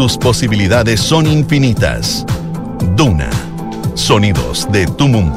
tus 0.00 0.16
posibilidades 0.16 0.98
son 0.98 1.26
infinitas. 1.26 2.24
Duna. 2.96 3.28
Sonidos 3.92 4.66
de 4.72 4.86
tu 4.86 5.06
mundo. 5.06 5.36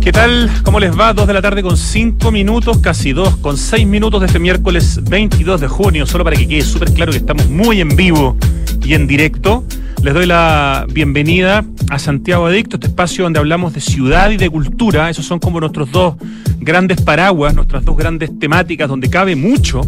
¿Qué 0.00 0.10
tal? 0.10 0.50
¿Cómo 0.62 0.80
les 0.80 0.98
va? 0.98 1.12
Dos 1.12 1.26
de 1.26 1.34
la 1.34 1.42
tarde 1.42 1.62
con 1.62 1.76
cinco 1.76 2.30
minutos, 2.30 2.78
casi 2.78 3.12
dos, 3.12 3.36
con 3.36 3.58
seis 3.58 3.86
minutos 3.86 4.20
de 4.20 4.28
este 4.28 4.38
miércoles 4.38 5.00
22 5.10 5.60
de 5.60 5.68
junio, 5.68 6.06
solo 6.06 6.24
para 6.24 6.36
que 6.36 6.48
quede 6.48 6.62
súper 6.62 6.90
claro 6.94 7.12
que 7.12 7.18
estamos 7.18 7.50
muy 7.50 7.82
en 7.82 7.94
vivo 7.94 8.38
y 8.82 8.94
en 8.94 9.06
directo. 9.06 9.62
Les 10.02 10.14
doy 10.14 10.24
la 10.24 10.86
bienvenida 10.90 11.66
a 11.90 11.98
Santiago 11.98 12.46
Adicto, 12.46 12.76
este 12.76 12.86
espacio 12.86 13.24
donde 13.24 13.40
hablamos 13.40 13.74
de 13.74 13.82
ciudad 13.82 14.30
y 14.30 14.38
de 14.38 14.48
cultura. 14.48 15.10
Esos 15.10 15.26
son 15.26 15.38
como 15.38 15.60
nuestros 15.60 15.92
dos 15.92 16.14
grandes 16.60 17.02
paraguas, 17.02 17.54
nuestras 17.54 17.84
dos 17.84 17.94
grandes 17.94 18.38
temáticas 18.38 18.88
donde 18.88 19.10
cabe 19.10 19.36
mucho 19.36 19.82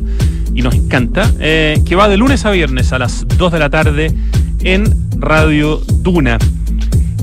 y 0.54 0.62
nos 0.62 0.74
encanta, 0.74 1.30
eh, 1.38 1.80
que 1.84 1.96
va 1.96 2.08
de 2.08 2.16
lunes 2.16 2.44
a 2.44 2.50
viernes 2.50 2.92
a 2.92 2.98
las 2.98 3.26
2 3.26 3.52
de 3.52 3.58
la 3.58 3.70
tarde 3.70 4.14
en 4.62 4.84
Radio 5.18 5.80
Duna. 6.02 6.38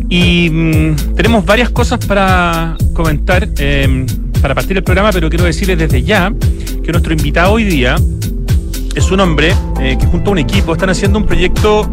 Y 0.09 0.49
mm, 0.49 1.15
tenemos 1.15 1.45
varias 1.45 1.69
cosas 1.69 2.05
para 2.05 2.77
comentar 2.93 3.47
em, 3.57 4.05
para 4.41 4.55
partir 4.55 4.77
el 4.77 4.83
programa, 4.83 5.11
pero 5.11 5.29
quiero 5.29 5.45
decirles 5.45 5.77
desde 5.77 6.03
ya 6.03 6.31
que 6.83 6.91
nuestro 6.91 7.13
invitado 7.13 7.53
hoy 7.53 7.63
día 7.63 7.95
es 8.95 9.11
un 9.11 9.19
hombre 9.19 9.53
eh, 9.80 9.97
que 9.99 10.05
junto 10.05 10.30
a 10.30 10.33
un 10.33 10.39
equipo 10.39 10.73
están 10.73 10.89
haciendo 10.89 11.19
un 11.19 11.25
proyecto, 11.25 11.89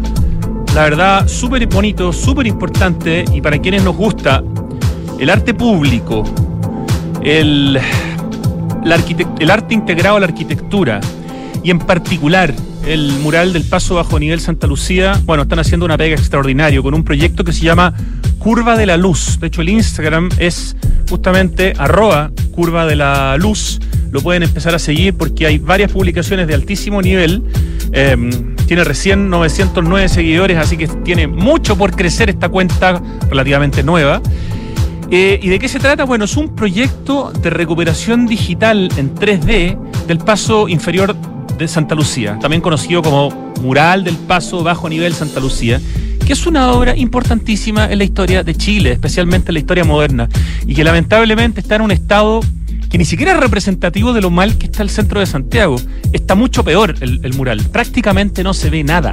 la 0.73 0.83
verdad, 0.83 1.27
súper 1.27 1.67
bonito, 1.67 2.13
súper 2.13 2.47
importante 2.47 3.25
y 3.33 3.41
para 3.41 3.57
quienes 3.59 3.83
nos 3.83 3.95
gusta 3.95 4.43
el 5.19 5.29
arte 5.29 5.53
público, 5.53 6.23
el, 7.21 7.79
el 9.39 9.51
arte 9.51 9.73
integrado 9.73 10.17
a 10.17 10.19
la 10.19 10.25
arquitectura 10.27 10.99
y 11.65 11.71
en 11.71 11.79
particular 11.79 12.53
el 12.85 13.11
mural 13.23 13.51
del 13.51 13.63
Paso 13.63 13.95
Bajo 13.95 14.19
Nivel 14.19 14.39
Santa 14.39 14.67
Lucía, 14.67 15.19
bueno, 15.25 15.43
están 15.43 15.57
haciendo 15.57 15.83
una 15.87 15.97
pega 15.97 16.15
extraordinaria 16.15 16.79
con 16.79 16.93
un 16.93 17.03
proyecto 17.03 17.43
que 17.43 17.51
se 17.53 17.65
llama 17.65 17.91
Curva 18.37 18.77
de 18.77 18.85
la 18.85 18.97
Luz. 18.97 19.39
De 19.39 19.47
hecho, 19.47 19.63
el 19.63 19.69
Instagram 19.69 20.29
es 20.37 20.75
justamente 21.09 21.73
arroba 21.79 22.29
curva 22.51 22.85
de 22.85 22.95
la 22.95 23.35
luz. 23.37 23.79
Lo 24.11 24.21
pueden 24.21 24.43
empezar 24.43 24.75
a 24.75 24.79
seguir 24.79 25.15
porque 25.15 25.47
hay 25.47 25.57
varias 25.57 25.91
publicaciones 25.91 26.47
de 26.47 26.53
altísimo 26.53 27.01
nivel. 27.01 27.41
Em, 27.91 28.55
tiene 28.67 28.83
recién 28.83 29.31
909 29.31 30.07
seguidores, 30.07 30.59
así 30.59 30.77
que 30.77 30.87
tiene 30.87 31.25
mucho 31.25 31.75
por 31.75 31.95
crecer 31.95 32.29
esta 32.29 32.47
cuenta 32.47 33.01
relativamente 33.27 33.81
nueva. 33.81 34.21
Eh, 35.09 35.39
¿Y 35.41 35.49
de 35.49 35.57
qué 35.57 35.67
se 35.67 35.79
trata? 35.79 36.03
Bueno, 36.03 36.25
es 36.25 36.37
un 36.37 36.55
proyecto 36.55 37.31
de 37.41 37.49
recuperación 37.49 38.27
digital 38.27 38.89
en 38.97 39.15
3D 39.15 39.79
del 40.07 40.19
paso 40.19 40.67
inferior 40.67 41.15
de 41.57 41.67
Santa 41.67 41.95
Lucía, 41.95 42.37
también 42.39 42.61
conocido 42.61 43.01
como 43.01 43.29
Mural 43.61 44.03
del 44.03 44.15
Paso 44.15 44.63
Bajo 44.63 44.89
Nivel 44.89 45.13
Santa 45.13 45.39
Lucía, 45.39 45.79
que 46.25 46.33
es 46.33 46.47
una 46.47 46.71
obra 46.71 46.95
importantísima 46.97 47.91
en 47.91 47.99
la 47.99 48.03
historia 48.03 48.43
de 48.43 48.55
Chile, 48.55 48.91
especialmente 48.91 49.51
en 49.51 49.53
la 49.53 49.59
historia 49.59 49.83
moderna, 49.83 50.27
y 50.65 50.73
que 50.73 50.83
lamentablemente 50.83 51.61
está 51.61 51.75
en 51.75 51.81
un 51.81 51.91
estado 51.91 52.41
que 52.89 52.97
ni 52.97 53.05
siquiera 53.05 53.33
es 53.33 53.39
representativo 53.39 54.13
de 54.13 54.21
lo 54.21 54.29
mal 54.29 54.57
que 54.57 54.67
está 54.67 54.81
el 54.81 54.89
centro 54.89 55.19
de 55.19 55.25
Santiago. 55.25 55.75
Está 56.13 56.35
mucho 56.35 56.63
peor 56.63 56.95
el, 57.01 57.33
mural. 57.33 57.61
Prácticamente 57.71 58.43
no 58.43 58.53
se 58.53 58.69
ve 58.69 58.83
nada. 58.83 59.11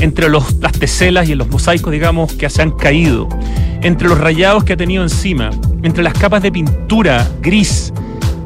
Entre 0.00 0.28
los, 0.28 0.54
las 0.60 0.72
teselas 0.72 1.28
y 1.28 1.34
los 1.34 1.48
mosaicos, 1.48 1.92
digamos, 1.92 2.34
que 2.34 2.48
se 2.48 2.62
han 2.62 2.70
caído. 2.70 3.28
Entre 3.82 4.08
los 4.08 4.18
rayados 4.18 4.64
que 4.64 4.74
ha 4.74 4.76
tenido 4.76 5.02
encima. 5.02 5.50
Entre 5.82 6.04
las 6.04 6.14
capas 6.14 6.42
de 6.42 6.52
pintura 6.52 7.28
gris 7.42 7.92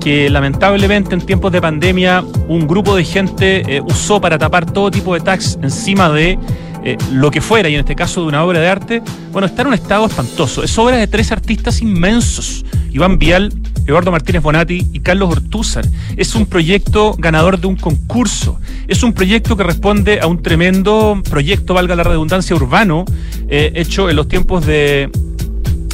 que 0.01 0.31
lamentablemente 0.31 1.15
en 1.15 1.21
tiempos 1.21 1.53
de 1.53 1.61
pandemia 1.61 2.25
un 2.49 2.67
grupo 2.67 2.97
de 2.97 3.05
gente 3.05 3.77
eh, 3.77 3.81
usó 3.81 4.21
para 4.21 4.39
tapar 4.39 4.71
todo 4.71 4.91
tipo 4.91 5.15
de 5.15 5.21
tags 5.21 5.59
encima 5.63 6.11
de 6.11 6.39
eh, 6.83 6.97
lo 7.13 7.31
que 7.31 7.43
fuera, 7.43 7.69
y 7.69 7.75
en 7.75 7.81
este 7.81 7.95
caso 7.95 8.23
de 8.23 8.29
una 8.29 8.43
obra 8.43 8.59
de 8.61 8.69
arte, 8.69 9.03
bueno, 9.33 9.47
está 9.47 9.63
en 9.63 9.69
un 9.69 9.75
estado 9.75 10.07
espantoso. 10.07 10.63
Es 10.63 10.77
obra 10.79 10.97
de 10.97 11.07
tres 11.07 11.31
artistas 11.31 11.83
inmensos, 11.83 12.65
Iván 12.91 13.19
Vial, 13.19 13.53
Eduardo 13.87 14.11
Martínez 14.11 14.43
Bonatti 14.43 14.87
y 14.93 15.01
Carlos 15.01 15.31
Ortúzar. 15.31 15.85
Es 16.17 16.35
un 16.35 16.47
proyecto 16.47 17.15
ganador 17.19 17.61
de 17.61 17.67
un 17.67 17.77
concurso. 17.77 18.59
Es 18.89 19.03
un 19.03 19.13
proyecto 19.13 19.57
que 19.57 19.63
responde 19.63 20.21
a 20.21 20.27
un 20.27 20.43
tremendo 20.43 21.21
proyecto, 21.29 21.75
valga 21.75 21.95
la 21.97 22.05
redundancia, 22.05 22.57
urbano, 22.57 23.05
eh, 23.49 23.73
hecho 23.75 24.09
en 24.09 24.17
los 24.17 24.29
tiempos 24.29 24.65
de 24.65 25.11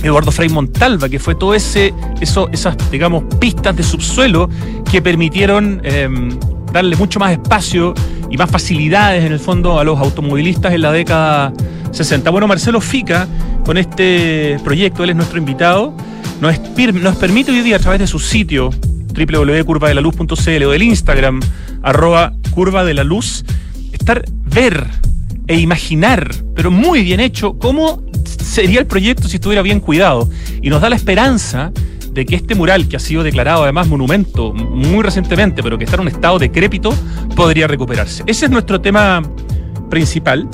Eduardo 0.06 0.32
Frei 0.32 0.48
Montalva, 0.48 1.08
que 1.08 1.18
fue 1.18 1.34
todo 1.34 1.54
ese, 1.54 1.92
eso, 2.20 2.48
esas, 2.52 2.76
digamos, 2.90 3.24
pistas 3.38 3.76
de 3.76 3.82
subsuelo 3.82 4.48
que 4.90 5.02
permitieron 5.02 5.80
em, 5.84 6.30
darle 6.72 6.96
mucho 6.96 7.18
más 7.18 7.32
espacio 7.32 7.94
y 8.30 8.36
más 8.36 8.50
facilidades 8.50 9.24
en 9.24 9.32
el 9.32 9.40
fondo 9.40 9.78
a 9.78 9.84
los 9.84 9.98
automovilistas 9.98 10.72
en 10.72 10.82
la 10.82 10.92
década 10.92 11.52
60. 11.92 12.30
Bueno, 12.30 12.46
Marcelo 12.46 12.80
Fica, 12.80 13.26
con 13.64 13.78
este 13.78 14.58
proyecto, 14.64 15.04
él 15.04 15.10
es 15.10 15.16
nuestro 15.16 15.38
invitado, 15.38 15.94
nos, 16.40 17.16
permite 17.16 17.50
hoy 17.50 17.60
día 17.60 17.76
a 17.76 17.78
través 17.78 18.00
de 18.00 18.06
su 18.06 18.18
sitio 18.18 18.70
www.curvadelaluz.cl 19.14 20.64
o 20.64 20.70
del 20.70 20.82
Instagram 20.82 21.40
arroba 21.82 22.34
curva 22.50 22.84
de 22.84 22.94
la 22.94 23.04
luz, 23.04 23.44
estar, 23.92 24.24
ver 24.44 24.86
e 25.46 25.58
imaginar, 25.58 26.34
pero 26.54 26.70
muy 26.70 27.02
bien 27.02 27.20
hecho, 27.20 27.58
cómo 27.58 28.02
sería 28.24 28.80
el 28.80 28.86
proyecto 28.86 29.28
si 29.28 29.36
estuviera 29.36 29.62
bien 29.62 29.80
cuidado. 29.80 30.28
Y 30.62 30.70
nos 30.70 30.80
da 30.80 30.90
la 30.90 30.96
esperanza 30.96 31.72
de 32.10 32.24
que 32.24 32.34
este 32.36 32.54
mural, 32.54 32.88
que 32.88 32.96
ha 32.96 33.00
sido 33.00 33.22
declarado 33.22 33.62
además 33.62 33.88
monumento 33.88 34.52
muy 34.52 35.02
recientemente, 35.02 35.62
pero 35.62 35.78
que 35.78 35.84
está 35.84 35.96
en 35.96 36.02
un 36.02 36.08
estado 36.08 36.38
decrépito, 36.38 36.94
podría 37.34 37.66
recuperarse. 37.66 38.24
Ese 38.26 38.46
es 38.46 38.50
nuestro 38.50 38.80
tema 38.80 39.22
principal. 39.90 40.48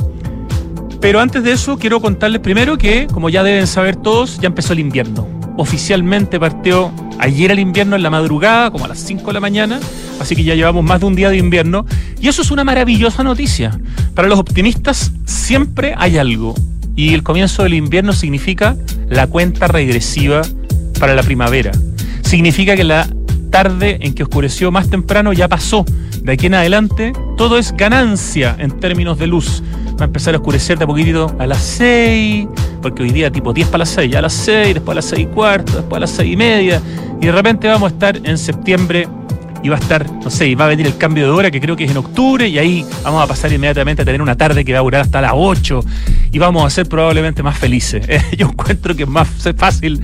Pero 1.00 1.20
antes 1.20 1.42
de 1.42 1.52
eso, 1.52 1.78
quiero 1.78 2.00
contarles 2.00 2.40
primero 2.40 2.78
que, 2.78 3.06
como 3.06 3.28
ya 3.28 3.42
deben 3.42 3.66
saber 3.66 3.96
todos, 3.96 4.38
ya 4.40 4.46
empezó 4.48 4.72
el 4.72 4.80
invierno. 4.80 5.41
Oficialmente 5.56 6.40
partió 6.40 6.92
ayer 7.18 7.50
el 7.50 7.58
invierno 7.58 7.96
en 7.96 8.02
la 8.02 8.10
madrugada, 8.10 8.70
como 8.70 8.84
a 8.84 8.88
las 8.88 8.98
5 8.98 9.26
de 9.26 9.32
la 9.32 9.40
mañana, 9.40 9.80
así 10.20 10.34
que 10.34 10.44
ya 10.44 10.54
llevamos 10.54 10.84
más 10.84 11.00
de 11.00 11.06
un 11.06 11.14
día 11.14 11.28
de 11.30 11.36
invierno. 11.36 11.86
Y 12.20 12.28
eso 12.28 12.42
es 12.42 12.50
una 12.50 12.64
maravillosa 12.64 13.22
noticia. 13.22 13.78
Para 14.14 14.28
los 14.28 14.38
optimistas 14.38 15.12
siempre 15.26 15.94
hay 15.96 16.18
algo. 16.18 16.54
Y 16.96 17.14
el 17.14 17.22
comienzo 17.22 17.62
del 17.62 17.74
invierno 17.74 18.12
significa 18.12 18.76
la 19.08 19.26
cuenta 19.26 19.66
regresiva 19.68 20.42
para 20.98 21.14
la 21.14 21.22
primavera. 21.22 21.72
Significa 22.22 22.76
que 22.76 22.84
la 22.84 23.08
tarde 23.50 23.98
en 24.00 24.14
que 24.14 24.22
oscureció 24.22 24.70
más 24.70 24.88
temprano 24.88 25.32
ya 25.32 25.48
pasó. 25.48 25.84
De 26.22 26.32
aquí 26.32 26.46
en 26.46 26.54
adelante 26.54 27.12
todo 27.36 27.58
es 27.58 27.72
ganancia 27.72 28.56
en 28.58 28.70
términos 28.78 29.18
de 29.18 29.26
luz. 29.26 29.62
Va 30.00 30.04
a 30.04 30.04
empezar 30.04 30.34
a 30.34 30.38
oscurecer 30.38 30.78
de 30.78 30.84
a 30.84 30.86
poquitito 30.86 31.34
a 31.38 31.46
las 31.46 31.62
6, 31.62 32.48
porque 32.80 33.02
hoy 33.02 33.10
día 33.10 33.30
tipo 33.30 33.52
10 33.52 33.68
para 33.68 33.78
las 33.78 33.90
6, 33.90 34.10
ya 34.10 34.18
a 34.18 34.22
las 34.22 34.32
6, 34.32 34.74
después 34.74 34.92
a 34.92 34.96
las 34.96 35.04
6 35.06 35.22
y 35.22 35.26
cuarto, 35.26 35.76
después 35.76 35.96
a 35.96 36.00
las 36.00 36.10
6 36.10 36.32
y 36.32 36.36
media, 36.36 36.82
y 37.20 37.26
de 37.26 37.32
repente 37.32 37.68
vamos 37.68 37.90
a 37.90 37.94
estar 37.94 38.16
en 38.16 38.38
septiembre 38.38 39.06
y 39.62 39.68
va 39.68 39.76
a 39.76 39.78
estar, 39.78 40.10
no 40.10 40.30
sé, 40.30 40.54
va 40.56 40.64
a 40.64 40.68
venir 40.68 40.86
el 40.86 40.96
cambio 40.96 41.24
de 41.24 41.30
hora 41.30 41.50
que 41.50 41.60
creo 41.60 41.76
que 41.76 41.84
es 41.84 41.90
en 41.90 41.96
octubre 41.96 42.48
y 42.48 42.58
ahí 42.58 42.84
vamos 43.04 43.22
a 43.22 43.26
pasar 43.26 43.52
inmediatamente 43.52 44.02
a 44.02 44.04
tener 44.04 44.20
una 44.20 44.36
tarde 44.36 44.64
que 44.64 44.72
va 44.72 44.80
a 44.80 44.82
durar 44.82 45.02
hasta 45.02 45.20
las 45.20 45.32
8 45.34 45.84
y 46.32 46.38
vamos 46.38 46.66
a 46.66 46.70
ser 46.70 46.88
probablemente 46.88 47.42
más 47.42 47.58
felices. 47.58 48.04
Yo 48.36 48.48
encuentro 48.48 48.96
que 48.96 49.04
es 49.04 49.08
más 49.08 49.28
fácil 49.56 50.00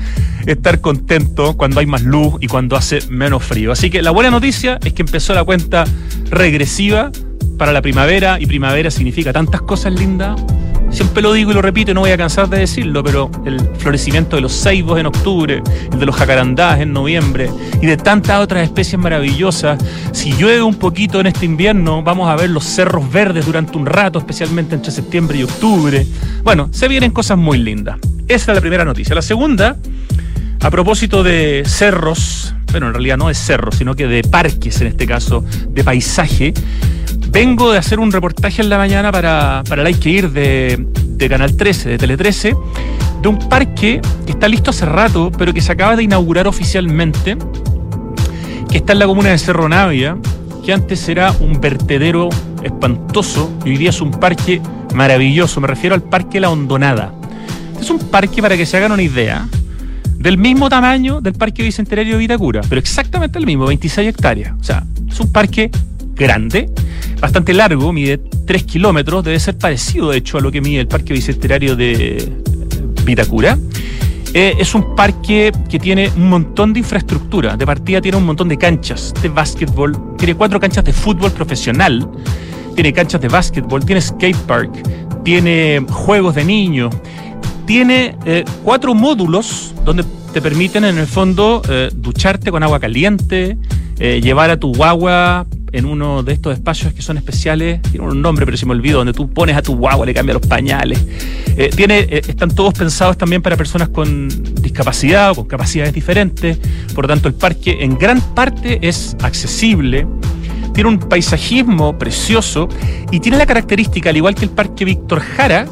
estar 0.46 0.80
contento 0.80 1.56
cuando 1.56 1.80
hay 1.80 1.86
más 1.86 2.02
luz 2.02 2.34
y 2.40 2.46
cuando 2.46 2.76
hace 2.76 3.00
menos 3.10 3.42
frío. 3.42 3.72
Así 3.72 3.90
que 3.90 4.00
la 4.00 4.12
buena 4.12 4.30
noticia 4.30 4.78
es 4.84 4.92
que 4.92 5.02
empezó 5.02 5.34
la 5.34 5.42
cuenta 5.42 5.84
regresiva 6.30 7.10
para 7.58 7.72
la 7.72 7.82
primavera 7.82 8.38
y 8.40 8.46
primavera 8.46 8.90
significa 8.90 9.32
tantas 9.32 9.60
cosas 9.62 9.92
lindas 9.92 10.40
Siempre 10.90 11.22
lo 11.22 11.32
digo 11.32 11.50
y 11.50 11.54
lo 11.54 11.62
repito 11.62 11.90
y 11.90 11.94
no 11.94 12.00
voy 12.00 12.10
a 12.10 12.16
cansar 12.16 12.48
de 12.48 12.60
decirlo, 12.60 13.04
pero 13.04 13.30
el 13.44 13.60
florecimiento 13.76 14.36
de 14.36 14.42
los 14.42 14.52
ceibos 14.52 14.98
en 14.98 15.06
octubre, 15.06 15.62
el 15.92 15.98
de 15.98 16.06
los 16.06 16.16
jacarandás 16.16 16.80
en 16.80 16.92
noviembre 16.92 17.50
y 17.80 17.86
de 17.86 17.96
tantas 17.96 18.40
otras 18.40 18.64
especies 18.64 18.98
maravillosas. 18.98 19.78
Si 20.12 20.32
llueve 20.32 20.62
un 20.62 20.76
poquito 20.76 21.20
en 21.20 21.26
este 21.26 21.44
invierno, 21.44 22.02
vamos 22.02 22.28
a 22.28 22.36
ver 22.36 22.50
los 22.50 22.64
cerros 22.64 23.10
verdes 23.12 23.44
durante 23.44 23.76
un 23.76 23.84
rato, 23.84 24.18
especialmente 24.18 24.74
entre 24.74 24.90
septiembre 24.90 25.38
y 25.38 25.42
octubre. 25.42 26.06
Bueno, 26.42 26.68
se 26.72 26.88
vienen 26.88 27.10
cosas 27.10 27.36
muy 27.36 27.58
lindas. 27.58 27.98
Esa 28.26 28.52
es 28.52 28.54
la 28.56 28.60
primera 28.60 28.84
noticia. 28.84 29.14
La 29.14 29.22
segunda, 29.22 29.76
a 30.60 30.70
propósito 30.70 31.22
de 31.22 31.64
cerros, 31.66 32.54
bueno, 32.72 32.88
en 32.88 32.94
realidad 32.94 33.18
no 33.18 33.28
de 33.28 33.34
cerros, 33.34 33.76
sino 33.76 33.94
que 33.94 34.06
de 34.06 34.22
parques 34.22 34.80
en 34.80 34.86
este 34.86 35.06
caso, 35.06 35.44
de 35.68 35.84
paisaje. 35.84 36.54
Vengo 37.30 37.72
de 37.72 37.78
hacer 37.78 38.00
un 38.00 38.10
reportaje 38.10 38.62
en 38.62 38.70
la 38.70 38.78
mañana 38.78 39.12
para, 39.12 39.62
para 39.68 39.84
Hay 39.84 39.94
que 39.94 40.10
ir 40.10 40.30
de, 40.30 41.28
Canal 41.28 41.56
13, 41.56 41.90
de 41.90 41.98
Tele 41.98 42.16
13, 42.16 42.56
de 43.22 43.28
un 43.28 43.38
parque 43.48 44.00
que 44.24 44.32
está 44.32 44.48
listo 44.48 44.70
hace 44.70 44.86
rato, 44.86 45.30
pero 45.36 45.52
que 45.52 45.60
se 45.60 45.72
acaba 45.72 45.94
de 45.94 46.04
inaugurar 46.04 46.48
oficialmente, 46.48 47.36
que 48.70 48.78
está 48.78 48.94
en 48.94 49.00
la 49.00 49.06
comuna 49.06 49.30
de 49.30 49.38
Cerro 49.38 49.68
Navia, 49.68 50.16
que 50.64 50.72
antes 50.72 51.06
era 51.08 51.32
un 51.40 51.60
vertedero 51.60 52.30
espantoso 52.62 53.50
y 53.64 53.70
hoy 53.70 53.76
día 53.76 53.90
es 53.90 54.00
un 54.00 54.10
parque 54.10 54.60
maravilloso. 54.94 55.60
Me 55.60 55.66
refiero 55.66 55.94
al 55.94 56.02
Parque 56.02 56.40
La 56.40 56.50
Hondonada. 56.50 57.12
Es 57.80 57.90
un 57.90 57.98
parque, 57.98 58.40
para 58.40 58.56
que 58.56 58.64
se 58.66 58.76
hagan 58.78 58.92
una 58.92 59.02
idea, 59.02 59.46
del 60.18 60.38
mismo 60.38 60.68
tamaño 60.68 61.20
del 61.20 61.34
Parque 61.34 61.62
Bicentenario 61.62 62.14
de 62.14 62.18
Vitacura, 62.18 62.62
pero 62.68 62.80
exactamente 62.80 63.38
el 63.38 63.46
mismo, 63.46 63.66
26 63.66 64.08
hectáreas. 64.08 64.54
O 64.60 64.64
sea, 64.64 64.84
es 65.08 65.20
un 65.20 65.30
parque 65.30 65.70
grande, 66.18 66.68
bastante 67.20 67.54
largo, 67.54 67.92
mide 67.92 68.18
3 68.18 68.64
kilómetros, 68.64 69.24
debe 69.24 69.38
ser 69.38 69.56
parecido 69.56 70.10
de 70.10 70.18
hecho 70.18 70.38
a 70.38 70.40
lo 70.40 70.50
que 70.50 70.60
mide 70.60 70.80
el 70.80 70.88
Parque 70.88 71.12
Bicentenario 71.12 71.76
de 71.76 72.30
Vitacura. 73.04 73.56
Eh, 74.34 74.56
es 74.58 74.74
un 74.74 74.94
parque 74.94 75.52
que 75.70 75.78
tiene 75.78 76.10
un 76.14 76.28
montón 76.28 76.74
de 76.74 76.80
infraestructura. 76.80 77.56
De 77.56 77.64
partida 77.64 78.00
tiene 78.00 78.18
un 78.18 78.26
montón 78.26 78.48
de 78.48 78.58
canchas 78.58 79.14
de 79.22 79.28
básquetbol, 79.30 80.16
tiene 80.18 80.34
cuatro 80.34 80.60
canchas 80.60 80.84
de 80.84 80.92
fútbol 80.92 81.32
profesional, 81.32 82.06
tiene 82.74 82.92
canchas 82.92 83.20
de 83.20 83.28
básquetbol, 83.28 83.84
tiene 83.86 84.00
skate 84.02 84.36
park, 84.36 84.70
tiene 85.24 85.84
juegos 85.88 86.34
de 86.34 86.44
niños, 86.44 86.94
tiene 87.64 88.16
eh, 88.26 88.44
cuatro 88.64 88.94
módulos 88.94 89.74
donde 89.84 90.04
te 90.32 90.42
permiten 90.42 90.84
en 90.84 90.98
el 90.98 91.06
fondo 91.06 91.62
eh, 91.68 91.90
ducharte 91.94 92.50
con 92.50 92.62
agua 92.62 92.80
caliente, 92.80 93.56
llevar 93.98 94.48
a 94.50 94.60
tu 94.60 94.72
guagua 94.72 95.44
en 95.72 95.84
uno 95.84 96.22
de 96.22 96.32
estos 96.32 96.54
espacios 96.54 96.92
que 96.92 97.02
son 97.02 97.18
especiales, 97.18 97.80
tiene 97.82 98.06
un 98.06 98.22
nombre 98.22 98.44
pero 98.44 98.56
se 98.56 98.66
me 98.66 98.72
olvidó, 98.72 98.98
donde 98.98 99.12
tú 99.12 99.30
pones 99.30 99.56
a 99.56 99.62
tu 99.62 99.76
guagua, 99.76 100.06
le 100.06 100.14
cambias 100.14 100.34
los 100.34 100.46
pañales. 100.46 101.04
Eh, 101.56 101.70
tiene, 101.74 102.00
eh, 102.00 102.22
están 102.26 102.50
todos 102.50 102.74
pensados 102.74 103.16
también 103.16 103.42
para 103.42 103.56
personas 103.56 103.88
con 103.88 104.28
discapacidad 104.62 105.32
o 105.32 105.34
con 105.36 105.46
capacidades 105.46 105.92
diferentes, 105.92 106.58
por 106.94 107.04
lo 107.04 107.08
tanto 107.08 107.28
el 107.28 107.34
parque 107.34 107.78
en 107.80 107.98
gran 107.98 108.20
parte 108.34 108.78
es 108.82 109.16
accesible, 109.22 110.06
tiene 110.74 110.90
un 110.90 110.98
paisajismo 110.98 111.98
precioso 111.98 112.68
y 113.10 113.20
tiene 113.20 113.36
la 113.36 113.46
característica, 113.46 114.10
al 114.10 114.16
igual 114.16 114.34
que 114.34 114.44
el 114.44 114.50
parque 114.50 114.84
Víctor 114.84 115.20
Jara, 115.20 115.66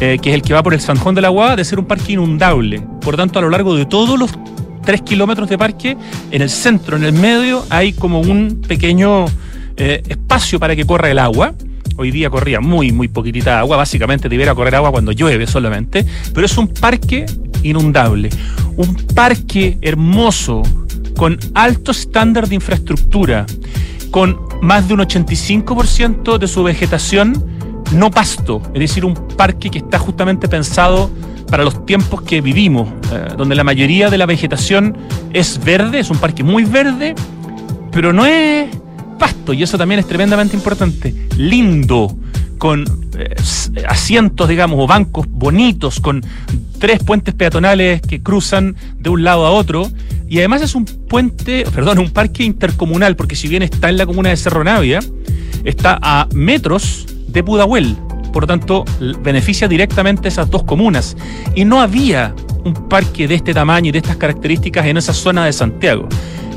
eh, 0.00 0.18
que 0.20 0.30
es 0.30 0.34
el 0.34 0.42
que 0.42 0.52
va 0.52 0.62
por 0.62 0.74
el 0.74 0.80
San 0.80 0.98
Juan 0.98 1.14
de 1.14 1.22
la 1.22 1.28
Guada, 1.28 1.56
de 1.56 1.64
ser 1.64 1.78
un 1.78 1.86
parque 1.86 2.12
inundable. 2.12 2.82
Por 3.00 3.16
tanto, 3.16 3.38
a 3.38 3.42
lo 3.42 3.50
largo 3.50 3.74
de 3.74 3.86
todos 3.86 4.18
los 4.18 4.30
tres 4.86 5.02
kilómetros 5.02 5.50
de 5.50 5.58
parque, 5.58 5.96
en 6.30 6.40
el 6.40 6.48
centro, 6.48 6.96
en 6.96 7.04
el 7.04 7.12
medio, 7.12 7.66
hay 7.68 7.92
como 7.92 8.20
un 8.20 8.62
pequeño 8.66 9.26
eh, 9.76 10.02
espacio 10.08 10.58
para 10.58 10.74
que 10.74 10.86
corra 10.86 11.10
el 11.10 11.18
agua. 11.18 11.54
Hoy 11.98 12.10
día 12.10 12.30
corría 12.30 12.60
muy, 12.60 12.92
muy 12.92 13.08
poquitita 13.08 13.58
agua, 13.58 13.76
básicamente 13.76 14.28
debiera 14.28 14.54
correr 14.54 14.76
agua 14.76 14.92
cuando 14.92 15.12
llueve 15.12 15.46
solamente, 15.46 16.06
pero 16.32 16.46
es 16.46 16.56
un 16.56 16.68
parque 16.68 17.26
inundable, 17.62 18.30
un 18.76 18.94
parque 19.14 19.76
hermoso, 19.82 20.62
con 21.16 21.38
alto 21.54 21.90
estándar 21.90 22.48
de 22.48 22.54
infraestructura, 22.54 23.44
con 24.10 24.38
más 24.62 24.86
de 24.86 24.94
un 24.94 25.00
85% 25.00 26.38
de 26.38 26.46
su 26.46 26.62
vegetación 26.62 27.55
no 27.92 28.10
pasto, 28.10 28.62
es 28.74 28.80
decir, 28.80 29.04
un 29.04 29.14
parque 29.14 29.70
que 29.70 29.78
está 29.78 29.98
justamente 29.98 30.48
pensado 30.48 31.10
para 31.50 31.64
los 31.64 31.86
tiempos 31.86 32.22
que 32.22 32.40
vivimos, 32.40 32.88
eh, 33.12 33.28
donde 33.36 33.54
la 33.54 33.64
mayoría 33.64 34.10
de 34.10 34.18
la 34.18 34.26
vegetación 34.26 34.96
es 35.32 35.62
verde, 35.62 36.00
es 36.00 36.10
un 36.10 36.18
parque 36.18 36.42
muy 36.42 36.64
verde, 36.64 37.14
pero 37.92 38.12
no 38.12 38.26
es 38.26 38.68
pasto, 39.18 39.52
y 39.52 39.62
eso 39.62 39.78
también 39.78 40.00
es 40.00 40.06
tremendamente 40.06 40.56
importante. 40.56 41.14
Lindo, 41.36 42.16
con 42.58 42.84
eh, 43.16 43.34
asientos, 43.88 44.48
digamos, 44.48 44.78
o 44.80 44.86
bancos 44.86 45.26
bonitos, 45.28 46.00
con 46.00 46.24
tres 46.78 47.02
puentes 47.02 47.34
peatonales 47.34 48.00
que 48.02 48.22
cruzan 48.22 48.76
de 48.98 49.10
un 49.10 49.24
lado 49.24 49.46
a 49.46 49.50
otro. 49.50 49.90
Y 50.28 50.38
además 50.38 50.62
es 50.62 50.74
un 50.74 50.84
puente, 50.84 51.64
perdón, 51.72 51.98
un 51.98 52.10
parque 52.10 52.42
intercomunal, 52.42 53.14
porque 53.16 53.36
si 53.36 53.48
bien 53.48 53.62
está 53.62 53.88
en 53.88 53.96
la 53.96 54.06
comuna 54.06 54.30
de 54.30 54.36
Cerro 54.36 54.64
Navia, 54.64 55.00
está 55.64 55.98
a 56.02 56.28
metros 56.32 57.06
de 57.36 57.44
Pudahuel 57.44 57.98
por 58.32 58.42
lo 58.42 58.46
tanto 58.46 58.84
beneficia 59.22 59.66
directamente 59.66 60.28
esas 60.28 60.50
dos 60.50 60.62
comunas. 60.62 61.16
Y 61.54 61.64
no 61.64 61.80
había 61.80 62.34
un 62.64 62.74
parque 62.74 63.26
de 63.26 63.34
este 63.34 63.54
tamaño 63.54 63.88
y 63.88 63.92
de 63.92 63.98
estas 63.98 64.16
características 64.16 64.84
en 64.84 64.98
esa 64.98 65.14
zona 65.14 65.46
de 65.46 65.54
Santiago. 65.54 66.06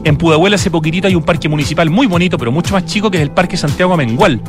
En 0.04 0.18
Pudahuel 0.18 0.54
hace 0.54 0.70
poquitito 0.70 1.08
hay 1.08 1.16
un 1.16 1.24
parque 1.24 1.48
municipal 1.48 1.90
muy 1.90 2.06
bonito, 2.06 2.38
pero 2.38 2.52
mucho 2.52 2.74
más 2.74 2.84
chico, 2.84 3.10
que 3.10 3.16
es 3.16 3.24
el 3.24 3.32
Parque 3.32 3.56
Santiago 3.56 3.94
Amengual. 3.94 4.42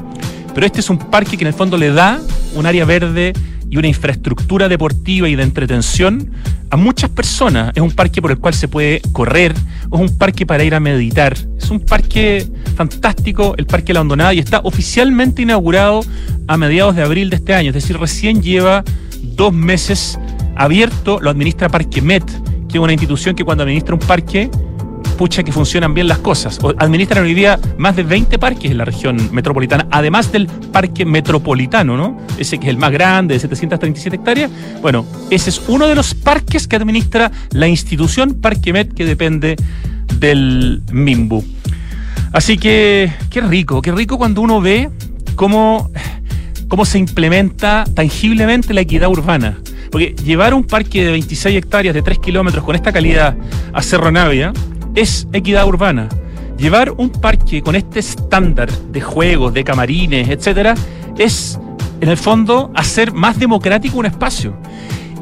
Pero 0.52 0.66
este 0.66 0.80
es 0.80 0.90
un 0.90 0.98
parque 0.98 1.36
que 1.36 1.44
en 1.44 1.48
el 1.48 1.54
fondo 1.54 1.76
le 1.76 1.92
da 1.92 2.20
un 2.56 2.66
área 2.66 2.84
verde 2.84 3.32
y 3.70 3.76
una 3.76 3.86
infraestructura 3.86 4.68
deportiva 4.68 5.28
y 5.28 5.36
de 5.36 5.42
entretención 5.42 6.32
a 6.70 6.76
muchas 6.76 7.10
personas. 7.10 7.72
Es 7.74 7.82
un 7.82 7.92
parque 7.92 8.20
por 8.20 8.32
el 8.32 8.38
cual 8.38 8.54
se 8.54 8.68
puede 8.68 9.00
correr, 9.12 9.52
es 9.52 9.98
un 9.98 10.18
parque 10.18 10.44
para 10.44 10.64
ir 10.64 10.74
a 10.74 10.80
meditar, 10.80 11.36
es 11.56 11.70
un 11.70 11.80
parque 11.80 12.46
fantástico, 12.76 13.54
el 13.56 13.66
Parque 13.66 13.94
La 13.94 14.00
Hondonada, 14.00 14.34
y 14.34 14.40
está 14.40 14.60
oficialmente 14.64 15.42
inaugurado 15.42 16.00
a 16.48 16.56
mediados 16.56 16.96
de 16.96 17.02
abril 17.02 17.30
de 17.30 17.36
este 17.36 17.54
año, 17.54 17.68
es 17.68 17.74
decir, 17.74 17.96
recién 17.98 18.42
lleva 18.42 18.84
dos 19.22 19.52
meses 19.52 20.18
abierto, 20.56 21.20
lo 21.20 21.30
administra 21.30 21.68
Parque 21.68 22.02
Met, 22.02 22.24
que 22.68 22.78
es 22.78 22.82
una 22.82 22.92
institución 22.92 23.34
que 23.34 23.44
cuando 23.44 23.62
administra 23.62 23.94
un 23.94 24.00
parque 24.00 24.50
pucha 25.20 25.42
que 25.42 25.52
funcionan 25.52 25.92
bien 25.92 26.08
las 26.08 26.16
cosas. 26.16 26.58
Administran 26.78 27.24
hoy 27.24 27.34
día 27.34 27.60
más 27.76 27.94
de 27.94 28.04
20 28.04 28.38
parques 28.38 28.70
en 28.70 28.78
la 28.78 28.86
región 28.86 29.28
metropolitana, 29.32 29.86
además 29.90 30.32
del 30.32 30.46
parque 30.46 31.04
metropolitano, 31.04 31.94
¿no? 31.94 32.18
Ese 32.38 32.56
que 32.56 32.68
es 32.68 32.70
el 32.70 32.78
más 32.78 32.90
grande, 32.90 33.34
de 33.34 33.40
737 33.40 34.16
hectáreas. 34.16 34.50
Bueno, 34.80 35.04
ese 35.28 35.50
es 35.50 35.60
uno 35.68 35.86
de 35.88 35.94
los 35.94 36.14
parques 36.14 36.66
que 36.66 36.76
administra 36.76 37.30
la 37.50 37.68
institución 37.68 38.40
Parque 38.40 38.72
Met, 38.72 38.94
que 38.94 39.04
depende 39.04 39.56
del 40.18 40.80
MIMBU. 40.90 41.44
Así 42.32 42.56
que, 42.56 43.12
qué 43.28 43.42
rico, 43.42 43.82
qué 43.82 43.92
rico 43.92 44.16
cuando 44.16 44.40
uno 44.40 44.62
ve 44.62 44.88
cómo, 45.34 45.90
cómo 46.66 46.86
se 46.86 46.98
implementa 46.98 47.84
tangiblemente 47.92 48.72
la 48.72 48.80
equidad 48.80 49.10
urbana. 49.10 49.58
Porque 49.90 50.14
llevar 50.24 50.54
un 50.54 50.64
parque 50.64 51.04
de 51.04 51.10
26 51.10 51.58
hectáreas 51.58 51.94
de 51.94 52.00
3 52.00 52.20
kilómetros 52.20 52.64
con 52.64 52.74
esta 52.74 52.90
calidad 52.90 53.36
a 53.74 53.82
Cerro 53.82 54.10
Navia 54.10 54.54
es 54.94 55.26
equidad 55.32 55.66
urbana. 55.66 56.08
Llevar 56.58 56.92
un 56.92 57.10
parque 57.10 57.62
con 57.62 57.74
este 57.74 58.00
estándar 58.00 58.70
de 58.70 59.00
juegos, 59.00 59.54
de 59.54 59.64
camarines, 59.64 60.28
etcétera, 60.28 60.74
es 61.16 61.58
en 62.00 62.08
el 62.08 62.16
fondo 62.16 62.70
hacer 62.74 63.12
más 63.12 63.38
democrático 63.38 63.98
un 63.98 64.06
espacio. 64.06 64.56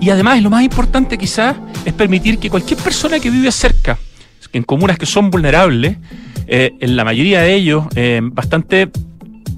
Y 0.01 0.11
además, 0.11 0.43
lo 0.43 0.51
más 0.51 0.63
importante 0.63 1.19
quizás 1.19 1.57
es 1.85 1.93
permitir 1.93 2.39
que 2.39 2.51
cualquier 2.51 2.79
persona 2.81 3.19
que 3.19 3.31
vive 3.31 3.51
cerca, 3.51 3.99
en 4.53 4.63
comunas 4.63 4.99
que 4.99 5.07
son 5.07 5.31
vulnerables, 5.31 5.97
eh, 6.47 6.75
en 6.81 6.97
la 6.97 7.05
mayoría 7.05 7.43
de 7.43 7.55
ellos, 7.55 7.85
eh, 7.95 8.21
bastante 8.23 8.91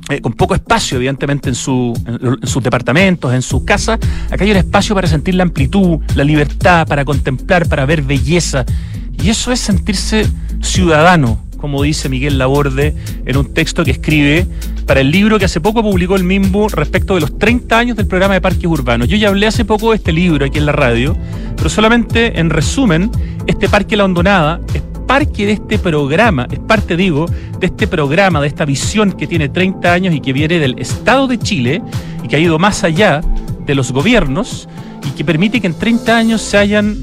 eh, 0.09 0.21
con 0.21 0.33
poco 0.33 0.55
espacio, 0.55 0.97
evidentemente, 0.97 1.49
en, 1.49 1.55
su, 1.55 1.93
en, 2.07 2.47
sus 2.47 2.63
departamentos, 2.63 3.33
en 3.33 3.43
su 3.43 3.65
casa, 3.65 3.95
acá 4.31 4.45
hay 4.45 4.51
un 4.51 4.57
espacio 4.57 4.95
para 4.95 5.07
sentir 5.07 5.35
la 5.35 5.43
amplitud, 5.43 5.99
la 6.15 6.25
libertad, 6.25 6.87
para 6.87 7.05
contemplar, 7.05 7.69
para 7.69 7.87
ver 7.87 8.03
belleza. 8.03 8.65
Y 9.23 9.29
eso 9.29 9.53
es 9.53 9.61
sentirse 9.61 10.27
ciudadano, 10.61 11.45
como 11.59 11.83
dice 11.83 12.09
Miguel 12.09 12.39
Laborde 12.39 12.97
en 13.27 13.37
un 13.37 13.53
texto 13.53 13.85
que 13.85 13.91
escribe 13.91 14.47
para 14.87 15.01
el 15.01 15.11
libro 15.11 15.39
que 15.39 15.45
hace 15.45 15.61
poco 15.61 15.83
publicó 15.83 16.17
el 16.17 16.25
MIMBU 16.25 16.71
respecto 16.71 17.15
de 17.15 17.21
los 17.21 17.39
30 17.39 17.79
años 17.79 17.97
del 17.97 18.07
programa 18.07 18.35
de 18.35 18.41
parques 18.41 18.67
urbanos. 18.67 19.07
Yo 19.09 19.17
ya 19.17 19.29
hablé 19.29 19.47
hace 19.47 19.65
poco 19.65 19.91
de 19.91 19.99
este 19.99 20.13
libro 20.13 20.45
aquí 20.47 20.59
en 20.59 20.67
la 20.67 20.73
radio, 20.73 21.17
pero 21.57 21.69
solamente 21.69 22.41
en 22.41 22.51
resumen, 22.51 23.11
este 23.47 23.69
Parque 23.69 23.97
La 23.97 24.05
Hondonada 24.05 24.61
parte 25.11 25.45
de 25.45 25.55
este 25.55 25.77
programa, 25.77 26.47
es 26.53 26.61
parte, 26.61 26.97
digo, 26.97 27.27
de 27.59 27.67
este 27.67 27.89
programa, 27.89 28.41
de 28.41 28.47
esta 28.47 28.65
visión 28.65 29.11
que 29.11 29.27
tiene 29.27 29.49
30 29.49 29.93
años 29.93 30.15
y 30.15 30.21
que 30.21 30.33
viene 30.33 30.61
del 30.61 30.79
Estado 30.79 31.27
de 31.27 31.37
Chile 31.37 31.83
y 32.23 32.29
que 32.29 32.37
ha 32.37 32.39
ido 32.39 32.61
más 32.61 32.85
allá 32.85 33.21
de 33.67 33.75
los 33.75 33.91
gobiernos 33.91 34.69
y 35.05 35.11
que 35.17 35.25
permite 35.25 35.61
que 35.61 35.67
en 35.67 35.75
30 35.75 36.17
años 36.17 36.41
se 36.43 36.59
hayan 36.59 36.97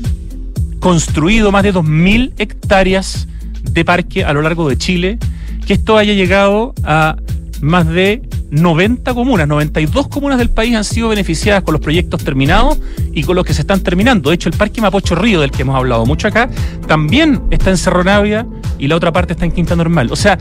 construido 0.80 1.52
más 1.52 1.64
de 1.64 1.74
2.000 1.74 2.32
hectáreas 2.38 3.28
de 3.64 3.84
parque 3.84 4.24
a 4.24 4.32
lo 4.32 4.42
largo 4.42 4.70
de 4.70 4.78
Chile, 4.78 5.20
que 5.66 5.74
esto 5.74 5.98
haya 5.98 6.14
llegado 6.14 6.74
a 6.86 7.18
más 7.62 7.88
de 7.88 8.22
90 8.52 9.14
comunas, 9.14 9.48
92 9.48 10.08
comunas 10.08 10.38
del 10.38 10.50
país 10.50 10.76
han 10.76 10.84
sido 10.84 11.10
beneficiadas 11.10 11.64
con 11.64 11.74
los 11.74 11.82
proyectos 11.82 12.24
terminados 12.24 12.80
y 13.14 13.24
con 13.24 13.36
los 13.36 13.46
que 13.46 13.54
se 13.54 13.62
están 13.62 13.82
terminando. 13.82 14.30
De 14.30 14.36
hecho, 14.36 14.50
el 14.50 14.56
Parque 14.56 14.82
Mapocho 14.82 15.16
Río, 15.16 15.42
del 15.42 15.52
que 15.52 15.64
hemos 15.64 15.76
hablado 15.76 16.06
mucho 16.06 16.28
acá, 16.28 16.50
también 16.88 17.42
está 17.52 17.70
en 17.70 17.78
Cerro 17.78 18.04
Navia 18.04 18.46
y 18.80 18.88
la 18.88 18.96
otra 18.96 19.12
parte 19.12 19.34
está 19.34 19.46
en 19.46 19.52
Quinta 19.52 19.76
Normal. 19.76 20.10
O 20.12 20.16
sea, 20.16 20.38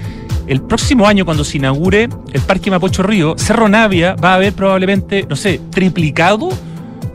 el 0.47 0.61
próximo 0.63 1.07
año, 1.07 1.25
cuando 1.25 1.45
se 1.45 1.57
inaugure 1.57 2.09
el 2.33 2.41
Parque 2.43 2.71
Mapocho 2.71 3.03
Río, 3.03 3.35
Cerro 3.37 3.69
Navia 3.69 4.15
va 4.15 4.33
a 4.33 4.35
haber 4.35 4.53
probablemente, 4.53 5.27
no 5.29 5.37
sé, 5.37 5.61
triplicado 5.71 6.51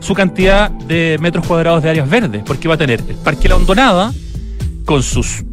su 0.00 0.14
cantidad 0.14 0.70
de 0.70 1.16
metros 1.20 1.46
cuadrados 1.46 1.82
de 1.82 1.90
áreas 1.90 2.10
verdes, 2.10 2.42
porque 2.44 2.68
va 2.68 2.74
a 2.74 2.78
tener 2.78 3.00
el 3.08 3.16
Parque 3.16 3.48
La 3.48 3.56
Hondonada 3.56 4.12
con 4.84 5.02
sus 5.02 5.44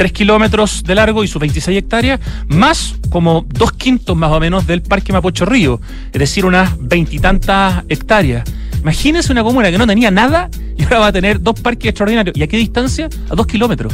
3 0.00 0.12
kilómetros 0.12 0.82
de 0.82 0.94
largo 0.94 1.22
y 1.24 1.28
sus 1.28 1.38
26 1.38 1.76
hectáreas, 1.76 2.20
más 2.48 2.94
como 3.10 3.44
dos 3.46 3.72
quintos 3.72 4.16
más 4.16 4.32
o 4.32 4.40
menos 4.40 4.66
del 4.66 4.80
Parque 4.80 5.12
Mapocho 5.12 5.44
Río, 5.44 5.78
es 6.10 6.18
decir, 6.18 6.46
unas 6.46 6.70
veintitantas 6.80 7.84
hectáreas. 7.86 8.50
Imagínense 8.80 9.30
una 9.30 9.42
comuna 9.42 9.70
que 9.70 9.76
no 9.76 9.86
tenía 9.86 10.10
nada 10.10 10.48
y 10.78 10.84
ahora 10.84 11.00
va 11.00 11.06
a 11.08 11.12
tener 11.12 11.42
dos 11.42 11.60
parques 11.60 11.90
extraordinarios. 11.90 12.34
¿Y 12.34 12.42
a 12.42 12.46
qué 12.46 12.56
distancia? 12.56 13.10
A 13.28 13.34
dos 13.34 13.46
kilómetros. 13.46 13.92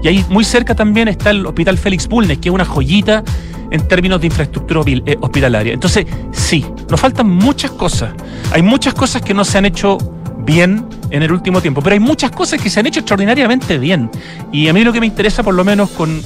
Y 0.00 0.06
ahí 0.06 0.24
muy 0.28 0.44
cerca 0.44 0.76
también 0.76 1.08
está 1.08 1.30
el 1.30 1.44
Hospital 1.44 1.76
Félix 1.76 2.06
Bulnes, 2.06 2.38
que 2.38 2.48
es 2.48 2.54
una 2.54 2.64
joyita 2.64 3.24
en 3.72 3.88
términos 3.88 4.20
de 4.20 4.28
infraestructura 4.28 4.82
eh, 4.86 5.16
hospitalaria. 5.20 5.72
Entonces, 5.72 6.06
sí, 6.30 6.64
nos 6.88 7.00
faltan 7.00 7.28
muchas 7.28 7.72
cosas. 7.72 8.14
Hay 8.52 8.62
muchas 8.62 8.94
cosas 8.94 9.22
que 9.22 9.34
no 9.34 9.44
se 9.44 9.58
han 9.58 9.66
hecho 9.66 9.98
bien 10.46 10.86
en 11.10 11.22
el 11.22 11.32
último 11.32 11.60
tiempo, 11.60 11.82
pero 11.82 11.94
hay 11.94 12.00
muchas 12.00 12.30
cosas 12.30 12.62
que 12.62 12.70
se 12.70 12.80
han 12.80 12.86
hecho 12.86 13.00
extraordinariamente 13.00 13.76
bien. 13.78 14.10
Y 14.52 14.68
a 14.68 14.72
mí 14.72 14.82
lo 14.84 14.92
que 14.92 15.00
me 15.00 15.06
interesa, 15.06 15.42
por 15.42 15.54
lo 15.54 15.64
menos 15.64 15.90
con, 15.90 16.22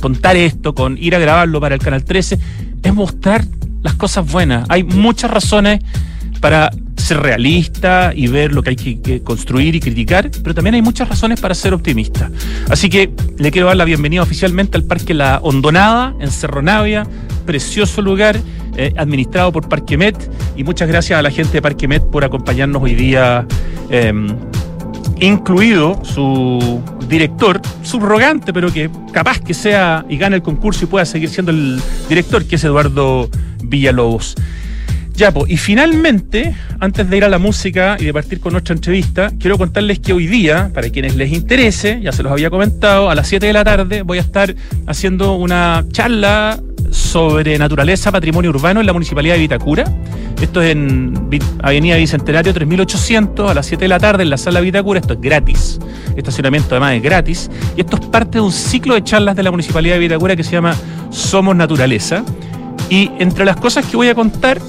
contar 0.00 0.36
esto, 0.36 0.74
con 0.74 0.98
ir 0.98 1.14
a 1.14 1.18
grabarlo 1.18 1.60
para 1.60 1.74
el 1.74 1.80
Canal 1.80 2.04
13, 2.04 2.38
es 2.82 2.94
mostrar 2.94 3.44
las 3.82 3.94
cosas 3.94 4.30
buenas. 4.30 4.66
Hay 4.70 4.82
muchas 4.82 5.30
razones 5.30 5.80
para 6.40 6.70
ser 6.96 7.20
realista 7.20 8.12
y 8.14 8.28
ver 8.28 8.52
lo 8.52 8.62
que 8.62 8.70
hay 8.70 8.76
que, 8.76 9.22
construir 9.22 9.74
y 9.74 9.80
criticar, 9.80 10.30
pero 10.42 10.54
también 10.54 10.74
hay 10.74 10.82
muchas 10.82 11.08
razones 11.08 11.40
para 11.40 11.54
ser 11.54 11.74
optimista. 11.74 12.30
Así 12.70 12.88
que 12.88 13.10
le 13.38 13.50
quiero 13.50 13.68
dar 13.68 13.76
la 13.76 13.84
bienvenida 13.84 14.22
oficialmente 14.22 14.76
al 14.78 14.84
Parque 14.84 15.12
La 15.12 15.38
Hondonada, 15.42 16.14
en 16.20 16.30
Cerro 16.30 16.62
Navia, 16.62 17.06
precioso 17.44 18.00
lugar, 18.00 18.40
eh, 18.76 18.92
administrado 18.96 19.52
por 19.52 19.68
Parque 19.68 19.96
Met, 19.96 20.16
y 20.56 20.64
muchas 20.64 20.88
gracias 20.88 21.18
a 21.18 21.22
la 21.22 21.30
gente 21.30 21.52
de 21.52 21.62
Parque 21.62 21.88
Met 21.88 22.02
por 22.04 22.24
acompañarnos 22.24 22.82
hoy 22.82 22.94
día. 22.94 23.46
Em, 23.90 24.28
incluido 25.20 26.00
su 26.04 26.82
director, 27.08 27.60
subrogante, 27.82 28.52
pero 28.52 28.72
que 28.72 28.90
capaz 29.12 29.40
que 29.40 29.54
sea 29.54 30.04
y 30.08 30.16
gane 30.16 30.36
el 30.36 30.42
concurso 30.42 30.84
y 30.84 30.88
pueda 30.88 31.04
seguir 31.04 31.28
siendo 31.28 31.52
el 31.52 31.80
director, 32.08 32.44
que 32.44 32.56
es 32.56 32.64
Eduardo 32.64 33.28
Villalobos. 33.62 34.34
Ya, 35.16 35.32
y 35.46 35.56
finalmente, 35.58 36.56
antes 36.80 37.08
de 37.08 37.16
ir 37.16 37.24
a 37.24 37.28
la 37.28 37.38
música 37.38 37.96
y 38.00 38.04
de 38.04 38.12
partir 38.12 38.40
con 38.40 38.52
nuestra 38.52 38.74
entrevista, 38.74 39.30
quiero 39.38 39.56
contarles 39.56 40.00
que 40.00 40.12
hoy 40.12 40.26
día, 40.26 40.72
para 40.74 40.90
quienes 40.90 41.14
les 41.14 41.32
interese, 41.32 42.00
ya 42.02 42.10
se 42.10 42.24
los 42.24 42.32
había 42.32 42.50
comentado, 42.50 43.08
a 43.08 43.14
las 43.14 43.28
7 43.28 43.46
de 43.46 43.52
la 43.52 43.62
tarde 43.62 44.02
voy 44.02 44.18
a 44.18 44.22
estar 44.22 44.56
haciendo 44.88 45.36
una 45.36 45.84
charla 45.92 46.60
sobre 46.94 47.58
naturaleza, 47.58 48.12
patrimonio 48.12 48.50
urbano 48.50 48.80
en 48.80 48.86
la 48.86 48.92
municipalidad 48.92 49.34
de 49.34 49.40
Vitacura. 49.40 49.84
Esto 50.40 50.62
es 50.62 50.70
en 50.70 51.28
Avenida 51.60 51.96
Bicentenario 51.96 52.54
3800 52.54 53.50
a 53.50 53.54
las 53.54 53.66
7 53.66 53.84
de 53.84 53.88
la 53.88 53.98
tarde 53.98 54.22
en 54.22 54.30
la 54.30 54.36
sala 54.36 54.60
Vitacura. 54.60 55.00
Esto 55.00 55.14
es 55.14 55.20
gratis. 55.20 55.80
Estacionamiento 56.16 56.68
además 56.70 56.94
es 56.94 57.02
gratis. 57.02 57.50
Y 57.76 57.80
esto 57.80 57.96
es 57.96 58.06
parte 58.06 58.38
de 58.38 58.42
un 58.42 58.52
ciclo 58.52 58.94
de 58.94 59.02
charlas 59.02 59.34
de 59.34 59.42
la 59.42 59.50
municipalidad 59.50 59.94
de 59.94 60.00
Vitacura 60.00 60.36
que 60.36 60.44
se 60.44 60.52
llama 60.52 60.76
Somos 61.10 61.56
Naturaleza. 61.56 62.24
Y 62.88 63.10
entre 63.18 63.44
las 63.44 63.56
cosas 63.56 63.84
que 63.86 63.96
voy 63.96 64.08
a 64.08 64.14
contar 64.14 64.60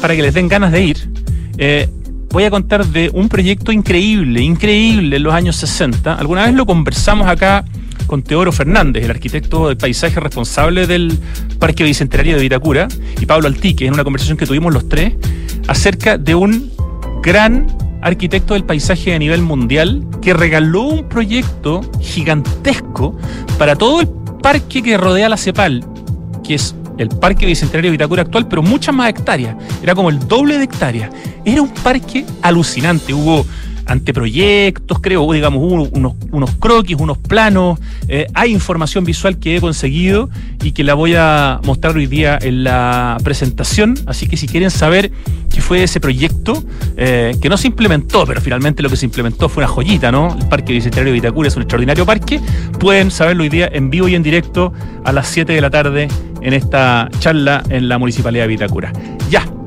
para 0.00 0.16
que 0.16 0.22
les 0.22 0.34
den 0.34 0.48
ganas 0.48 0.72
de 0.72 0.82
ir, 0.82 1.10
eh, 1.58 1.88
voy 2.30 2.44
a 2.44 2.50
contar 2.50 2.84
de 2.86 3.10
un 3.14 3.28
proyecto 3.28 3.70
increíble, 3.70 4.42
increíble 4.42 5.16
en 5.16 5.22
los 5.22 5.32
años 5.32 5.54
60. 5.56 6.14
Alguna 6.14 6.46
vez 6.46 6.54
lo 6.54 6.66
conversamos 6.66 7.28
acá 7.28 7.64
con 8.08 8.22
Teodoro 8.22 8.50
Fernández, 8.50 9.04
el 9.04 9.10
arquitecto 9.10 9.68
de 9.68 9.76
paisaje 9.76 10.18
responsable 10.18 10.88
del 10.88 11.16
Parque 11.60 11.84
Bicentenario 11.84 12.36
de 12.36 12.42
Vitacura, 12.42 12.88
y 13.20 13.26
Pablo 13.26 13.46
Altique, 13.46 13.86
en 13.86 13.92
una 13.92 14.02
conversación 14.02 14.36
que 14.36 14.46
tuvimos 14.46 14.74
los 14.74 14.88
tres, 14.88 15.14
acerca 15.68 16.18
de 16.18 16.34
un 16.34 16.72
gran 17.22 17.68
arquitecto 18.02 18.54
del 18.54 18.64
paisaje 18.64 19.14
a 19.14 19.18
nivel 19.18 19.42
mundial 19.42 20.04
que 20.22 20.32
regaló 20.32 20.84
un 20.84 21.08
proyecto 21.08 21.82
gigantesco 22.00 23.16
para 23.58 23.76
todo 23.76 24.00
el 24.00 24.08
parque 24.42 24.82
que 24.82 24.96
rodea 24.96 25.28
la 25.28 25.36
CEPAL, 25.36 25.84
que 26.42 26.54
es 26.54 26.74
el 26.96 27.10
Parque 27.10 27.46
Bicentenario 27.46 27.90
de 27.90 27.92
Vitacura 27.92 28.22
actual, 28.22 28.48
pero 28.48 28.62
muchas 28.62 28.94
más 28.94 29.10
hectáreas. 29.10 29.56
Era 29.82 29.94
como 29.94 30.10
el 30.10 30.26
doble 30.26 30.58
de 30.58 30.64
hectáreas. 30.64 31.10
Era 31.44 31.62
un 31.62 31.68
parque 31.68 32.24
alucinante. 32.42 33.14
Hubo 33.14 33.46
anteproyectos, 33.88 35.00
creo, 35.00 35.32
digamos, 35.32 35.62
unos, 35.92 36.14
unos 36.30 36.50
croquis, 36.56 36.96
unos 36.98 37.18
planos. 37.18 37.78
Eh, 38.06 38.26
hay 38.34 38.52
información 38.52 39.04
visual 39.04 39.38
que 39.38 39.56
he 39.56 39.60
conseguido 39.60 40.28
y 40.62 40.72
que 40.72 40.84
la 40.84 40.94
voy 40.94 41.14
a 41.16 41.60
mostrar 41.64 41.96
hoy 41.96 42.06
día 42.06 42.38
en 42.40 42.64
la 42.64 43.16
presentación. 43.24 43.98
Así 44.06 44.28
que 44.28 44.36
si 44.36 44.46
quieren 44.46 44.70
saber 44.70 45.10
qué 45.52 45.60
fue 45.60 45.82
ese 45.82 46.00
proyecto, 46.00 46.62
eh, 46.96 47.36
que 47.40 47.48
no 47.48 47.56
se 47.56 47.68
implementó, 47.68 48.24
pero 48.26 48.40
finalmente 48.40 48.82
lo 48.82 48.90
que 48.90 48.96
se 48.96 49.06
implementó 49.06 49.48
fue 49.48 49.64
una 49.64 49.72
joyita, 49.72 50.12
¿no? 50.12 50.36
El 50.38 50.48
Parque 50.48 50.72
Bicentenario 50.72 51.12
de 51.12 51.20
Vitacura 51.20 51.48
es 51.48 51.56
un 51.56 51.62
extraordinario 51.62 52.04
parque. 52.06 52.40
Pueden 52.78 53.10
saberlo 53.10 53.42
hoy 53.42 53.48
día 53.48 53.68
en 53.72 53.90
vivo 53.90 54.08
y 54.08 54.14
en 54.14 54.22
directo 54.22 54.72
a 55.04 55.12
las 55.12 55.28
7 55.28 55.52
de 55.52 55.60
la 55.60 55.70
tarde 55.70 56.08
en 56.42 56.52
esta 56.52 57.08
charla 57.18 57.62
en 57.70 57.88
la 57.88 57.98
Municipalidad 57.98 58.44
de 58.44 58.48
Vitacura. 58.48 58.92
Ya. 59.30 59.57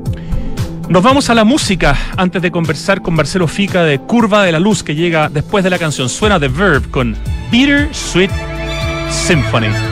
Nos 0.88 1.02
vamos 1.02 1.30
a 1.30 1.34
la 1.34 1.44
música 1.44 1.96
antes 2.16 2.42
de 2.42 2.50
conversar 2.50 3.00
con 3.02 3.14
Marcelo 3.14 3.48
Fica 3.48 3.82
de 3.82 3.98
Curva 3.98 4.44
de 4.44 4.52
la 4.52 4.60
Luz 4.60 4.82
que 4.82 4.94
llega 4.94 5.28
después 5.28 5.64
de 5.64 5.70
la 5.70 5.78
canción. 5.78 6.08
Suena 6.08 6.38
The 6.38 6.48
Verb 6.48 6.90
con 6.90 7.16
Bitter 7.50 7.94
Sweet 7.94 8.30
Symphony. 9.10 9.91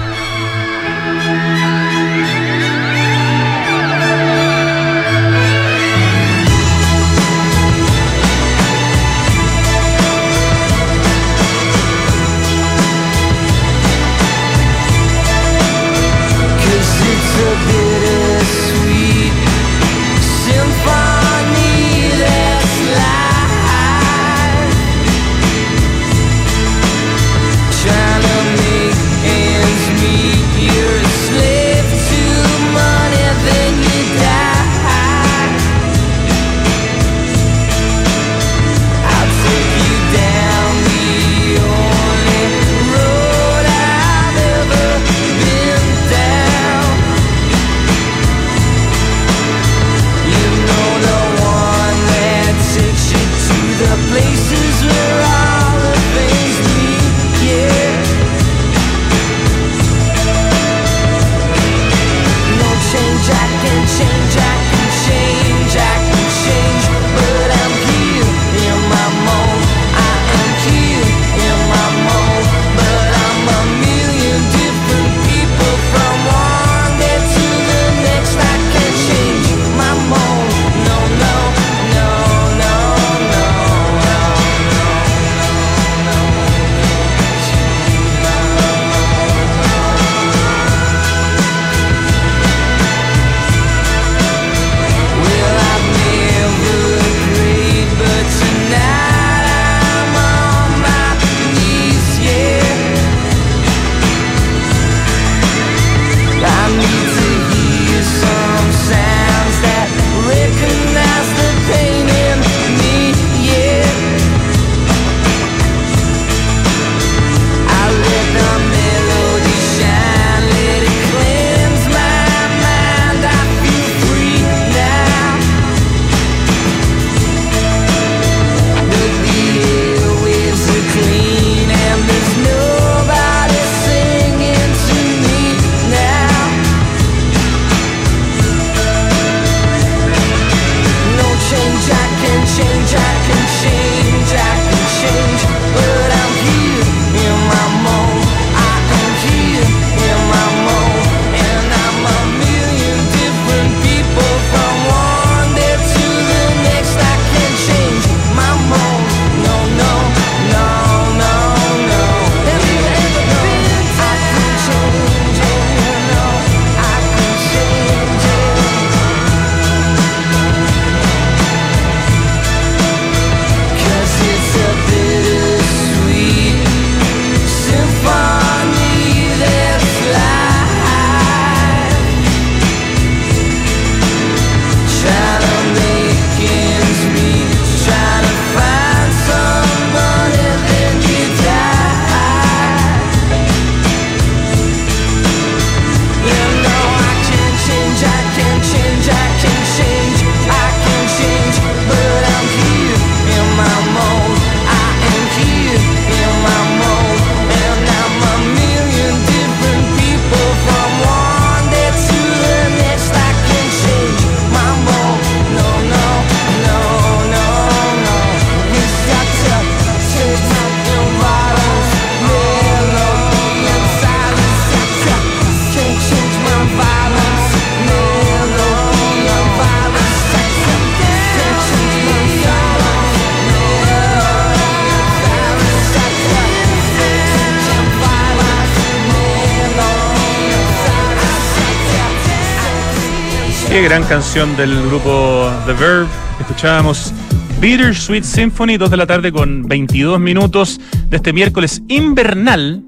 Qué 243.70 243.82
gran 243.82 244.02
canción 244.02 244.56
del 244.56 244.84
grupo 244.88 245.48
The 245.64 245.74
Verve. 245.74 246.08
Escuchábamos 246.40 247.12
Bitter 247.60 247.94
Sweet 247.94 248.24
Symphony, 248.24 248.76
2 248.76 248.90
de 248.90 248.96
la 248.96 249.06
tarde 249.06 249.30
con 249.30 249.62
22 249.62 250.18
minutos 250.18 250.80
de 251.08 251.18
este 251.18 251.32
miércoles 251.32 251.80
invernal, 251.86 252.82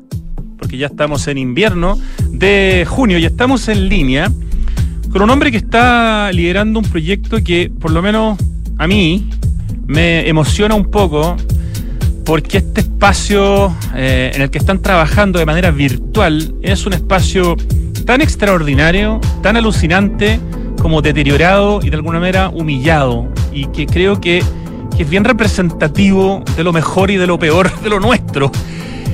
porque 0.58 0.78
ya 0.78 0.88
estamos 0.88 1.28
en 1.28 1.38
invierno, 1.38 2.00
de 2.30 2.84
junio 2.88 3.16
y 3.18 3.24
estamos 3.24 3.68
en 3.68 3.88
línea 3.88 4.28
con 5.12 5.22
un 5.22 5.30
hombre 5.30 5.52
que 5.52 5.58
está 5.58 6.32
liderando 6.32 6.80
un 6.80 6.86
proyecto 6.86 7.38
que 7.44 7.70
por 7.70 7.92
lo 7.92 8.02
menos 8.02 8.36
a 8.76 8.88
mí 8.88 9.30
me 9.86 10.28
emociona 10.28 10.74
un 10.74 10.90
poco 10.90 11.36
porque 12.24 12.58
este 12.58 12.80
espacio 12.80 13.72
eh, 13.94 14.32
en 14.34 14.42
el 14.42 14.50
que 14.50 14.58
están 14.58 14.82
trabajando 14.82 15.38
de 15.38 15.46
manera 15.46 15.70
virtual 15.70 16.56
es 16.60 16.86
un 16.86 16.94
espacio 16.94 17.56
tan 18.04 18.20
extraordinario, 18.20 19.20
tan 19.42 19.56
alucinante 19.56 20.40
como 20.82 21.00
deteriorado 21.00 21.78
y 21.80 21.90
de 21.90 21.96
alguna 21.96 22.18
manera 22.18 22.48
humillado 22.48 23.32
y 23.52 23.66
que 23.66 23.86
creo 23.86 24.20
que, 24.20 24.42
que 24.96 25.04
es 25.04 25.08
bien 25.08 25.22
representativo 25.22 26.42
de 26.56 26.64
lo 26.64 26.72
mejor 26.72 27.12
y 27.12 27.16
de 27.16 27.28
lo 27.28 27.38
peor 27.38 27.70
de 27.82 27.88
lo 27.88 28.00
nuestro. 28.00 28.50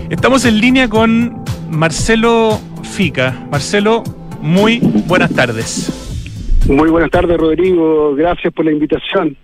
Estamos 0.08 0.46
en 0.46 0.58
línea 0.58 0.88
con 0.88 1.44
Marcelo 1.70 2.58
Fica. 2.82 3.46
Marcelo, 3.50 4.02
muy 4.40 4.78
buenas 4.78 5.30
tardes. 5.34 5.92
Muy 6.66 6.88
buenas 6.88 7.10
tardes, 7.10 7.36
Rodrigo. 7.36 8.14
Gracias 8.14 8.50
por 8.54 8.64
la 8.64 8.72
invitación. 8.72 9.36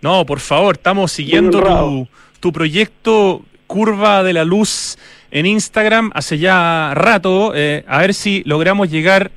No, 0.00 0.24
por 0.24 0.38
favor, 0.38 0.76
estamos 0.76 1.10
siguiendo 1.10 1.60
tu, 1.60 2.08
tu 2.38 2.52
proyecto 2.52 3.42
Curva 3.66 4.22
de 4.22 4.32
la 4.32 4.44
Luz 4.44 4.96
en 5.32 5.46
Instagram 5.46 6.12
hace 6.14 6.38
ya 6.38 6.92
rato. 6.94 7.52
Eh, 7.52 7.84
a 7.88 7.98
ver 7.98 8.14
si 8.14 8.44
logramos 8.46 8.88
llegar, 8.90 9.32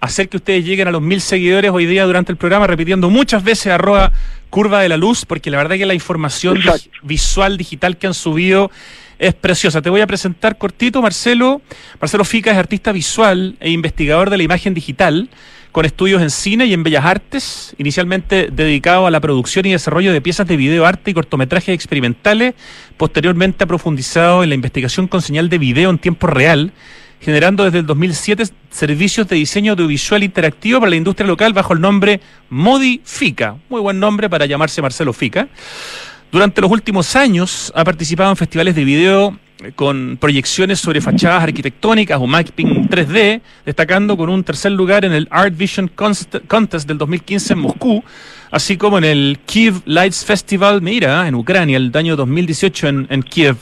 hacer 0.00 0.28
que 0.28 0.38
ustedes 0.38 0.64
lleguen 0.64 0.88
a 0.88 0.90
los 0.90 1.02
mil 1.02 1.20
seguidores 1.20 1.70
hoy 1.70 1.86
día 1.86 2.04
durante 2.04 2.32
el 2.32 2.38
programa, 2.38 2.66
repitiendo 2.66 3.10
muchas 3.10 3.44
veces 3.44 3.72
arroba 3.72 4.12
Curva 4.48 4.80
de 4.80 4.88
la 4.88 4.96
Luz, 4.96 5.24
porque 5.24 5.50
la 5.50 5.58
verdad 5.58 5.76
que 5.76 5.86
la 5.86 5.94
información 5.94 6.58
visual 7.02 7.56
digital 7.56 7.98
que 7.98 8.06
han 8.06 8.14
subido 8.14 8.70
es 9.18 9.34
preciosa. 9.34 9.82
Te 9.82 9.90
voy 9.90 10.00
a 10.00 10.06
presentar 10.06 10.56
cortito, 10.56 11.02
Marcelo. 11.02 11.60
Marcelo 12.00 12.24
Fica 12.24 12.50
es 12.50 12.56
artista 12.56 12.90
visual 12.90 13.56
e 13.60 13.70
investigador 13.70 14.30
de 14.30 14.38
la 14.38 14.42
imagen 14.42 14.72
digital 14.72 15.28
con 15.72 15.84
estudios 15.84 16.20
en 16.20 16.30
cine 16.30 16.66
y 16.66 16.72
en 16.72 16.82
bellas 16.82 17.04
artes, 17.04 17.74
inicialmente 17.78 18.48
dedicado 18.50 19.06
a 19.06 19.10
la 19.10 19.20
producción 19.20 19.66
y 19.66 19.72
desarrollo 19.72 20.12
de 20.12 20.20
piezas 20.20 20.48
de 20.48 20.56
video 20.56 20.84
arte 20.84 21.12
y 21.12 21.14
cortometrajes 21.14 21.74
experimentales, 21.74 22.54
posteriormente 22.96 23.64
ha 23.64 23.66
profundizado 23.66 24.42
en 24.42 24.48
la 24.48 24.56
investigación 24.56 25.06
con 25.06 25.22
señal 25.22 25.48
de 25.48 25.58
video 25.58 25.90
en 25.90 25.98
tiempo 25.98 26.26
real, 26.26 26.72
generando 27.20 27.64
desde 27.64 27.78
el 27.78 27.86
2007 27.86 28.44
servicios 28.70 29.28
de 29.28 29.36
diseño 29.36 29.72
audiovisual 29.72 30.22
interactivo 30.22 30.80
para 30.80 30.90
la 30.90 30.96
industria 30.96 31.26
local 31.26 31.52
bajo 31.52 31.74
el 31.74 31.80
nombre 31.80 32.20
Modifica. 32.48 33.56
Muy 33.68 33.80
buen 33.80 34.00
nombre 34.00 34.28
para 34.30 34.46
llamarse 34.46 34.80
Marcelo 34.80 35.12
Fica. 35.12 35.48
Durante 36.32 36.60
los 36.60 36.70
últimos 36.70 37.16
años 37.16 37.72
ha 37.74 37.84
participado 37.84 38.30
en 38.30 38.36
festivales 38.36 38.74
de 38.74 38.84
video 38.84 39.38
con 39.74 40.16
proyecciones 40.18 40.78
sobre 40.78 41.00
fachadas 41.00 41.42
arquitectónicas 41.42 42.18
o 42.18 42.26
mapping 42.26 42.88
3D, 42.88 43.42
destacando 43.66 44.16
con 44.16 44.30
un 44.30 44.42
tercer 44.42 44.72
lugar 44.72 45.04
en 45.04 45.12
el 45.12 45.28
Art 45.30 45.54
Vision 45.54 45.88
Contest 45.88 46.86
del 46.86 46.96
2015 46.96 47.52
en 47.52 47.58
Moscú, 47.58 48.04
así 48.50 48.78
como 48.78 48.96
en 48.96 49.04
el 49.04 49.38
Kiev 49.44 49.82
Lights 49.84 50.24
Festival, 50.24 50.80
mira, 50.80 51.28
en 51.28 51.34
Ucrania, 51.34 51.76
el 51.76 51.92
año 51.94 52.16
2018 52.16 52.88
en, 52.88 53.06
en 53.10 53.22
Kiev. 53.22 53.56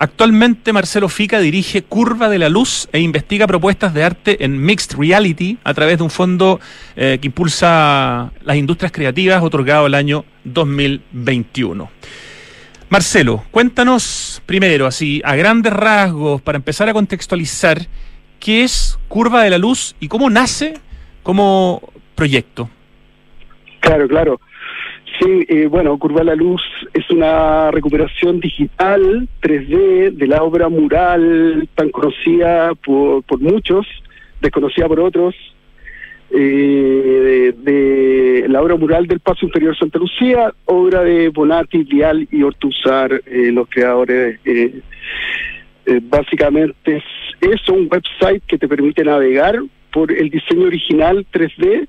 Actualmente 0.00 0.72
Marcelo 0.72 1.08
Fica 1.08 1.40
dirige 1.40 1.82
Curva 1.82 2.28
de 2.28 2.38
la 2.38 2.48
Luz 2.48 2.88
e 2.92 3.00
investiga 3.00 3.48
propuestas 3.48 3.92
de 3.94 4.04
arte 4.04 4.44
en 4.44 4.64
Mixed 4.64 4.96
Reality 4.96 5.58
a 5.64 5.74
través 5.74 5.98
de 5.98 6.04
un 6.04 6.10
fondo 6.10 6.60
eh, 6.94 7.18
que 7.20 7.26
impulsa 7.26 8.30
las 8.44 8.56
industrias 8.56 8.92
creativas 8.92 9.42
otorgado 9.42 9.88
el 9.88 9.94
año 9.94 10.24
2021. 10.44 11.90
Marcelo, 12.90 13.44
cuéntanos 13.50 14.40
primero, 14.46 14.86
así 14.86 15.20
a 15.24 15.34
grandes 15.34 15.72
rasgos, 15.72 16.40
para 16.42 16.56
empezar 16.56 16.88
a 16.88 16.92
contextualizar, 16.92 17.78
qué 18.38 18.62
es 18.62 18.98
Curva 19.08 19.42
de 19.42 19.50
la 19.50 19.58
Luz 19.58 19.96
y 19.98 20.06
cómo 20.06 20.30
nace 20.30 20.74
como 21.24 21.82
proyecto. 22.14 22.70
Claro, 23.80 24.06
claro. 24.06 24.40
Sí, 25.20 25.44
eh, 25.48 25.66
bueno, 25.66 25.98
Curva 25.98 26.22
la 26.22 26.36
Luz 26.36 26.62
es 26.94 27.10
una 27.10 27.72
recuperación 27.72 28.38
digital 28.38 29.28
3D 29.42 30.12
de 30.12 30.26
la 30.28 30.44
obra 30.44 30.68
mural 30.68 31.68
tan 31.74 31.90
conocida 31.90 32.74
por, 32.76 33.40
muchos, 33.40 33.86
desconocida 34.40 34.86
por 34.86 35.00
otros, 35.00 35.34
eh, 36.30 37.52
de, 37.56 38.44
la 38.48 38.62
obra 38.62 38.76
mural 38.76 39.06
del 39.08 39.18
Paso 39.18 39.46
Inferior 39.46 39.76
Santa 39.76 39.98
Lucía, 39.98 40.52
obra 40.66 41.02
de 41.02 41.30
Bonatti, 41.30 41.82
Vial 41.82 42.28
y 42.30 42.42
Ortuzar, 42.42 43.20
eh, 43.26 43.50
los 43.50 43.68
creadores. 43.68 44.38
Eh, 44.44 44.82
básicamente 46.02 46.96
es 46.98 47.04
eso, 47.40 47.72
un 47.72 47.88
website 47.90 48.42
que 48.46 48.58
te 48.58 48.68
permite 48.68 49.02
navegar 49.02 49.58
por 49.90 50.12
el 50.12 50.30
diseño 50.30 50.66
original 50.66 51.26
3D, 51.32 51.88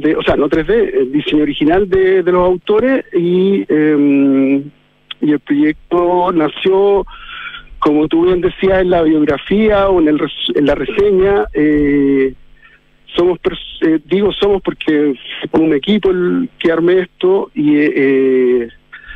de, 0.00 0.16
o 0.16 0.22
sea, 0.22 0.36
no 0.36 0.48
3D, 0.48 0.94
el 0.94 1.12
diseño 1.12 1.42
original 1.42 1.88
de, 1.88 2.22
de 2.22 2.32
los 2.32 2.46
autores 2.46 3.04
y, 3.12 3.64
eh, 3.68 4.62
y 5.20 5.32
el 5.32 5.40
proyecto 5.40 6.32
nació 6.32 7.04
como 7.78 8.08
tú 8.08 8.26
bien 8.26 8.40
decías 8.40 8.82
en 8.82 8.90
la 8.90 9.02
biografía 9.02 9.88
o 9.88 10.00
en, 10.00 10.08
el, 10.08 10.20
en 10.54 10.66
la 10.66 10.74
reseña, 10.74 11.46
eh, 11.54 12.34
somos 13.16 13.38
eh, 13.82 14.00
digo 14.04 14.32
somos 14.32 14.62
porque 14.62 15.14
con 15.50 15.62
un 15.62 15.74
equipo 15.74 16.10
el 16.10 16.48
que 16.58 16.72
armé 16.72 17.00
esto 17.00 17.50
y 17.54 17.76
eh, 17.76 18.68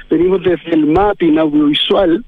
venimos 0.09 0.43
desde 0.43 0.73
el 0.73 0.87
mapping 0.87 1.39
audiovisual 1.39 2.25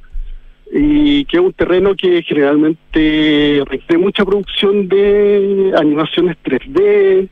y 0.73 1.25
que 1.27 1.37
es 1.37 1.43
un 1.43 1.53
terreno 1.53 1.95
que 1.95 2.23
generalmente 2.23 3.63
requiere 3.67 3.99
mucha 3.99 4.25
producción 4.25 4.89
de 4.89 5.73
animaciones 5.77 6.37
3D 6.45 7.29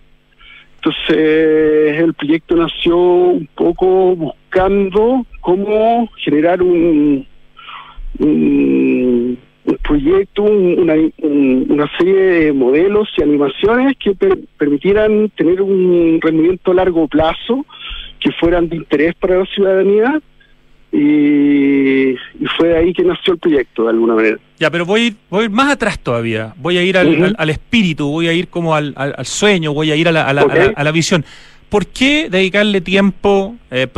entonces 0.84 2.00
el 2.00 2.12
proyecto 2.14 2.56
nació 2.56 2.96
un 2.98 3.48
poco 3.54 4.16
buscando 4.16 5.24
cómo 5.40 6.08
generar 6.16 6.60
un, 6.60 7.24
proyecto, 9.82 10.42
una 10.42 11.90
serie 11.96 12.14
de 12.14 12.52
modelos 12.52 13.08
y 13.16 13.22
animaciones 13.22 13.96
que 13.98 14.16
permitieran 14.58 15.30
tener 15.36 15.62
un 15.62 16.18
rendimiento 16.20 16.72
a 16.72 16.74
largo 16.74 17.06
plazo, 17.06 17.64
que 18.18 18.32
fueran 18.40 18.68
de 18.68 18.76
interés 18.76 19.14
para 19.14 19.38
la 19.38 19.46
ciudadanía. 19.46 20.20
Y, 20.92 22.14
fue 22.58 22.76
ahí 22.76 22.92
que 22.92 23.02
nació 23.02 23.32
el 23.32 23.38
proyecto, 23.38 23.84
de 23.84 23.90
alguna 23.90 24.14
manera. 24.14 24.36
Ya, 24.58 24.70
pero 24.70 24.84
voy, 24.84 25.16
voy 25.30 25.42
a 25.42 25.44
ir 25.44 25.50
más 25.50 25.72
atrás 25.72 25.98
todavía. 25.98 26.54
Voy 26.58 26.76
a 26.76 26.82
ir 26.82 26.98
al, 26.98 27.34
al, 27.36 27.50
espíritu, 27.50 28.08
voy 28.08 28.28
a 28.28 28.32
ir 28.32 28.48
como 28.48 28.74
al, 28.74 28.92
al, 28.96 29.24
sueño, 29.24 29.72
voy 29.72 29.90
a 29.90 29.96
ir 29.96 30.08
a 30.08 30.12
la, 30.12 30.24
a 30.24 30.32
la, 30.32 30.42
a 30.74 30.84
la, 30.84 30.92
visión. 30.92 31.24
¿Por 31.70 31.86
qué 31.86 32.28
dedicarle 32.30 32.82
tiempo, 32.82 33.56
eh, 33.70 33.88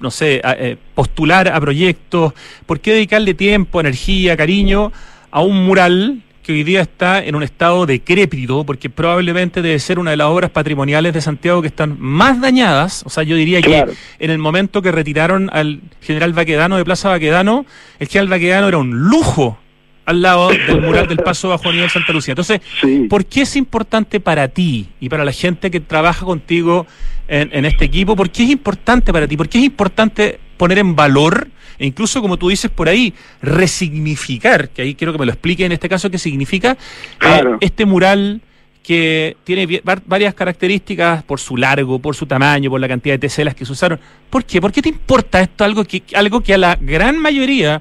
no 0.00 0.10
sé, 0.10 0.42
eh, 0.44 0.76
postular 0.94 1.48
a 1.48 1.58
proyectos? 1.60 2.34
¿Por 2.66 2.80
qué 2.80 2.92
dedicarle 2.92 3.32
tiempo, 3.32 3.80
energía, 3.80 4.36
cariño 4.36 4.92
a 5.30 5.40
un 5.40 5.64
mural 5.64 6.22
que 6.44 6.52
hoy 6.52 6.62
día 6.62 6.82
está 6.82 7.24
en 7.24 7.34
un 7.34 7.42
estado 7.42 7.86
decrépito, 7.86 8.64
porque 8.64 8.90
probablemente 8.90 9.62
debe 9.62 9.78
ser 9.78 9.98
una 9.98 10.12
de 10.12 10.18
las 10.18 10.28
obras 10.28 10.50
patrimoniales 10.50 11.14
de 11.14 11.20
Santiago 11.20 11.62
que 11.62 11.68
están 11.68 11.96
más 11.98 12.40
dañadas. 12.40 13.02
O 13.06 13.10
sea, 13.10 13.24
yo 13.24 13.34
diría 13.34 13.62
que 13.62 13.86
en 14.18 14.30
el 14.30 14.38
momento 14.38 14.82
que 14.82 14.92
retiraron 14.92 15.50
al 15.52 15.80
general 16.02 16.34
Baquedano 16.34 16.76
de 16.76 16.84
Plaza 16.84 17.08
Baquedano, 17.08 17.64
el 17.98 18.08
general 18.08 18.28
Baquedano 18.28 18.68
era 18.68 18.78
un 18.78 19.08
lujo 19.08 19.58
al 20.04 20.20
lado 20.20 20.50
del 20.50 20.82
mural 20.82 21.08
del 21.08 21.18
Paso 21.18 21.48
Bajo 21.48 21.72
Nivel 21.72 21.88
Santa 21.88 22.12
Lucía. 22.12 22.32
Entonces, 22.32 22.60
¿por 23.08 23.24
qué 23.24 23.42
es 23.42 23.56
importante 23.56 24.20
para 24.20 24.48
ti 24.48 24.90
y 25.00 25.08
para 25.08 25.24
la 25.24 25.32
gente 25.32 25.70
que 25.70 25.80
trabaja 25.80 26.26
contigo 26.26 26.86
en, 27.26 27.48
en 27.52 27.64
este 27.64 27.86
equipo? 27.86 28.14
¿Por 28.14 28.28
qué 28.28 28.44
es 28.44 28.50
importante 28.50 29.12
para 29.14 29.26
ti? 29.26 29.36
¿Por 29.38 29.48
qué 29.48 29.58
es 29.58 29.64
importante 29.64 30.40
poner 30.56 30.78
en 30.78 30.96
valor 30.96 31.48
e 31.78 31.86
incluso, 31.86 32.20
como 32.20 32.36
tú 32.36 32.48
dices 32.48 32.70
por 32.70 32.88
ahí, 32.88 33.12
resignificar, 33.42 34.68
que 34.68 34.82
ahí 34.82 34.94
quiero 34.94 35.12
que 35.12 35.18
me 35.18 35.26
lo 35.26 35.32
explique 35.32 35.64
en 35.64 35.72
este 35.72 35.88
caso 35.88 36.10
qué 36.10 36.18
significa 36.18 36.76
eh, 37.20 37.44
este 37.60 37.84
mural 37.84 38.40
que 38.82 39.36
tiene 39.44 39.80
varias 40.04 40.34
características 40.34 41.22
por 41.22 41.40
su 41.40 41.56
largo, 41.56 41.98
por 41.98 42.14
su 42.14 42.26
tamaño, 42.26 42.68
por 42.68 42.80
la 42.80 42.86
cantidad 42.86 43.14
de 43.14 43.18
teselas 43.18 43.54
que 43.54 43.64
se 43.64 43.72
usaron. 43.72 43.98
¿Por 44.28 44.44
qué? 44.44 44.60
¿Por 44.60 44.72
qué 44.72 44.82
te 44.82 44.90
importa 44.90 45.40
esto? 45.40 45.64
Algo 45.64 45.84
que, 45.84 46.02
algo 46.14 46.42
que 46.42 46.52
a 46.52 46.58
la 46.58 46.76
gran 46.78 47.18
mayoría 47.18 47.80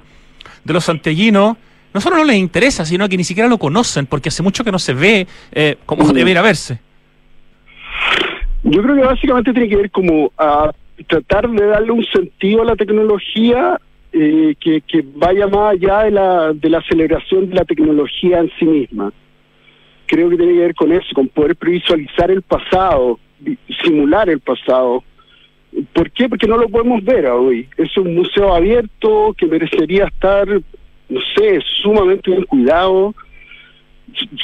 de 0.64 0.74
los 0.74 0.86
santellinos 0.86 1.58
no 1.94 2.02
solo 2.02 2.18
no 2.18 2.24
les 2.24 2.38
interesa, 2.38 2.86
sino 2.86 3.08
que 3.08 3.18
ni 3.18 3.24
siquiera 3.26 3.50
lo 3.50 3.58
conocen, 3.58 4.06
porque 4.06 4.30
hace 4.30 4.42
mucho 4.42 4.64
que 4.64 4.72
no 4.72 4.80
se 4.80 4.94
ve 4.94 5.28
eh, 5.52 5.78
como 5.86 6.06
mm. 6.06 6.14
debería 6.14 6.42
verse. 6.42 6.80
Yo 8.64 8.82
creo 8.82 8.96
que 8.96 9.04
básicamente 9.04 9.52
tiene 9.52 9.68
que 9.68 9.76
ver 9.76 9.92
como 9.92 10.32
a 10.38 10.72
tratar 11.08 11.50
de 11.50 11.66
darle 11.66 11.92
un 11.92 12.06
sentido 12.06 12.62
a 12.62 12.66
la 12.66 12.76
tecnología 12.76 13.80
eh, 14.12 14.56
que, 14.60 14.82
que, 14.82 15.04
vaya 15.16 15.48
más 15.48 15.74
allá 15.74 16.04
de 16.04 16.12
la, 16.12 16.54
de 16.54 16.70
la 16.70 16.78
aceleración 16.80 17.50
de 17.50 17.56
la 17.56 17.66
tecnología 17.66 18.40
en 18.40 18.52
sí 18.60 18.66
misma. 18.66 19.12
creo 20.06 20.30
que 20.30 20.38
tiene 20.38 20.54
que 20.54 20.60
ver 20.60 20.76
con 20.76 20.92
eso, 20.92 21.08
con 21.16 21.28
poder 21.30 21.56
previsualizar 21.56 22.30
el 22.30 22.44
pasado, 22.44 23.20
simular 23.84 24.30
el 24.30 24.40
pasado. 24.40 25.04
¿Por 25.94 26.12
qué? 26.12 26.30
Porque 26.30 26.48
no 26.48 26.58
lo 26.58 26.70
podemos 26.70 27.04
ver 27.04 27.26
hoy. 27.26 27.68
Es 27.78 27.98
un 27.98 28.14
museo 28.14 28.54
abierto 28.54 29.34
que 29.36 29.48
merecería 29.48 30.06
estar, 30.06 30.48
no 30.48 31.20
sé, 31.36 31.60
sumamente 31.82 32.30
bien 32.30 32.44
cuidado, 32.44 33.16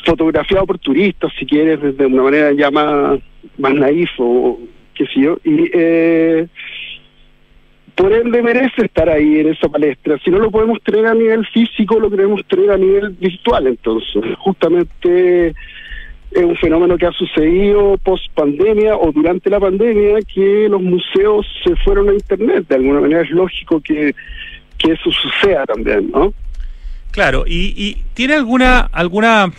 fotografiado 0.03 0.65
por 0.65 0.79
turistas, 0.79 1.31
si 1.37 1.45
quieres, 1.45 1.79
desde 1.79 2.07
una 2.07 2.23
manera 2.23 2.51
ya 2.53 2.71
más, 2.71 3.19
más 3.57 3.73
naif 3.75 4.09
o 4.17 4.59
qué 4.99 5.05
sé. 5.05 5.49
Y 5.49 5.71
eh, 5.73 6.47
por 7.95 8.11
ende 8.13 8.41
merece 8.41 8.85
estar 8.85 9.09
ahí 9.09 9.39
en 9.39 9.49
esa 9.49 9.69
palestra. 9.69 10.17
Si 10.23 10.29
no 10.29 10.39
lo 10.39 10.51
podemos 10.51 10.81
tener 10.83 11.05
a 11.05 11.13
nivel 11.13 11.45
físico, 11.47 11.99
lo 11.99 12.09
queremos 12.09 12.45
tener 12.45 12.71
a 12.71 12.77
nivel 12.77 13.09
virtual. 13.11 13.67
Entonces, 13.67 14.23
justamente 14.37 15.49
es 16.31 16.43
un 16.43 16.55
fenómeno 16.57 16.97
que 16.97 17.07
ha 17.07 17.11
sucedido 17.11 17.97
post 17.97 18.25
pandemia 18.35 18.95
o 18.95 19.11
durante 19.11 19.49
la 19.49 19.59
pandemia 19.59 20.19
que 20.33 20.67
los 20.69 20.81
museos 20.81 21.47
se 21.63 21.75
fueron 21.77 22.09
a 22.09 22.13
internet. 22.13 22.67
De 22.67 22.75
alguna 22.75 23.01
manera 23.01 23.21
es 23.21 23.31
lógico 23.31 23.81
que, 23.81 24.13
que 24.77 24.91
eso 24.91 25.11
suceda 25.11 25.65
también, 25.65 26.11
¿no? 26.11 26.33
Claro, 27.11 27.45
y, 27.47 27.73
y 27.75 28.03
tiene 28.13 28.35
alguna 28.35 28.81
alguna 28.81 29.51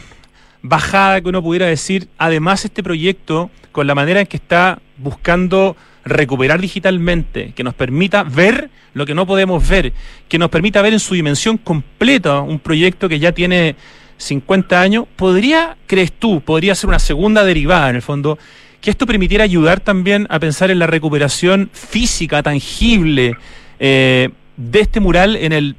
bajada 0.63 1.21
que 1.21 1.29
uno 1.29 1.43
pudiera 1.43 1.67
decir, 1.67 2.09
además 2.19 2.65
este 2.65 2.83
proyecto, 2.83 3.51
con 3.73 3.87
la 3.87 3.95
manera 3.95 4.21
en 4.21 4.27
que 4.27 4.37
está 4.37 4.79
buscando 5.03 5.77
recuperar 6.05 6.61
digitalmente, 6.61 7.53
que 7.55 7.65
nos 7.65 7.75
permita 7.75 8.23
ver 8.23 8.71
lo 8.95 9.07
que 9.07 9.15
no 9.15 9.27
podemos 9.27 9.67
ver, 9.69 9.93
que 10.29 10.39
nos 10.39 10.51
permita 10.51 10.83
ver 10.83 10.93
en 10.93 11.01
su 11.01 11.15
dimensión 11.15 11.59
completa 11.59 12.41
un 12.41 12.59
proyecto 12.59 13.09
que 13.09 13.19
ya 13.19 13.33
tiene 13.33 13.77
50 14.17 14.81
años, 14.81 15.05
¿podría, 15.17 15.77
crees 15.87 16.13
tú, 16.13 16.41
podría 16.41 16.75
ser 16.75 16.89
una 16.89 16.99
segunda 16.99 17.45
derivada 17.45 17.91
en 17.91 17.97
el 17.97 18.03
fondo, 18.03 18.39
que 18.81 18.91
esto 18.91 19.07
permitiera 19.07 19.45
ayudar 19.45 19.81
también 19.81 20.27
a 20.31 20.39
pensar 20.39 20.71
en 20.71 20.79
la 20.79 20.87
recuperación 20.87 21.71
física, 21.73 22.43
tangible, 22.43 23.37
eh, 23.79 24.31
de 24.57 24.81
este 24.81 25.01
mural 25.01 25.37
en 25.37 25.53
el 25.53 25.77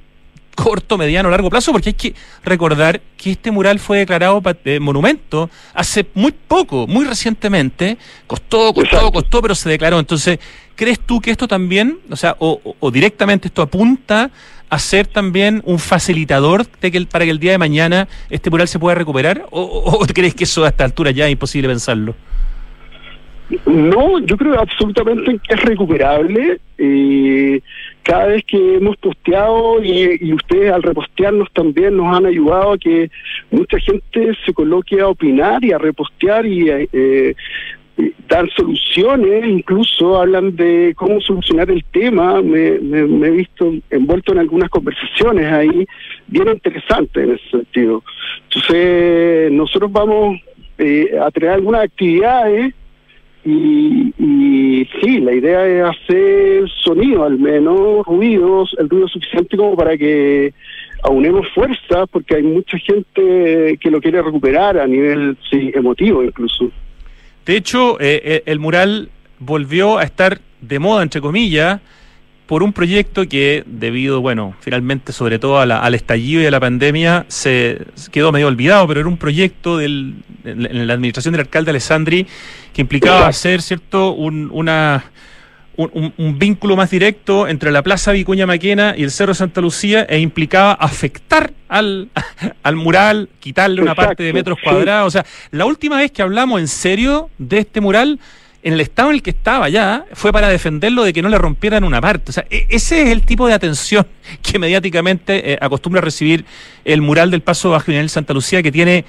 corto, 0.62 0.98
mediano, 0.98 1.30
largo 1.30 1.50
plazo, 1.50 1.72
porque 1.72 1.90
hay 1.90 1.94
que 1.94 2.14
recordar 2.44 3.02
que 3.18 3.32
este 3.32 3.52
mural 3.52 3.80
fue 3.80 4.00
declarado 4.00 4.42
eh, 4.66 4.80
monumento 4.80 5.50
hace 5.74 6.06
muy 6.14 6.32
poco, 6.32 6.88
muy 6.88 7.06
recientemente. 7.06 7.98
Costó, 8.28 8.74
costó, 8.74 9.12
costó, 9.12 9.42
pero 9.42 9.56
se 9.56 9.70
declaró. 9.70 10.00
Entonces, 10.00 10.40
¿crees 10.76 11.00
tú 11.00 11.20
que 11.20 11.32
esto 11.32 11.48
también, 11.48 12.00
o 12.10 12.16
sea, 12.16 12.36
o, 12.40 12.92
directamente 12.92 13.48
esto 13.48 13.62
apunta 13.62 14.30
a 14.70 14.80
ser 14.80 15.08
también 15.08 15.62
un 15.66 15.80
facilitador 15.80 16.66
de 16.80 16.92
que 16.92 17.06
para 17.06 17.26
que 17.26 17.32
el 17.32 17.40
día 17.40 17.52
de 17.52 17.58
mañana 17.58 18.08
este 18.30 18.50
mural 18.50 18.68
se 18.68 18.80
pueda 18.80 18.96
recuperar? 18.96 19.48
¿O, 19.52 19.62
o 19.62 20.00
crees 20.14 20.36
que 20.36 20.44
eso 20.44 20.64
a 20.64 20.70
esta 20.70 20.86
altura 20.86 21.12
ya 21.12 21.26
es 21.26 21.32
imposible 21.32 21.68
pensarlo? 21.68 22.16
No, 23.66 24.20
yo 24.20 24.38
creo 24.38 24.60
absolutamente 24.60 25.40
que 25.44 25.54
es 25.54 25.62
recuperable. 25.62 26.60
Eh, 26.78 27.62
cada 28.04 28.28
vez 28.28 28.44
que 28.46 28.76
hemos 28.76 28.98
posteado 28.98 29.84
y, 29.84 30.34
ustedes 30.34 30.72
al 30.72 30.84
repostearnos 30.84 31.52
también 31.54 31.98
nos 31.98 32.16
han 32.16 32.26
ayudado 32.26 32.74
a 32.74 32.78
que 32.78 33.10
mucha 33.52 33.80
gente 33.80 34.32
se 34.46 34.54
coloque 34.54 35.00
a 35.02 35.08
opinar 35.08 35.64
y 35.64 35.72
a 35.72 35.78
repostear 35.78 36.46
y 36.46 36.70
eh, 36.70 37.36
dan 38.28 38.50
soluciones, 38.56 39.46
incluso 39.46 40.20
hablan 40.20 40.56
de 40.56 40.94
cómo 40.96 41.20
solucionar 41.22 41.70
el 41.70 41.84
tema. 41.92 42.42
Me, 42.42 42.80
me, 42.80 43.28
he 43.28 43.32
visto 43.32 43.74
envuelto 43.90 44.32
en 44.32 44.40
algunas 44.40 44.70
conversaciones 44.70 45.52
ahí 45.52 45.86
bien 46.28 46.48
interesantes 46.48 47.24
en 47.24 47.36
ese 47.36 47.50
sentido. 47.50 48.04
Entonces, 48.44 49.52
nosotros 49.52 49.92
vamos 49.92 50.40
eh, 50.78 51.12
a 51.22 51.30
traer 51.32 51.54
algunas 51.54 51.84
actividades 51.84 52.74
y, 53.44 54.14
y, 54.20 54.88
sí, 55.02 55.20
la 55.20 55.34
idea 55.34 55.66
es 55.68 55.98
hacer 55.98 56.70
sonido 56.84 57.24
al 57.24 57.40
menos, 57.40 58.06
ruidos, 58.06 58.76
el 58.78 58.90
ruido 58.90 59.08
suficiente 59.08 59.58
como 59.58 59.76
para 59.76 59.98
que 59.98 60.54
aunemos 61.04 61.48
fuerza, 61.54 62.06
porque 62.08 62.36
hay 62.36 62.44
mucha 62.44 62.78
gente 62.78 63.78
que 63.80 63.92
lo 63.92 64.00
quiere 64.00 64.22
recuperar 64.22 64.78
a 64.78 64.86
nivel 64.86 65.38
sí, 65.50 65.72
emotivo 65.74 66.24
incluso. 66.24 66.72
De 67.46 67.56
hecho, 67.56 68.00
eh, 68.00 68.22
eh, 68.24 68.44
el 68.46 68.60
mural 68.60 69.10
volvió 69.40 69.98
a 69.98 70.04
estar 70.04 70.40
de 70.62 70.78
moda, 70.78 71.02
entre 71.02 71.22
comillas, 71.22 71.82
por 72.52 72.64
un 72.64 72.74
proyecto 72.74 73.30
que, 73.30 73.64
debido, 73.66 74.20
bueno, 74.20 74.56
finalmente, 74.60 75.14
sobre 75.14 75.40
todo 75.40 75.58
al 75.62 75.96
estallido 75.96 76.42
y 76.42 76.48
a 76.48 76.52
la 76.52 76.60
pandemia, 76.60 77.24
se 77.30 77.86
quedó 78.12 78.34
medio 78.34 78.48
olvidado, 78.48 78.86
pero 78.90 79.00
era 79.00 79.08
un 79.08 79.16
proyecto 79.16 79.78
del, 79.78 80.16
en 80.44 80.86
la 80.86 80.94
administración 80.94 81.32
del 81.32 81.40
alcalde 81.40 81.70
Alessandri 81.70 82.28
que 82.74 82.82
implicaba 82.82 83.26
hacer, 83.26 83.62
¿cierto?, 83.62 84.12
un, 84.12 84.50
una, 84.52 85.06
un, 85.78 86.38
vínculo 86.38 86.76
más 86.76 86.90
directo 86.90 87.48
entre 87.48 87.72
la 87.72 87.84
Plaza 87.84 88.12
Vicuña 88.12 88.46
Maquena 88.46 88.96
y 88.98 89.04
el 89.04 89.12
Cerro 89.12 89.34
Santa 89.34 89.62
Lucía 89.62 90.04
e 90.10 90.20
implicaba 90.20 90.74
afectar 90.74 91.54
al, 91.70 92.10
al 92.64 92.76
mural, 92.76 93.30
quitarle 93.40 93.82
una 93.82 93.96
parte 93.96 94.24
de 94.24 94.34
metros 94.34 94.58
cuadrados. 94.62 95.08
O 95.08 95.12
sea, 95.12 95.26
la 95.52 95.66
última 95.66 96.00
vez 96.00 96.12
que 96.12 96.22
hablamos 96.22 96.60
en 96.60 96.68
serio 96.68 97.30
de 97.38 97.60
este 97.60 97.80
mural 97.80 98.20
en 98.64 98.74
el 98.74 98.82
estado 98.82 99.10
en 99.10 99.16
el 99.16 99.24
que 99.24 99.32
estaba 99.32 99.70
ya, 99.70 100.06
fue 100.14 100.32
para 100.32 100.48
defenderlo 100.50 101.04
de 101.04 101.14
que 101.14 101.22
no 101.22 101.30
le 101.30 101.38
rompieran 101.38 101.84
una 101.84 102.00
parte. 102.00 102.30
O 102.30 102.34
sea, 102.34 102.46
e, 102.50 102.68
ese 102.70 103.04
es 103.04 103.10
el 103.10 103.24
tipo 103.24 103.48
de 103.48 103.54
atención 103.54 104.06
que 104.42 104.60
mediáticamente 104.60 105.54
eh, 105.54 105.58
acostumbra 105.60 106.02
recibir 106.02 106.46
el 106.86 107.02
mural 107.02 107.32
del 107.32 107.42
Paso 107.42 107.72
Bajo 107.72 107.86
General 107.86 108.10
Santa 108.10 108.34
Lucía, 108.34 108.62
que 108.62 108.72
tiene 108.72 109.06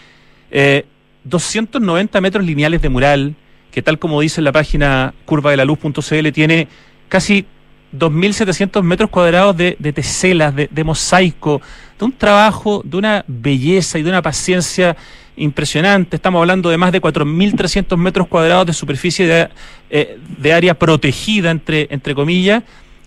eh, 0.50 0.86
290 1.24 2.20
metros 2.20 2.44
lineales 2.44 2.80
de 2.80 2.88
mural, 2.88 3.34
que 3.70 3.82
tal 3.82 3.98
como 3.98 4.20
dice 4.20 4.40
en 4.40 4.44
la 4.44 4.52
página 4.52 5.14
curva 5.24 5.50
de 5.50 5.56
la 5.58 5.64
luz.cl, 5.64 6.32
tiene 6.32 6.68
casi 7.08 7.46
2.700 7.94 8.82
metros 8.82 9.10
cuadrados 9.10 9.56
de, 9.56 9.76
de 9.78 9.92
teselas, 9.92 10.54
de, 10.54 10.68
de 10.70 10.84
mosaico, 10.84 11.60
de 11.98 12.04
un 12.06 12.12
trabajo, 12.12 12.80
de 12.84 12.96
una 12.96 13.24
belleza 13.28 13.98
y 13.98 14.02
de 14.02 14.08
una 14.08 14.22
paciencia 14.22 14.96
impresionante. 15.36 16.16
Estamos 16.16 16.40
hablando 16.40 16.70
de 16.70 16.78
más 16.78 16.92
de 16.92 17.00
4.300 17.00 17.96
metros 17.96 18.28
cuadrados 18.28 18.66
de 18.66 18.72
superficie 18.72 19.26
de, 19.26 19.48
eh, 19.90 20.18
de, 20.38 20.52
área 20.52 20.74
protegida, 20.74 21.50
entre, 21.50 21.88
entre 21.90 22.14
comillas, 22.14 22.62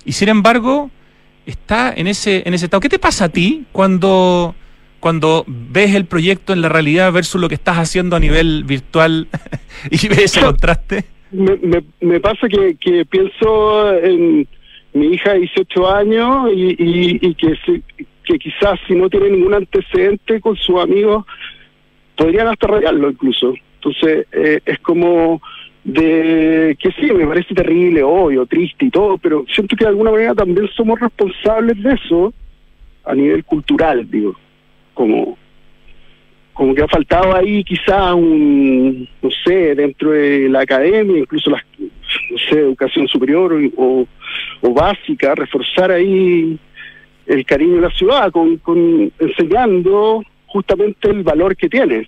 y 0.05 0.11
sin 0.13 0.29
embargo 0.29 0.89
está 1.45 1.93
en 1.95 2.07
ese, 2.07 2.43
en 2.45 2.53
ese 2.53 2.65
estado. 2.65 2.81
¿Qué 2.81 2.89
te 2.89 2.99
pasa 2.99 3.25
a 3.25 3.29
ti 3.29 3.65
cuando, 3.71 4.55
cuando 4.99 5.43
ves 5.47 5.93
el 5.93 6.05
proyecto 6.05 6.53
en 6.53 6.61
la 6.61 6.69
realidad 6.69 7.11
versus 7.11 7.39
lo 7.39 7.47
que 7.47 7.55
estás 7.55 7.77
haciendo 7.77 8.15
a 8.15 8.19
nivel 8.19 8.63
virtual 8.63 9.27
y 9.91 10.07
ves 10.07 10.19
ese 10.19 10.41
contraste? 10.41 11.05
Me, 11.31 11.55
me, 11.57 11.83
me 12.01 12.19
pasa 12.19 12.47
que, 12.47 12.75
que, 12.79 13.05
pienso 13.05 13.93
en 13.97 14.47
mi 14.93 15.07
hija 15.07 15.33
de 15.33 15.39
18 15.39 15.91
años 15.93 16.49
y, 16.55 16.71
y, 16.81 17.19
y 17.21 17.35
que, 17.35 17.57
que 18.23 18.39
quizás 18.39 18.79
si 18.87 18.95
no 18.95 19.09
tiene 19.09 19.29
ningún 19.31 19.53
antecedente 19.53 20.39
con 20.39 20.55
sus 20.55 20.79
amigos 20.79 21.25
podrían 22.15 22.47
hasta 22.47 22.67
rayarlo 22.67 23.09
incluso. 23.09 23.53
Entonces, 23.75 24.27
eh, 24.31 24.59
es 24.65 24.79
como 24.79 25.41
de 25.83 26.75
que 26.79 26.91
sí, 26.93 27.11
me 27.13 27.27
parece 27.27 27.53
terrible, 27.53 28.01
obvio, 28.01 28.45
triste 28.47 28.85
y 28.85 28.89
todo, 28.89 29.19
pero 29.19 29.45
siento 29.47 29.75
que 29.75 29.85
de 29.85 29.89
alguna 29.89 30.11
manera 30.11 30.33
también 30.33 30.67
somos 30.75 30.99
responsables 30.99 31.81
de 31.81 31.93
eso 31.93 32.33
a 33.05 33.13
nivel 33.13 33.43
cultural, 33.45 34.09
digo, 34.09 34.35
como 34.93 35.37
como 36.53 36.73
que 36.73 36.81
ha 36.81 36.87
faltado 36.87 37.35
ahí 37.35 37.65
quizá 37.65 38.15
un, 38.15 39.07
no 39.21 39.29
sé, 39.43 39.75
dentro 39.75 40.11
de 40.11 40.47
la 40.47 40.61
academia, 40.61 41.19
incluso 41.19 41.49
la 41.49 41.61
no 41.77 42.37
sé, 42.49 42.59
educación 42.59 43.09
superior 43.09 43.53
o, 43.75 44.07
o 44.61 44.73
básica, 44.73 45.35
reforzar 45.35 45.91
ahí 45.91 46.57
el 47.27 47.45
cariño 47.45 47.75
de 47.75 47.81
la 47.81 47.89
ciudad, 47.89 48.31
con, 48.31 48.57
con 48.57 49.11
enseñando 49.19 50.23
justamente 50.55 51.09
el 51.09 51.21
valor 51.21 51.57
que 51.57 51.67
tiene. 51.67 52.07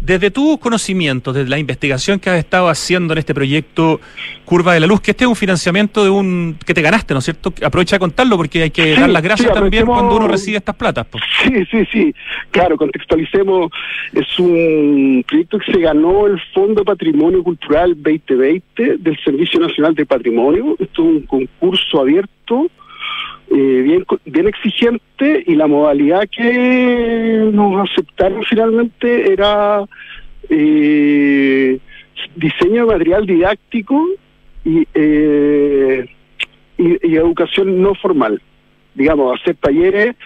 Desde 0.00 0.32
tu 0.32 0.58
conocimiento, 0.58 1.32
desde 1.32 1.48
la 1.48 1.56
investigación 1.56 2.18
que 2.18 2.28
has 2.28 2.38
estado 2.38 2.68
haciendo 2.68 3.14
en 3.14 3.18
este 3.18 3.32
proyecto 3.32 4.00
Curva 4.44 4.74
de 4.74 4.80
la 4.80 4.88
Luz, 4.88 5.00
que 5.00 5.12
este 5.12 5.22
es 5.22 5.28
un 5.28 5.36
financiamiento 5.36 6.02
de 6.02 6.10
un 6.10 6.58
que 6.66 6.74
te 6.74 6.82
ganaste, 6.82 7.14
¿no 7.14 7.20
es 7.20 7.26
cierto? 7.26 7.54
Aprovecha 7.62 7.94
de 7.94 8.00
contarlo 8.00 8.36
porque 8.36 8.64
hay 8.64 8.70
que 8.70 8.96
dar 8.96 9.08
las 9.08 9.22
gracias 9.22 9.54
también 9.54 9.86
cuando 9.86 10.16
uno 10.16 10.26
recibe 10.26 10.56
estas 10.58 10.74
platas. 10.74 11.06
Sí, 11.44 11.64
sí, 11.70 11.86
sí. 11.92 12.14
Claro, 12.50 12.76
contextualicemos. 12.76 13.70
Es 14.12 14.38
un 14.40 15.24
proyecto 15.28 15.60
que 15.60 15.72
se 15.72 15.78
ganó 15.78 16.26
el 16.26 16.40
Fondo 16.52 16.84
Patrimonio 16.84 17.44
Cultural 17.44 17.94
2020 17.94 18.96
del 18.98 19.16
Servicio 19.24 19.60
Nacional 19.60 19.94
de 19.94 20.04
Patrimonio. 20.04 20.76
Esto 20.80 21.02
es 21.02 21.08
un 21.08 21.20
concurso 21.20 22.00
abierto 22.00 22.68
eh, 23.50 23.82
bien, 23.82 24.04
bien 24.24 24.48
exigente 24.48 25.44
y 25.46 25.54
la 25.54 25.66
modalidad 25.66 26.28
que 26.28 27.50
nos 27.52 27.90
aceptaron 27.90 28.42
finalmente 28.44 29.32
era 29.32 29.84
eh, 30.48 31.78
diseño 32.36 32.86
de 32.86 32.92
material 32.92 33.26
didáctico 33.26 34.06
y, 34.64 34.86
eh, 34.94 36.06
y, 36.78 37.16
educación 37.16 37.82
no 37.82 37.94
formal. 37.94 38.40
Digamos, 38.94 39.38
hacer 39.40 39.56
talleres 39.56 40.16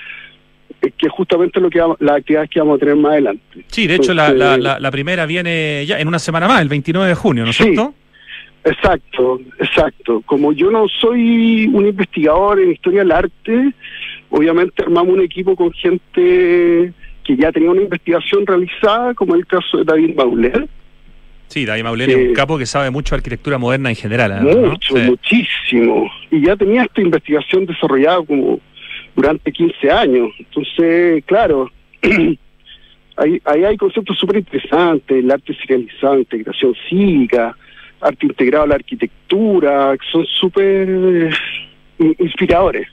que 0.81 1.07
es 1.07 1.12
justamente 1.12 1.59
lo 1.59 1.70
que 1.70 1.81
las 1.98 2.16
actividades 2.18 2.50
que 2.50 2.61
vamos 2.61 2.76
a 2.76 2.78
tener 2.78 2.94
más 2.94 3.12
adelante. 3.12 3.64
Sí, 3.66 3.88
de 3.88 3.96
hecho 3.96 4.14
la, 4.14 4.31
la, 4.31 4.90
primera 4.92 5.26
viene 5.26 5.85
ya 5.87 5.98
en 5.98 6.07
una 6.07 6.20
semana 6.20 6.46
más, 6.46 6.62
el 6.62 6.68
29 6.68 7.09
de 7.09 7.14
junio, 7.16 7.44
¿no 7.44 7.50
es 7.50 7.57
cierto? 7.57 7.94
Exacto, 8.68 9.40
exacto. 9.59 10.22
Como 10.26 10.52
yo 10.52 10.70
no 10.70 10.87
soy 10.88 11.66
un 11.72 11.87
investigador 11.87 12.61
en 12.61 12.72
historia 12.72 13.00
del 13.00 13.12
arte, 13.12 13.72
obviamente 14.31 14.83
armamos 14.83 15.14
un 15.14 15.22
equipo 15.22 15.57
con 15.57 15.72
gente 15.72 16.92
que 17.24 17.37
ya 17.37 17.50
tenía 17.52 17.70
una 17.70 17.83
investigación 17.83 18.46
realizada, 18.46 19.14
como 19.14 19.35
el 19.35 19.46
caso 19.46 19.78
de 19.78 19.85
David 19.85 20.14
Mauler. 20.16 20.68
Sí, 21.46 21.64
David 21.64 21.85
Mauler 21.85 22.11
es 22.11 22.28
un 22.28 22.35
capo 22.35 22.59
que 22.59 22.66
sabe 22.66 22.90
mucho 22.90 23.14
de 23.14 23.20
arquitectura 23.20 23.57
moderna 23.57 23.88
en 23.88 23.96
general. 23.96 24.42
Mucho, 24.42 24.96
muchísimo. 24.96 26.11
Y 26.31 26.44
ya 26.44 26.57
tenía 26.57 26.83
esta 26.83 27.00
investigación 27.00 27.64
desarrollada 27.64 28.22
como 28.22 28.61
durante 29.16 29.50
15 29.50 29.90
años. 29.90 30.31
Entonces, 30.38 31.24
claro, 31.24 31.70
ahí, 33.16 33.40
ahí 33.44 33.64
hay 33.64 33.76
conceptos 33.78 34.18
súper 34.18 34.38
interesantes, 34.38 35.16
el 35.16 35.31
arte 35.31 35.54
serializado, 35.54 36.18
integración 36.18 36.74
cívica, 36.88 37.57
arte 38.00 38.26
integrado 38.26 38.64
a 38.64 38.66
la 38.68 38.74
arquitectura, 38.76 39.96
que 39.98 40.06
son 40.11 40.24
súper 40.26 40.88
eh, 40.88 42.14
inspiradores. 42.18 42.88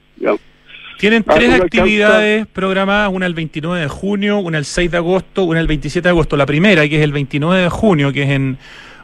Tienen 0.97 1.23
ah, 1.27 1.33
tres 1.35 1.53
actividades 1.53 2.47
programadas, 2.47 3.11
una 3.13 3.25
el 3.25 3.33
29 3.33 3.81
de 3.81 3.87
junio, 3.87 4.39
una 4.39 4.57
el 4.57 4.65
6 4.65 4.91
de 4.91 4.97
agosto, 4.97 5.43
una 5.43 5.59
el 5.59 5.67
27 5.67 6.07
de 6.07 6.09
agosto. 6.09 6.37
La 6.37 6.45
primera, 6.45 6.87
que 6.87 6.97
es 6.97 7.03
el 7.03 7.11
29 7.11 7.63
de 7.63 7.69
junio, 7.69 8.13
que 8.13 8.23
es 8.23 8.29
en 8.29 8.57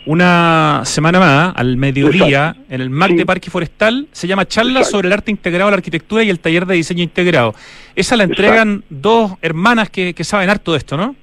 una 0.05 0.81
semana 0.83 1.19
más, 1.19 1.53
al 1.55 1.77
mediodía, 1.77 2.55
en 2.69 2.81
el 2.81 2.89
MAC 2.89 3.11
de 3.11 3.25
Parque 3.25 3.51
Forestal, 3.51 4.07
se 4.11 4.27
llama 4.27 4.47
Charla 4.47 4.83
sobre 4.83 5.07
el 5.07 5.13
arte 5.13 5.29
integrado 5.29 5.67
a 5.67 5.71
la 5.71 5.77
arquitectura 5.77 6.23
y 6.23 6.29
el 6.29 6.39
taller 6.39 6.65
de 6.65 6.75
diseño 6.75 7.03
integrado. 7.03 7.53
Esa 7.95 8.15
la 8.15 8.23
entregan 8.23 8.83
dos 8.89 9.33
hermanas 9.41 9.89
que, 9.89 10.13
que 10.13 10.23
saben 10.23 10.49
harto 10.49 10.71
de 10.71 10.79
esto, 10.79 10.97
¿no? 10.97 11.15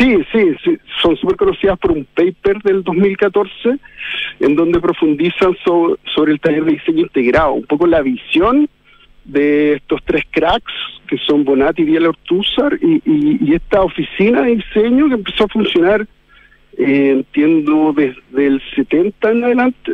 Sí, 0.00 0.16
sí, 0.32 0.56
sí, 0.64 0.78
son 1.02 1.14
súper 1.18 1.36
conocidas 1.36 1.78
por 1.78 1.92
un 1.92 2.06
paper 2.14 2.62
del 2.62 2.82
2014 2.82 3.76
en 4.40 4.56
donde 4.56 4.80
profundizan 4.80 5.54
sobre, 5.62 6.32
el 6.32 6.40
taller 6.40 6.64
de 6.64 6.72
diseño 6.72 7.00
integrado, 7.00 7.52
un 7.52 7.66
poco 7.66 7.86
la 7.86 8.00
visión 8.00 8.66
de 9.26 9.74
estos 9.74 10.00
tres 10.06 10.24
cracks 10.30 10.72
que 11.06 11.18
son 11.18 11.44
Bonatti, 11.44 11.82
y 11.82 11.98
Ortúzar 11.98 12.78
y, 12.80 13.02
y, 13.04 13.52
esta 13.52 13.82
oficina 13.82 14.40
de 14.42 14.56
diseño 14.56 15.08
que 15.08 15.14
empezó 15.16 15.44
a 15.44 15.48
funcionar, 15.48 16.06
eh, 16.78 17.10
entiendo, 17.10 17.92
desde 17.94 18.46
el 18.46 18.62
70 18.74 19.32
en 19.32 19.44
adelante. 19.44 19.92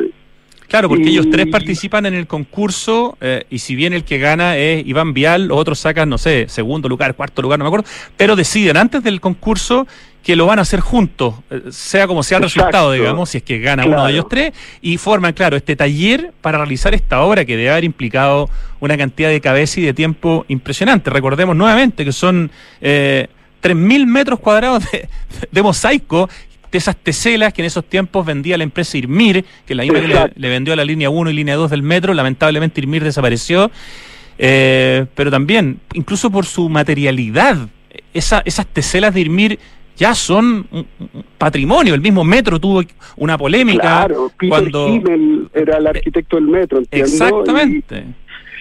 Claro, 0.67 0.89
porque 0.89 1.09
ellos 1.09 1.29
tres 1.31 1.47
participan 1.47 2.05
en 2.05 2.13
el 2.13 2.27
concurso 2.27 3.17
eh, 3.21 3.45
y 3.49 3.59
si 3.59 3.75
bien 3.75 3.93
el 3.93 4.03
que 4.03 4.17
gana 4.17 4.57
es 4.57 4.85
Iván 4.85 5.13
Vial, 5.13 5.47
los 5.47 5.57
otros 5.57 5.79
sacan, 5.79 6.09
no 6.09 6.17
sé, 6.17 6.47
segundo 6.49 6.89
lugar, 6.89 7.15
cuarto 7.15 7.41
lugar, 7.41 7.57
no 7.57 7.63
me 7.65 7.69
acuerdo, 7.69 7.87
pero 8.17 8.35
deciden 8.35 8.75
antes 8.75 9.01
del 9.01 9.21
concurso 9.21 9.87
que 10.23 10.35
lo 10.35 10.45
van 10.45 10.59
a 10.59 10.63
hacer 10.63 10.81
juntos, 10.81 11.35
eh, 11.49 11.61
sea 11.69 12.05
como 12.05 12.21
sea 12.21 12.39
el 12.39 12.43
resultado, 12.43 12.91
digamos, 12.91 13.29
si 13.29 13.37
es 13.37 13.43
que 13.45 13.59
gana 13.59 13.85
uno 13.85 14.05
de 14.05 14.11
ellos 14.11 14.27
tres, 14.29 14.51
y 14.81 14.97
forman, 14.97 15.31
claro, 15.31 15.55
este 15.55 15.77
taller 15.77 16.33
para 16.41 16.57
realizar 16.57 16.93
esta 16.93 17.21
obra 17.21 17.45
que 17.45 17.55
debe 17.55 17.69
haber 17.69 17.85
implicado 17.85 18.49
una 18.81 18.97
cantidad 18.97 19.29
de 19.29 19.39
cabeza 19.39 19.79
y 19.79 19.83
de 19.83 19.93
tiempo 19.93 20.43
impresionante. 20.49 21.09
Recordemos 21.09 21.55
nuevamente 21.55 22.03
que 22.03 22.11
son... 22.11 22.51
Eh, 22.81 23.27
3.000 23.59 24.05
metros 24.05 24.39
cuadrados 24.39 24.83
de, 24.91 25.09
de, 25.51 25.63
mosaico 25.63 26.29
de 26.71 26.77
esas 26.77 26.95
teselas 26.95 27.53
que 27.53 27.61
en 27.61 27.67
esos 27.67 27.85
tiempos 27.85 28.25
vendía 28.25 28.57
la 28.57 28.63
empresa 28.63 28.97
Irmir, 28.97 29.45
que 29.65 29.75
la 29.75 29.83
misma 29.83 30.01
que 30.01 30.31
le, 30.35 30.49
vendió 30.49 30.73
a 30.73 30.75
la 30.75 30.85
línea 30.85 31.09
1 31.09 31.29
y 31.29 31.33
línea 31.33 31.55
2 31.55 31.69
del 31.69 31.83
metro, 31.83 32.13
lamentablemente 32.13 32.81
Irmir 32.81 33.03
desapareció, 33.03 33.71
eh, 34.37 35.05
pero 35.15 35.31
también, 35.31 35.79
incluso 35.93 36.29
por 36.29 36.45
su 36.45 36.69
materialidad, 36.69 37.69
esa, 38.13 38.41
esas 38.45 38.67
teselas 38.67 39.13
de 39.13 39.21
Irmir 39.21 39.59
ya 39.97 40.13
son 40.13 40.67
patrimonio, 41.37 41.95
el 41.95 42.01
mismo 42.01 42.23
metro 42.23 42.59
tuvo 42.59 42.83
una 43.15 43.37
polémica. 43.37 44.05
Claro, 44.05 44.31
cuando 44.47 45.01
era 45.53 45.77
el 45.77 45.87
arquitecto 45.87 46.35
del 46.35 46.47
metro, 46.47 46.81
Exactamente. 46.91 48.05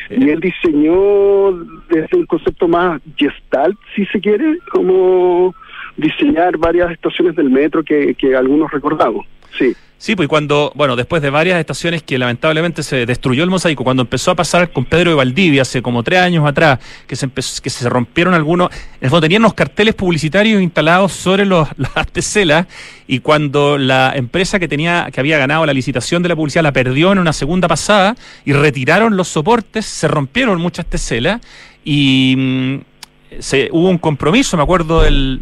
Y, 0.09 0.31
él 0.31 0.41
diseñó 0.41 1.53
desde 1.91 2.17
un 2.17 2.27
concepto 2.27 2.69
más 2.69 3.01
gestalt, 3.17 3.77
si 3.95 4.07
se 4.07 4.21
quiere, 4.21 4.59
como 4.73 5.55
diseñar 5.97 6.57
varias 6.59 6.91
estaciones 6.91 7.37
del 7.37 7.51
metro 7.51 7.83
que, 7.83 8.15
que 8.15 8.37
algunos 8.37 8.71
recordamos. 8.71 9.27
Sí. 9.59 9.75
Sí, 9.99 10.15
pues 10.15 10.29
cuando, 10.29 10.73
bueno, 10.75 10.95
después 10.95 11.23
de 11.23 11.31
varias 11.31 11.59
estaciones 11.59 12.03
que 12.03 12.19
lamentablemente 12.19 12.83
se 12.83 13.07
destruyó 13.07 13.43
el 13.43 13.49
mosaico, 13.49 13.83
cuando 13.83 14.03
empezó 14.03 14.31
a 14.31 14.35
pasar 14.35 14.71
con 14.71 14.85
Pedro 14.85 15.13
de 15.13 15.17
Valdivia 15.17 15.63
hace 15.63 15.81
como 15.81 16.03
tres 16.03 16.21
años 16.21 16.47
atrás, 16.47 16.81
que 17.07 17.17
se 17.17 17.25
empezó, 17.25 17.63
que 17.63 17.71
se 17.71 17.89
rompieron 17.89 18.35
algunos, 18.35 18.69
en 19.01 19.09
fondo 19.09 19.23
tenían 19.23 19.41
unos 19.41 19.55
carteles 19.55 19.95
publicitarios 19.95 20.61
instalados 20.61 21.13
sobre 21.13 21.47
los, 21.47 21.67
las 21.79 22.07
teselas, 22.13 22.67
y 23.07 23.21
cuando 23.21 23.79
la 23.79 24.13
empresa 24.15 24.59
que 24.59 24.69
tenía, 24.69 25.09
que 25.11 25.19
había 25.19 25.39
ganado 25.39 25.65
la 25.65 25.73
licitación 25.73 26.23
de 26.23 26.29
la 26.29 26.37
publicidad 26.37 26.63
la 26.63 26.73
perdió 26.73 27.13
en 27.13 27.19
una 27.19 27.33
segunda 27.33 27.67
pasada 27.67 28.17
y 28.45 28.53
retiraron 28.53 29.17
los 29.17 29.29
soportes, 29.29 29.87
se 29.87 30.09
rompieron 30.09 30.61
muchas 30.61 30.85
teselas 30.85 31.41
y 31.85 32.35
mm, 32.37 32.96
se, 33.39 33.69
hubo 33.73 33.89
un 33.89 33.99
compromiso, 33.99 34.57
me 34.57 34.63
acuerdo 34.63 35.03
del, 35.03 35.41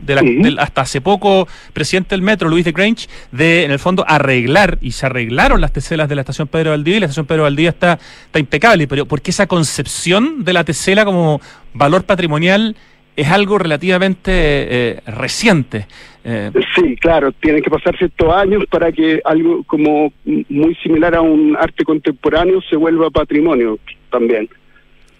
hasta 0.59 0.83
hace 0.83 1.01
poco 1.01 1.47
presidente 1.73 2.15
del 2.15 2.23
metro, 2.23 2.49
Luis 2.49 2.65
de 2.65 2.73
Grange, 2.73 3.09
de 3.33 3.65
en 3.65 3.71
el 3.71 3.79
fondo 3.79 4.05
arreglar, 4.07 4.79
y 4.81 4.93
se 4.93 5.07
arreglaron 5.07 5.61
las 5.61 5.73
teselas 5.73 6.09
de 6.09 6.15
la 6.15 6.23
estación 6.23 6.49
Pedro 6.49 6.71
Valdivia, 6.71 6.97
y 6.97 7.01
la 7.01 7.07
estación 7.07 7.27
Pedro 7.27 7.43
Valdivia 7.45 7.71
está, 7.71 7.99
está 8.27 8.39
impecable, 8.39 8.87
pero 8.87 9.07
porque 9.07 9.31
esa 9.31 9.47
concepción 9.47 10.45
de 10.45 10.53
la 10.53 10.65
tesela 10.65 11.05
como 11.05 11.41
valor 11.73 12.05
patrimonial 12.05 12.77
es 13.17 13.29
algo 13.31 13.59
relativamente 13.59 14.33
eh, 14.33 15.01
reciente. 15.07 15.87
Eh, 16.25 16.51
sí, 16.75 16.97
claro, 16.97 17.33
tienen 17.33 17.63
que 17.63 17.71
pasar 17.71 17.97
ciertos 17.97 18.35
años 18.35 18.65
para 18.71 18.91
que 18.91 19.21
algo 19.25 19.63
como 19.65 20.13
muy 20.25 20.75
similar 20.77 21.15
a 21.15 21.21
un 21.21 21.57
arte 21.57 21.85
contemporáneo 21.85 22.61
se 22.63 22.77
vuelva 22.77 23.11
patrimonio 23.11 23.79
también. 24.11 24.49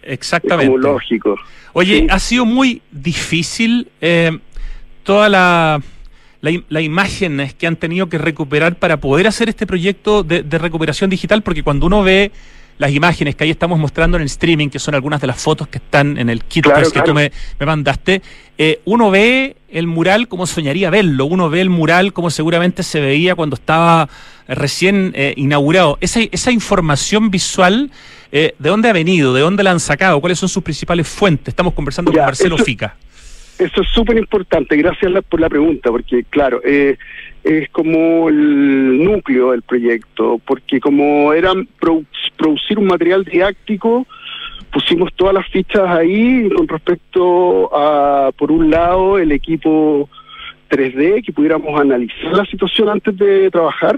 Exactamente. 0.07 0.73
como 0.73 0.79
lógico. 0.79 1.37
Oye, 1.73 2.07
ha 2.11 2.19
sido 2.19 2.45
muy 2.45 2.83
difícil 2.93 3.89
eh, 4.01 4.39
toda 5.03 5.29
la, 5.29 5.81
la, 6.41 6.81
imágenes 6.81 7.55
que 7.55 7.67
han 7.67 7.77
tenido 7.77 8.09
que 8.09 8.19
recuperar 8.19 8.77
para 8.77 8.99
poder 8.99 9.27
hacer 9.27 9.49
este 9.49 9.67
proyecto 9.67 10.23
de, 10.23 10.43
recuperación 10.59 11.11
digital, 11.11 11.43
porque 11.43 11.63
cuando 11.63 11.87
uno 11.87 12.03
ve 12.03 12.33
las 12.77 12.91
imágenes 12.91 13.37
que 13.37 13.45
ahí 13.45 13.51
estamos 13.51 13.79
mostrando 13.79 14.17
en 14.17 14.23
el 14.23 14.27
streaming, 14.27 14.69
que 14.69 14.79
son 14.81 14.95
algunas 14.95 15.21
de 15.21 15.29
las 15.29 15.41
fotos 15.41 15.69
que 15.69 15.79
están 15.79 16.19
en 16.19 16.29
el 16.29 16.43
kit 16.45 16.67
que 16.93 17.03
tú 17.03 17.15
me, 17.15 17.31
mandaste, 17.65 18.21
eh, 18.59 18.81
uno 18.85 19.11
ve 19.11 19.57
el 19.69 19.87
mural 19.87 20.27
como 20.27 20.47
soñaría 20.47 20.91
verlo, 20.91 21.25
uno 21.25 21.49
ve 21.51 21.61
el 21.61 21.71
mural 21.71 22.13
como 22.13 22.31
seguramente 22.31 22.83
se 22.83 23.01
veía 23.01 23.37
cuando 23.37 23.55
estaba 23.55 24.09
recién 24.49 25.13
eh, 25.15 25.35
inaugurado. 25.37 25.99
Esa, 26.01 26.21
esa 26.31 26.51
información 26.51 27.31
visual 27.31 27.91
eh, 28.37 28.55
¿De 28.59 28.69
dónde 28.69 28.89
ha 28.89 28.93
venido? 28.93 29.33
¿De 29.33 29.43
dónde 29.43 29.63
la 29.63 29.71
han 29.71 29.79
sacado? 29.79 30.21
¿Cuáles 30.21 30.41
son 30.41 30.49
sus 30.49 30.61
principales 30.61 31.09
fuentes? 31.09 31.49
Estamos 31.49 31.73
conversando 31.73 32.11
con 32.11 32.21
Marcelo 32.21 32.59
Fica. 32.59 32.97
Eso 33.59 33.83
es 33.83 33.89
súper 33.91 34.19
importante, 34.19 34.77
gracias 34.77 35.13
por 35.29 35.41
la 35.41 35.49
pregunta, 35.49 35.91
porque 35.93 36.25
claro, 36.29 36.61
eh, 36.65 36.97
es 37.45 37.71
como 37.71 38.29
el 38.29 39.05
núcleo 39.05 39.53
del 39.53 39.63
proyecto, 39.63 40.41
porque 40.45 40.81
como 40.81 41.33
era 41.33 41.53
producir 41.79 42.77
un 42.77 42.87
material 42.87 43.25
didáctico, 43.25 44.05
pusimos 44.73 45.15
todas 45.15 45.35
las 45.35 45.47
fichas 45.51 45.89
ahí 45.89 46.49
con 46.57 46.67
respecto 46.67 47.71
a, 47.73 48.33
por 48.37 48.51
un 48.51 48.69
lado, 48.69 49.17
el 49.21 49.31
equipo 49.31 50.09
3D, 50.71 51.25
que 51.25 51.33
pudiéramos 51.33 51.81
analizar 51.81 52.33
la 52.33 52.45
situación 52.47 52.89
antes 52.89 53.17
de 53.17 53.49
trabajar, 53.53 53.97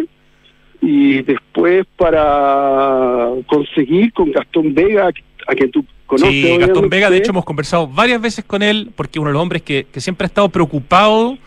y 0.86 1.20
después 1.22 1.84
para 1.96 3.30
conseguir 3.48 4.12
con 4.12 4.30
Gastón 4.30 4.72
Vega, 4.72 5.10
a 5.48 5.54
quien 5.56 5.72
tú 5.72 5.84
conoces. 6.06 6.30
Sí, 6.30 6.56
Gastón 6.58 6.88
Vega, 6.88 7.10
de 7.10 7.16
hecho 7.16 7.32
hemos 7.32 7.44
conversado 7.44 7.88
varias 7.88 8.20
veces 8.20 8.44
con 8.44 8.62
él, 8.62 8.92
porque 8.94 9.18
uno 9.18 9.30
de 9.30 9.32
los 9.32 9.42
hombres 9.42 9.62
que, 9.62 9.84
siempre 9.96 10.26
ha 10.26 10.28
estado 10.28 10.48
preocupado 10.48 11.38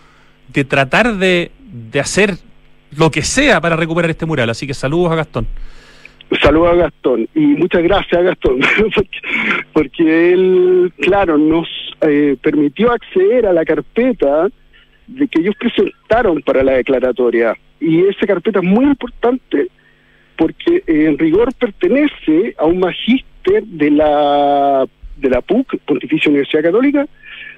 de 0.50 0.66
tratar 0.66 1.16
de, 1.16 1.52
de 1.72 2.00
hacer 2.02 2.36
lo 2.98 3.12
que 3.12 3.22
sea 3.22 3.62
para 3.62 3.78
recuperar 3.78 4.12
este 4.12 4.26
mural. 4.26 4.50
Así 4.50 4.68
que 4.68 4.74
saludos 4.74 5.14
a 5.14 5.16
Gastón. 5.16 5.48
Saludos 6.42 6.74
a 6.74 6.76
Gastón 6.76 7.30
y 7.34 7.40
muchas 7.40 7.82
gracias 7.82 8.20
a 8.20 8.24
Gastón, 8.24 8.60
porque, 9.74 10.34
él, 10.34 10.92
claro, 11.00 11.38
nos 11.38 11.68
eh, 12.02 12.36
permitió 12.42 12.92
acceder 12.92 13.46
a 13.46 13.54
la 13.54 13.64
carpeta 13.64 14.50
de 15.10 15.28
que 15.28 15.40
ellos 15.40 15.56
presentaron 15.60 16.42
para 16.42 16.64
la 16.64 16.74
declaratoria. 16.74 17.58
Y 17.80 18.06
esa 18.06 18.28
carpeta 18.28 18.60
es 18.60 18.66
muy 18.66 18.86
importante 18.86 19.68
porque 20.38 20.84
eh, 20.88 21.06
en 21.06 21.18
rigor 21.18 21.54
pertenece 21.54 22.56
a 22.58 22.66
un 22.66 22.80
magíster 22.80 23.64
de 23.64 23.92
la 23.92 24.86
de 25.18 25.30
la 25.30 25.42
PUC, 25.42 25.78
Pontificia 25.86 26.30
Universidad 26.30 26.64
Católica, 26.64 27.06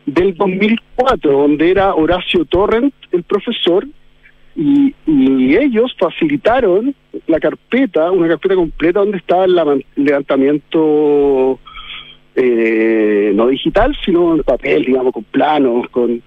del 0.08 0.36
2004, 0.36 1.32
donde 1.32 1.70
era 1.70 1.94
Horacio 1.94 2.44
Torrent 2.46 2.94
el 3.12 3.22
profesor, 3.22 3.86
y, 4.56 4.96
y, 5.06 5.56
ellos 5.56 5.96
facilitaron 5.98 6.96
la 7.28 7.40
carpeta, 7.40 8.12
una 8.12 8.28
carpeta 8.28 8.56
completa 8.56 9.00
donde 9.00 9.18
estaba 9.18 9.46
el 9.46 9.86
levantamiento 9.96 11.60
eh, 12.36 13.32
no 13.34 13.48
digital, 13.48 13.96
sino 14.04 14.36
en 14.36 14.44
papel, 14.44 14.86
digamos, 14.86 15.14
con 15.14 15.24
planos, 15.24 15.88
con, 15.90 16.22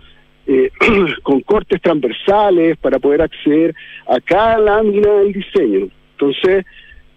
eh, 0.46 0.70
con 1.22 1.40
cortes 1.40 1.80
transversales 1.80 2.76
para 2.78 2.98
poder 2.98 3.22
acceder 3.22 3.74
a 4.06 4.20
cada 4.20 4.58
lámina 4.58 5.10
del 5.10 5.32
diseño. 5.32 5.88
Entonces, 6.12 6.64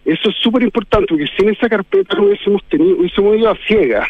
eso 0.06 0.30
es 0.30 0.36
súper 0.42 0.63
importante, 0.63 1.08
porque 1.10 1.28
sin 1.38 1.50
esa 1.50 1.68
carpeta 1.68 2.16
no 2.16 2.28
hubiésemos 2.28 2.63
tenido, 2.70 2.98
hubiésemos 2.98 3.38
ido 3.38 3.50
a 3.50 3.58
ciegas, 3.68 4.08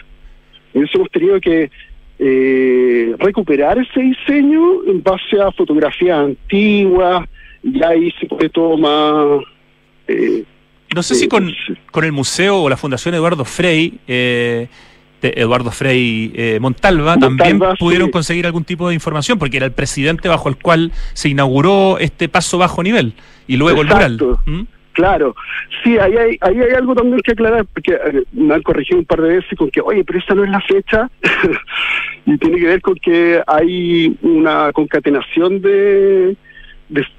hubiésemos 0.73 1.09
tenido 1.09 1.41
que 1.41 1.71
eh, 2.19 3.15
recuperar 3.17 3.79
ese 3.79 4.01
diseño 4.01 4.85
en 4.85 5.01
base 5.01 5.41
a 5.41 5.51
fotografías 5.51 6.19
antiguas, 6.19 7.27
y 7.63 7.83
ahí 7.83 8.11
se 8.19 8.27
puede 8.27 8.49
todo 8.49 8.77
más... 8.77 9.43
Eh, 10.07 10.43
no 10.95 11.01
sé 11.03 11.15
si 11.15 11.25
eh, 11.25 11.27
con, 11.27 11.51
con, 11.91 12.03
el 12.03 12.11
museo 12.11 12.61
o 12.61 12.69
la 12.69 12.77
Fundación 12.77 13.15
Eduardo 13.15 13.43
Frey, 13.43 13.99
Eduardo 15.21 15.71
Frey 15.71 16.31
eh, 16.35 16.59
Montalva, 16.59 17.17
también 17.17 17.59
pudieron 17.79 18.11
conseguir 18.11 18.45
algún 18.45 18.63
tipo 18.63 18.87
de 18.87 18.93
información, 18.93 19.39
porque 19.39 19.57
era 19.57 19.65
el 19.65 19.71
presidente 19.71 20.29
bajo 20.29 20.49
el 20.49 20.57
cual 20.57 20.91
se 21.13 21.29
inauguró 21.29 21.97
este 21.99 22.29
paso 22.29 22.57
bajo 22.57 22.83
nivel 22.83 23.13
y 23.47 23.57
luego 23.57 23.81
el 23.81 23.87
mural. 23.87 24.19
¿Mm? 24.45 24.61
Claro, 24.97 25.35
sí, 25.83 25.95
ahí 25.99 26.17
hay, 26.17 26.37
ahí 26.41 26.59
hay 26.59 26.73
algo 26.73 26.95
también 26.95 27.19
que 27.19 27.33
aclarar, 27.33 27.67
porque 27.71 27.93
eh, 27.93 28.23
me 28.31 28.55
han 28.55 28.63
corregido 28.63 28.97
un 28.97 29.05
par 29.05 29.21
de 29.21 29.35
veces 29.35 29.55
con 29.55 29.69
que, 29.69 29.79
oye, 29.79 30.03
pero 30.03 30.17
esa 30.17 30.33
no 30.33 30.43
es 30.43 30.49
la 30.49 30.59
fecha, 30.61 31.07
y 32.25 32.35
tiene 32.39 32.57
que 32.57 32.65
ver 32.65 32.81
con 32.81 32.95
que 32.95 33.39
hay 33.45 34.17
una 34.23 34.73
concatenación 34.73 35.61
de, 35.61 36.35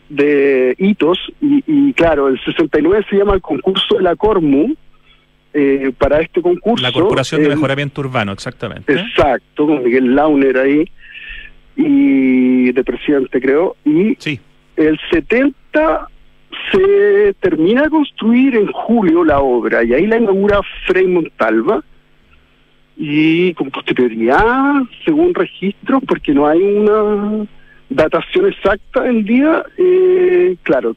de, 0.09 0.75
hitos, 0.77 1.21
y, 1.41 1.93
claro, 1.93 2.27
el 2.27 2.41
69 2.45 3.07
se 3.09 3.17
llama 3.17 3.35
el 3.35 3.43
concurso 3.43 3.95
de 3.95 4.03
la 4.03 4.17
Cormu, 4.17 4.75
eh, 5.55 5.93
para 5.97 6.21
este 6.21 6.43
concurso. 6.43 6.83
La 6.83 6.93
Corporación 6.93 7.43
de 7.43 7.49
Mejoramiento 7.49 8.01
Urbano, 8.01 8.33
exactamente. 8.33 8.93
Exacto, 8.93 9.67
con 9.67 9.83
Miguel 9.83 10.15
Launer 10.15 10.59
ahí, 10.59 10.91
y 11.77 12.73
de 12.73 12.85
presidente 12.85 13.41
creo, 13.41 13.77
y 13.85 14.17
sí. 14.19 14.41
el 14.77 14.99
70 15.11 16.09
se 16.73 17.35
termina 17.41 17.83
de 17.83 17.91
construir 17.91 18.57
en 18.57 18.67
julio 18.73 19.25
la 19.25 19.41
obra 19.41 19.85
y 19.85 19.95
ahí 19.95 20.07
la 20.07 20.19
inaugura 20.19 20.61
Frei 20.87 21.07
Montalva 21.07 21.83
y 22.97 23.55
con 23.55 23.71
posterioridad, 23.71 24.75
según 25.05 25.33
registros, 25.33 26.03
porque 26.07 26.35
no 26.35 26.49
hay 26.49 26.61
una 26.61 27.47
datación 27.89 28.49
exacta 28.49 29.03
del 29.03 29.25
día, 29.25 29.65
eh, 29.77 30.57
claro, 30.65 30.97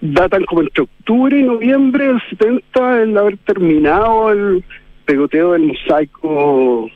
datan 0.00 0.44
como 0.44 0.62
entre 0.62 0.82
octubre 0.82 1.38
y 1.38 1.42
noviembre 1.42 2.08
del 2.08 2.22
70 2.30 3.02
el 3.02 3.18
haber 3.18 3.36
terminado 3.38 4.32
el 4.32 4.64
pegoteo 5.04 5.52
del 5.52 5.66
mosaico 5.66 6.90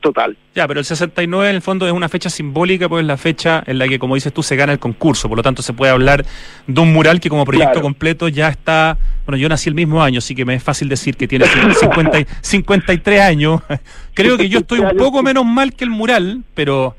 total. 0.00 0.36
Ya, 0.54 0.66
pero 0.68 0.80
el 0.80 0.86
69 0.86 1.50
en 1.50 1.56
el 1.56 1.62
fondo 1.62 1.86
es 1.86 1.92
una 1.92 2.08
fecha 2.08 2.30
simbólica, 2.30 2.88
pues 2.88 3.02
es 3.02 3.06
la 3.06 3.16
fecha 3.16 3.62
en 3.66 3.78
la 3.78 3.88
que, 3.88 3.98
como 3.98 4.14
dices 4.14 4.32
tú, 4.32 4.42
se 4.42 4.56
gana 4.56 4.72
el 4.72 4.78
concurso. 4.78 5.28
Por 5.28 5.36
lo 5.36 5.42
tanto, 5.42 5.62
se 5.62 5.72
puede 5.72 5.92
hablar 5.92 6.24
de 6.66 6.80
un 6.80 6.92
mural 6.92 7.20
que 7.20 7.28
como 7.28 7.44
proyecto 7.44 7.80
completo 7.82 8.28
ya 8.28 8.48
está... 8.48 8.96
Bueno, 9.26 9.36
yo 9.36 9.48
nací 9.48 9.68
el 9.68 9.74
mismo 9.74 10.02
año, 10.02 10.18
así 10.18 10.34
que 10.34 10.44
me 10.44 10.54
es 10.54 10.62
fácil 10.62 10.88
decir 10.88 11.16
que 11.16 11.26
tiene 11.26 11.46
50, 11.46 12.18
53 12.40 13.20
años. 13.32 13.60
Creo 14.14 14.36
que 14.36 14.48
yo 14.48 14.60
estoy 14.60 14.78
un 14.78 14.96
poco 14.96 15.22
menos 15.22 15.44
mal 15.44 15.74
que 15.74 15.84
el 15.84 15.90
mural, 15.90 16.42
pero... 16.54 16.96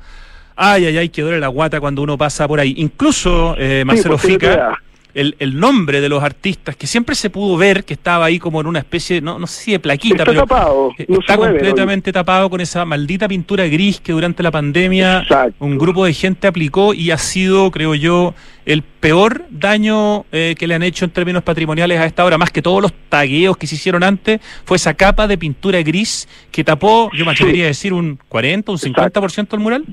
Ay, 0.60 0.86
ay, 0.86 0.98
ay, 0.98 1.08
que 1.08 1.22
duele 1.22 1.38
la 1.38 1.46
guata 1.46 1.80
cuando 1.80 2.02
uno 2.02 2.18
pasa 2.18 2.48
por 2.48 2.58
ahí. 2.58 2.74
Incluso, 2.78 3.54
eh, 3.56 3.84
Marcelo 3.86 4.18
Fica 4.18 4.76
el, 5.14 5.36
el, 5.38 5.58
nombre 5.58 6.00
de 6.00 6.08
los 6.08 6.22
artistas, 6.22 6.76
que 6.76 6.86
siempre 6.86 7.14
se 7.14 7.30
pudo 7.30 7.56
ver 7.56 7.84
que 7.84 7.94
estaba 7.94 8.26
ahí 8.26 8.38
como 8.38 8.60
en 8.60 8.66
una 8.66 8.78
especie, 8.78 9.20
no, 9.20 9.38
no 9.38 9.46
sé 9.46 9.62
si 9.62 9.72
de 9.72 9.80
plaquita, 9.80 10.24
pero 10.24 10.40
tapado, 10.42 10.92
está 10.98 11.36
completamente 11.36 12.12
tapado 12.12 12.50
con 12.50 12.60
esa 12.60 12.84
maldita 12.84 13.26
pintura 13.26 13.66
gris 13.66 14.00
que 14.00 14.12
durante 14.12 14.42
la 14.42 14.50
pandemia 14.50 15.24
un 15.58 15.78
grupo 15.78 16.04
de 16.04 16.12
gente 16.12 16.46
aplicó 16.46 16.94
y 16.94 17.10
ha 17.10 17.18
sido, 17.18 17.70
creo 17.70 17.94
yo, 17.94 18.34
el 18.66 18.82
peor 18.82 19.44
daño 19.50 20.26
eh, 20.30 20.54
que 20.58 20.66
le 20.66 20.74
han 20.74 20.82
hecho 20.82 21.04
en 21.04 21.10
términos 21.10 21.42
patrimoniales 21.42 21.98
a 21.98 22.04
esta 22.04 22.24
hora, 22.24 22.38
más 22.38 22.50
que 22.50 22.62
todos 22.62 22.82
los 22.82 22.92
tagueos 23.08 23.56
que 23.56 23.66
se 23.66 23.76
hicieron 23.76 24.04
antes, 24.04 24.40
fue 24.64 24.76
esa 24.76 24.94
capa 24.94 25.26
de 25.26 25.38
pintura 25.38 25.82
gris 25.82 26.28
que 26.50 26.62
tapó, 26.62 27.10
yo 27.16 27.24
me 27.24 27.32
atrevería 27.32 27.64
a 27.64 27.68
decir, 27.68 27.92
un 27.92 28.18
40, 28.28 28.72
un 28.72 28.78
50% 28.78 29.48
del 29.48 29.60
mural. 29.60 29.84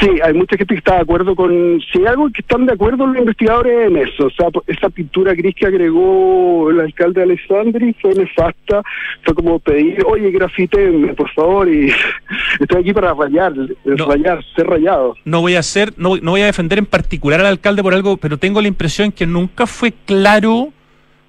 Sí, 0.00 0.10
hay 0.22 0.34
mucha 0.34 0.56
gente 0.56 0.74
que 0.74 0.78
está 0.78 0.96
de 0.96 1.00
acuerdo 1.02 1.34
con... 1.34 1.80
Si 1.90 1.98
hay 1.98 2.06
algo 2.06 2.28
que 2.30 2.42
están 2.42 2.66
de 2.66 2.72
acuerdo 2.72 3.06
los 3.06 3.16
investigadores 3.16 3.88
en 3.88 3.96
eso, 3.96 4.26
o 4.26 4.30
sea, 4.30 4.48
esa 4.66 4.90
pintura 4.90 5.32
gris 5.34 5.54
que 5.54 5.66
agregó 5.66 6.70
el 6.70 6.80
alcalde 6.80 7.22
Alessandri 7.22 7.94
fue 8.00 8.14
nefasta, 8.14 8.82
fue 9.22 9.34
como 9.34 9.58
pedir, 9.58 10.04
oye, 10.06 10.30
grafíteme, 10.30 11.14
por 11.14 11.30
favor, 11.32 11.68
y 11.68 11.90
estoy 12.60 12.80
aquí 12.80 12.92
para 12.92 13.14
rayar, 13.14 13.54
rayar, 13.84 14.44
ser 14.54 14.66
rayado. 14.66 15.16
No 15.24 15.40
voy 15.40 15.54
a 15.54 15.60
hacer, 15.60 15.92
no, 15.96 16.16
no 16.16 16.32
voy 16.32 16.42
a 16.42 16.46
defender 16.46 16.78
en 16.78 16.86
particular 16.86 17.40
al 17.40 17.46
alcalde 17.46 17.82
por 17.82 17.94
algo, 17.94 18.16
pero 18.16 18.38
tengo 18.38 18.60
la 18.60 18.68
impresión 18.68 19.12
que 19.12 19.26
nunca 19.26 19.66
fue 19.66 19.92
claro 20.04 20.72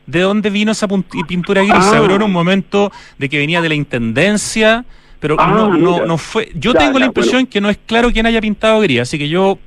de 0.08 0.22
dónde 0.22 0.50
vino 0.50 0.72
esa 0.72 0.88
pintura 1.28 1.62
gris. 1.62 1.74
Ah. 1.76 2.02
en 2.10 2.22
un 2.22 2.32
momento 2.32 2.92
de 3.18 3.30
que 3.30 3.38
venía 3.38 3.62
de 3.62 3.70
la 3.70 3.76
intendencia 3.76 4.86
pero 5.20 5.36
ah, 5.40 5.48
no, 5.48 5.78
no, 5.78 6.06
no 6.06 6.18
fue. 6.18 6.52
Yo 6.56 6.74
tengo 6.74 7.00
la 7.00 7.06
impresión 7.06 7.46
que 7.46 7.62
no 7.62 7.70
es 7.70 7.78
claro 7.86 8.12
quién 8.12 8.26
haya 8.26 8.42
pintado 8.42 8.80
gris, 8.82 9.02
así 9.02 9.18
que 9.18 9.30
yo 9.30 9.58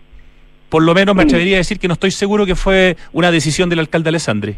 por 0.69 0.83
lo 0.83 0.95
menos 0.95 1.15
me 1.15 1.25
mm. 1.25 1.27
atrevería 1.27 1.57
a 1.57 1.59
decir 1.59 1.79
que 1.79 1.89
no 1.89 1.95
estoy 1.95 2.13
seguro 2.13 2.47
que 2.47 2.55
fue 2.55 2.97
una 3.13 3.31
decisión 3.31 3.69
del 3.69 3.81
alcalde 3.81 4.09
Alessandri. 4.09 4.57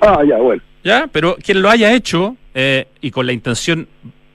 Ah, 0.00 0.22
ya, 0.28 0.36
bueno. 0.36 0.62
Ya, 0.84 1.08
pero 1.10 1.36
quien 1.36 1.62
lo 1.62 1.70
haya 1.70 1.92
hecho 1.92 2.36
eh, 2.54 2.86
y 3.00 3.10
con 3.10 3.26
la 3.26 3.32
intención 3.32 3.88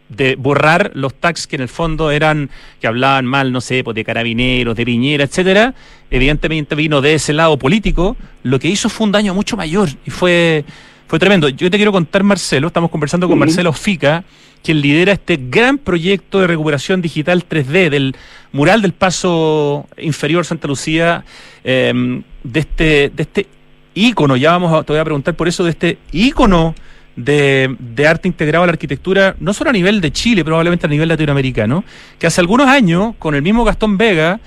de 0.10 0.36
borrar 0.36 0.92
los 0.94 1.14
tags 1.16 1.48
que 1.48 1.56
en 1.56 1.64
el 1.64 1.70
fondo 1.70 2.12
eran, 2.12 2.50
que 2.80 2.88
hablaban 2.88 3.26
mal, 3.26 3.52
no 3.52 3.62
sé, 3.62 3.84
pues 3.84 3.96
de 3.96 4.04
carabineros, 4.04 4.76
de 4.76 4.86
piñera, 4.86 5.24
etcétera, 5.24 5.74
evidentemente 6.12 6.76
vino 6.76 7.02
de 7.02 7.16
ese 7.16 7.34
lado 7.34 7.58
político, 7.58 8.16
lo 8.44 8.60
que 8.60 8.68
hizo 8.68 8.90
fue 8.90 9.06
un 9.06 9.12
daño 9.12 9.34
mucho 9.34 9.58
mayor 9.58 9.90
y 10.06 10.12
fue, 10.12 10.66
fue 11.14 11.20
tremendo. 11.20 11.48
Yo 11.48 11.70
te 11.70 11.78
quiero 11.78 11.92
contar, 11.92 12.24
Marcelo, 12.24 12.66
estamos 12.66 12.90
conversando 12.90 13.30
con 13.30 13.38
Marcelo 13.38 13.72
Fica, 13.72 14.24
quien 14.64 14.82
lidera 14.82 15.12
este 15.12 15.38
gran 15.40 15.78
proyecto 15.78 16.40
de 16.40 16.48
recuperación 16.48 17.04
digital 17.04 17.48
3D 17.48 17.92
del 17.92 18.16
mural 18.52 18.82
del 18.82 18.94
paso 18.94 19.88
inferior 20.00 20.44
Santa 20.44 20.68
Lucía, 20.68 21.24
em, 21.64 22.24
de 22.44 22.60
este, 22.62 23.12
de 23.16 23.22
este 23.22 23.46
ícono, 23.94 24.36
ya 24.38 24.54
vamos 24.54 24.74
a, 24.74 24.82
te 24.82 24.92
voy 24.92 25.00
a 25.00 25.04
preguntar 25.04 25.36
por 25.36 25.48
eso, 25.48 25.64
de 25.64 25.70
este 25.70 26.00
ícono 26.12 26.74
de, 27.16 27.78
arte 28.10 28.28
integrado 28.28 28.64
a 28.64 28.66
la 28.66 28.74
arquitectura, 28.74 29.36
no 29.40 29.54
solo 29.54 29.70
a 29.70 29.74
nivel 29.74 30.02
de 30.02 30.12
Chile, 30.12 30.44
probablemente 30.44 30.88
a 30.88 30.90
nivel 30.90 31.10
latinoamericano, 31.10 31.84
que 32.18 32.26
hace 32.26 32.42
algunos 32.42 32.68
años, 32.68 33.14
con 33.20 33.36
el 33.36 33.44
mismo 33.44 33.64
Gastón 33.64 34.00
Vega, 34.00 34.40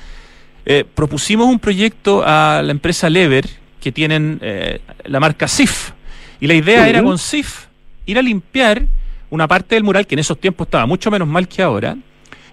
eh, 0.65 0.85
propusimos 0.97 1.47
un 1.47 1.61
proyecto 1.61 2.25
a 2.27 2.61
la 2.65 2.73
empresa 2.73 3.09
Lever, 3.09 3.49
que 3.81 3.93
tienen 3.93 4.41
eh, 4.43 4.81
la 5.05 5.21
marca 5.21 5.47
SIF, 5.47 5.93
y 6.41 6.47
la 6.47 6.55
idea 6.55 6.89
era 6.89 7.03
con 7.03 7.19
SIF 7.19 7.67
ir 8.07 8.19
a 8.19 8.23
limpiar 8.23 8.83
una 9.31 9.49
parte 9.49 9.75
del 9.75 9.85
mural 9.85 10.07
que 10.07 10.15
en 10.15 10.21
esos 10.21 10.39
tiempos 10.39 10.67
estaba 10.67 10.87
mucho 10.87 11.11
menos 11.11 11.29
mal 11.29 11.49
que 11.49 11.63
ahora. 11.63 11.97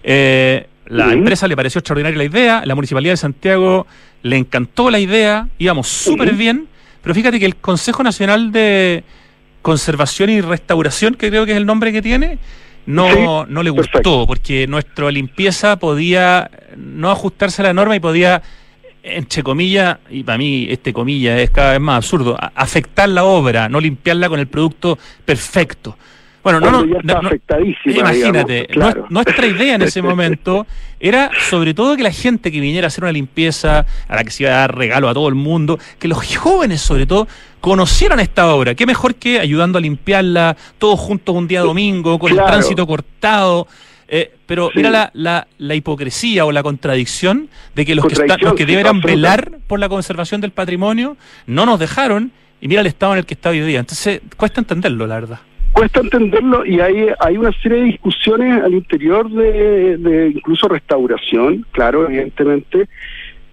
Eh, 0.04 0.68
la 0.88 1.14
empresa 1.14 1.48
le 1.48 1.56
pareció 1.56 1.80
extraordinaria 1.80 2.18
la 2.18 2.24
idea, 2.26 2.64
la 2.66 2.76
Municipalidad 2.76 3.14
de 3.14 3.18
Santiago 3.18 3.88
le 4.22 4.38
encantó 4.38 4.90
la 4.90 5.00
idea, 5.00 5.48
íbamos 5.58 5.88
súper 5.88 6.34
bien, 6.34 6.68
pero 7.02 7.14
fíjate 7.14 7.40
que 7.40 7.46
el 7.46 7.56
Consejo 7.56 8.04
Nacional 8.04 8.52
de 8.52 9.04
Conservación 9.62 10.30
y 10.30 10.42
Restauración, 10.42 11.16
que 11.16 11.30
creo 11.30 11.46
que 11.46 11.52
es 11.52 11.58
el 11.58 11.66
nombre 11.66 11.92
que 11.92 12.02
tiene, 12.02 12.38
no, 12.86 13.46
no 13.46 13.64
le 13.64 13.70
gustó, 13.70 14.26
porque 14.28 14.68
nuestra 14.68 15.10
limpieza 15.12 15.78
podía 15.78 16.50
no 16.76 17.12
ajustarse 17.12 17.62
a 17.62 17.66
la 17.66 17.74
norma 17.74 17.96
y 17.96 18.00
podía, 18.00 18.42
entre 19.04 19.44
comillas, 19.44 19.98
y 20.10 20.24
para 20.24 20.38
mí 20.38 20.66
este 20.70 20.94
comilla 20.94 21.38
es 21.40 21.50
cada 21.50 21.74
vez 21.74 21.82
más 21.82 21.98
absurdo, 21.98 22.38
afectar 22.56 23.10
la 23.10 23.26
obra, 23.26 23.68
no 23.68 23.80
limpiarla 23.80 24.30
con 24.30 24.40
el 24.40 24.48
producto 24.48 24.98
perfecto. 25.26 25.98
Bueno, 26.42 26.60
no, 26.60 26.72
no, 26.72 27.32
imagínate, 27.86 28.68
nuestra 29.10 29.48
idea 29.48 29.76
en 29.76 29.82
ese 29.84 30.02
momento 30.02 30.68
era 31.00 31.32
sobre 31.50 31.74
todo 31.74 31.96
que 31.96 32.04
la 32.04 32.12
gente 32.12 32.52
que 32.52 32.60
viniera 32.60 32.88
a 32.88 32.90
hacer 32.90 33.06
una 33.06 33.14
limpieza, 33.14 33.86
a 34.10 34.16
la 34.16 34.24
que 34.26 34.32
se 34.32 34.44
iba 34.44 34.52
a 34.52 34.58
dar 34.58 34.76
regalo 34.76 35.08
a 35.08 35.14
todo 35.14 35.30
el 35.30 35.36
mundo, 35.36 35.80
que 36.00 36.10
los 36.10 36.36
jóvenes 36.38 36.82
sobre 36.82 37.06
todo 37.06 37.30
conocieran 37.62 38.20
esta 38.20 38.54
obra. 38.54 38.76
Qué 38.76 38.86
mejor 38.86 39.16
que 39.16 39.40
ayudando 39.40 39.78
a 39.78 39.82
limpiarla 39.82 40.58
todos 40.80 41.00
juntos 41.00 41.34
un 41.34 41.48
día 41.48 41.62
domingo, 41.62 42.20
con 42.20 42.32
el 42.32 42.38
tránsito 42.38 42.86
cortado. 42.86 43.68
Eh, 44.16 44.32
pero 44.46 44.70
mira 44.76 44.92
la, 44.92 45.10
la, 45.16 45.48
la, 45.58 45.74
hipocresía 45.74 46.46
o 46.46 46.52
la 46.52 46.62
contradicción 46.62 47.50
de 47.74 47.84
que 47.84 47.96
los 47.96 48.06
que, 48.06 48.14
están, 48.14 48.40
los 48.42 48.54
que 48.54 48.68
deberán 48.68 49.02
velar 49.02 49.58
por 49.66 49.80
la 49.80 49.90
conservación 49.90 50.40
del 50.40 50.52
patrimonio 50.52 51.18
no 51.48 51.66
nos 51.66 51.80
dejaron 51.80 52.32
y 52.62 52.68
mira 52.68 52.82
el 52.82 52.88
estado 52.88 53.14
en 53.14 53.20
el 53.20 53.26
que 53.26 53.34
está 53.34 53.50
hoy 53.50 53.62
día. 53.62 53.80
Entonces 53.80 54.22
cuesta 54.38 54.62
entenderlo, 54.62 55.08
la 55.08 55.16
verdad 55.16 55.40
cuesta 55.72 56.02
entenderlo 56.02 56.64
y 56.64 56.80
hay, 56.80 57.08
hay 57.20 57.38
una 57.38 57.52
serie 57.54 57.80
de 57.80 57.86
discusiones 57.86 58.62
al 58.62 58.76
interior 58.76 59.28
de, 59.32 60.32
incluso 60.36 60.68
restauración, 60.68 61.66
claro, 61.72 62.06
evidentemente, 62.06 62.88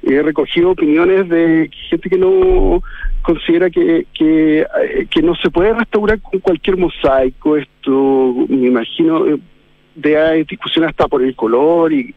he 0.03 0.23
recogido 0.23 0.71
opiniones 0.71 1.29
de 1.31 1.71
gente 1.89 2.11
que 2.11 2.19
no 2.19 2.83
considera 3.23 3.71
que, 3.71 4.07
que, 4.13 4.61
eh, 4.61 5.07
que 5.11 5.23
no 5.23 5.35
se 5.37 5.51
puede 5.51 5.73
restaurar 5.73 6.21
con 6.21 6.41
cualquier 6.41 6.77
mosaico. 6.77 7.57
Esto, 7.57 8.47
me 8.49 8.69
imagino, 8.69 9.27
eh, 9.27 9.39
de 9.95 10.45
discusión 10.45 10.85
hasta 10.85 11.09
por 11.09 11.23
el 11.23 11.35
color 11.35 11.93
y, 11.93 12.15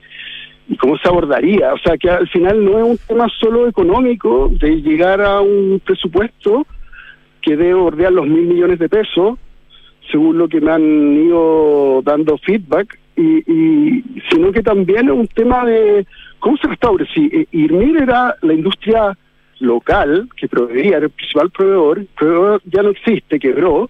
cómo 0.80 0.98
se 0.98 1.08
abordaría. 1.08 1.74
O 1.74 1.78
sea, 1.78 1.98
que 1.98 2.10
al 2.10 2.28
final 2.30 2.64
no 2.64 2.80
es 2.80 2.86
un 2.86 2.98
tema 2.98 3.28
solo 3.40 3.68
económico 3.68 4.50
de 4.50 4.82
llegar 4.82 5.22
a 5.22 5.42
un 5.42 5.82
presupuesto 5.84 6.66
que 7.42 7.58
debe 7.58 7.74
bordear 7.74 8.14
los 8.14 8.26
mil 8.26 8.44
millones 8.44 8.80
de 8.80 8.88
pesos, 8.88 9.38
según 10.10 10.38
lo 10.38 10.48
que 10.48 10.62
me 10.62 10.72
han 10.72 11.18
ido 11.18 12.02
dando 12.04 12.38
feedback, 12.38 12.98
y, 13.16 13.40
y 13.52 14.04
sino 14.30 14.52
que 14.52 14.64
también 14.64 15.10
es 15.10 15.14
un 15.14 15.28
tema 15.28 15.66
de 15.66 16.08
cómo 16.40 16.58
se 16.58 16.68
restaure. 16.68 17.06
Si 17.14 17.26
eh, 17.26 17.48
Irmir 17.52 17.98
era 17.98 18.36
la 18.42 18.54
industria 18.54 19.18
local 19.60 20.30
que 20.36 20.48
proveía, 20.48 20.98
era 20.98 21.06
el 21.06 21.12
principal 21.12 21.50
proveedor, 21.52 22.06
proveedor 22.18 22.62
ya 22.66 22.84
no 22.84 22.90
existe, 22.90 23.40
quebró, 23.40 23.90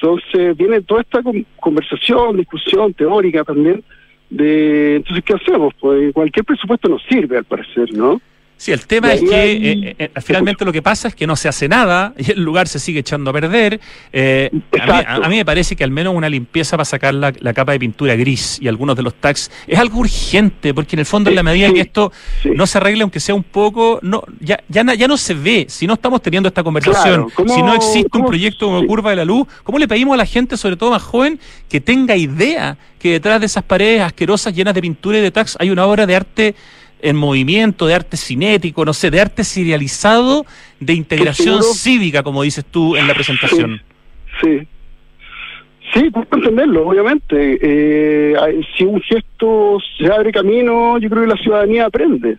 entonces 0.00 0.56
viene 0.56 0.80
toda 0.80 1.02
esta 1.02 1.20
conversación, 1.60 2.38
discusión 2.38 2.94
teórica 2.94 3.44
también, 3.44 3.84
de 4.30 4.96
entonces, 4.96 5.24
¿qué 5.24 5.34
hacemos? 5.34 5.74
Pues 5.78 6.12
cualquier 6.14 6.44
presupuesto 6.46 6.88
nos 6.88 7.02
sirve, 7.02 7.36
al 7.36 7.44
parecer, 7.44 7.92
¿no? 7.92 8.20
Sí, 8.60 8.72
el 8.72 8.86
tema 8.86 9.14
es 9.14 9.22
que 9.22 9.52
eh, 9.52 9.96
eh, 9.98 10.10
finalmente 10.22 10.66
lo 10.66 10.72
que 10.72 10.82
pasa 10.82 11.08
es 11.08 11.14
que 11.14 11.26
no 11.26 11.34
se 11.34 11.48
hace 11.48 11.66
nada 11.66 12.12
y 12.18 12.32
el 12.32 12.42
lugar 12.42 12.68
se 12.68 12.78
sigue 12.78 13.00
echando 13.00 13.30
a 13.30 13.32
perder. 13.32 13.80
Eh, 14.12 14.50
a, 14.78 15.26
mí, 15.30 15.36
me 15.36 15.46
parece 15.46 15.74
que 15.74 15.82
al 15.82 15.90
menos 15.90 16.14
una 16.14 16.28
limpieza 16.28 16.76
para 16.76 16.84
sacar 16.84 17.14
la, 17.14 17.32
capa 17.54 17.72
de 17.72 17.78
pintura 17.78 18.14
gris 18.16 18.58
y 18.60 18.68
algunos 18.68 18.96
de 18.96 19.02
los 19.02 19.14
tags 19.14 19.50
es 19.66 19.78
algo 19.78 20.00
urgente, 20.00 20.74
porque 20.74 20.94
en 20.94 21.00
el 21.00 21.06
fondo, 21.06 21.30
en 21.30 21.36
la 21.36 21.42
medida 21.42 21.72
que 21.72 21.80
esto 21.80 22.12
no 22.54 22.66
se 22.66 22.76
arregle, 22.76 23.00
aunque 23.00 23.18
sea 23.18 23.34
un 23.34 23.44
poco, 23.44 23.98
no 24.02 24.24
ya, 24.40 24.62
ya, 24.68 24.84
ya 24.92 25.08
no 25.08 25.16
se 25.16 25.32
ve. 25.32 25.64
Si 25.70 25.86
no 25.86 25.94
estamos 25.94 26.20
teniendo 26.20 26.50
esta 26.50 26.62
conversación, 26.62 27.28
si 27.46 27.62
no 27.62 27.72
existe 27.72 28.18
un 28.18 28.26
proyecto 28.26 28.66
como 28.66 28.86
Curva 28.86 29.08
de 29.08 29.16
la 29.16 29.24
Luz, 29.24 29.48
¿cómo 29.64 29.78
le 29.78 29.88
pedimos 29.88 30.12
a 30.12 30.18
la 30.18 30.26
gente, 30.26 30.58
sobre 30.58 30.76
todo 30.76 30.90
más 30.90 31.02
joven, 31.02 31.40
que 31.66 31.80
tenga 31.80 32.14
idea 32.14 32.76
que 32.98 33.12
detrás 33.12 33.40
de 33.40 33.46
esas 33.46 33.64
paredes 33.64 34.02
asquerosas 34.02 34.54
llenas 34.54 34.74
de 34.74 34.82
pintura 34.82 35.16
y 35.16 35.22
de 35.22 35.30
tags 35.30 35.56
hay 35.58 35.70
una 35.70 35.86
obra 35.86 36.06
de 36.06 36.14
arte? 36.14 36.54
En 37.02 37.16
movimiento, 37.16 37.86
de 37.86 37.94
arte 37.94 38.16
cinético, 38.16 38.84
no 38.84 38.92
sé, 38.92 39.10
de 39.10 39.20
arte 39.20 39.44
serializado, 39.44 40.46
de 40.78 40.94
integración 40.94 41.62
cívica, 41.62 42.22
como 42.22 42.42
dices 42.42 42.64
tú 42.64 42.96
en 42.96 43.06
la 43.06 43.14
presentación. 43.14 43.82
Sí. 44.42 44.66
Sí, 45.92 46.08
puedo 46.10 46.26
entenderlo, 46.32 46.88
obviamente. 46.88 47.58
Eh, 47.60 48.34
si 48.76 48.84
un 48.84 49.00
gesto 49.02 49.78
se 49.98 50.06
abre 50.06 50.30
camino, 50.30 50.98
yo 50.98 51.10
creo 51.10 51.22
que 51.22 51.28
la 51.28 51.42
ciudadanía 51.42 51.86
aprende. 51.86 52.38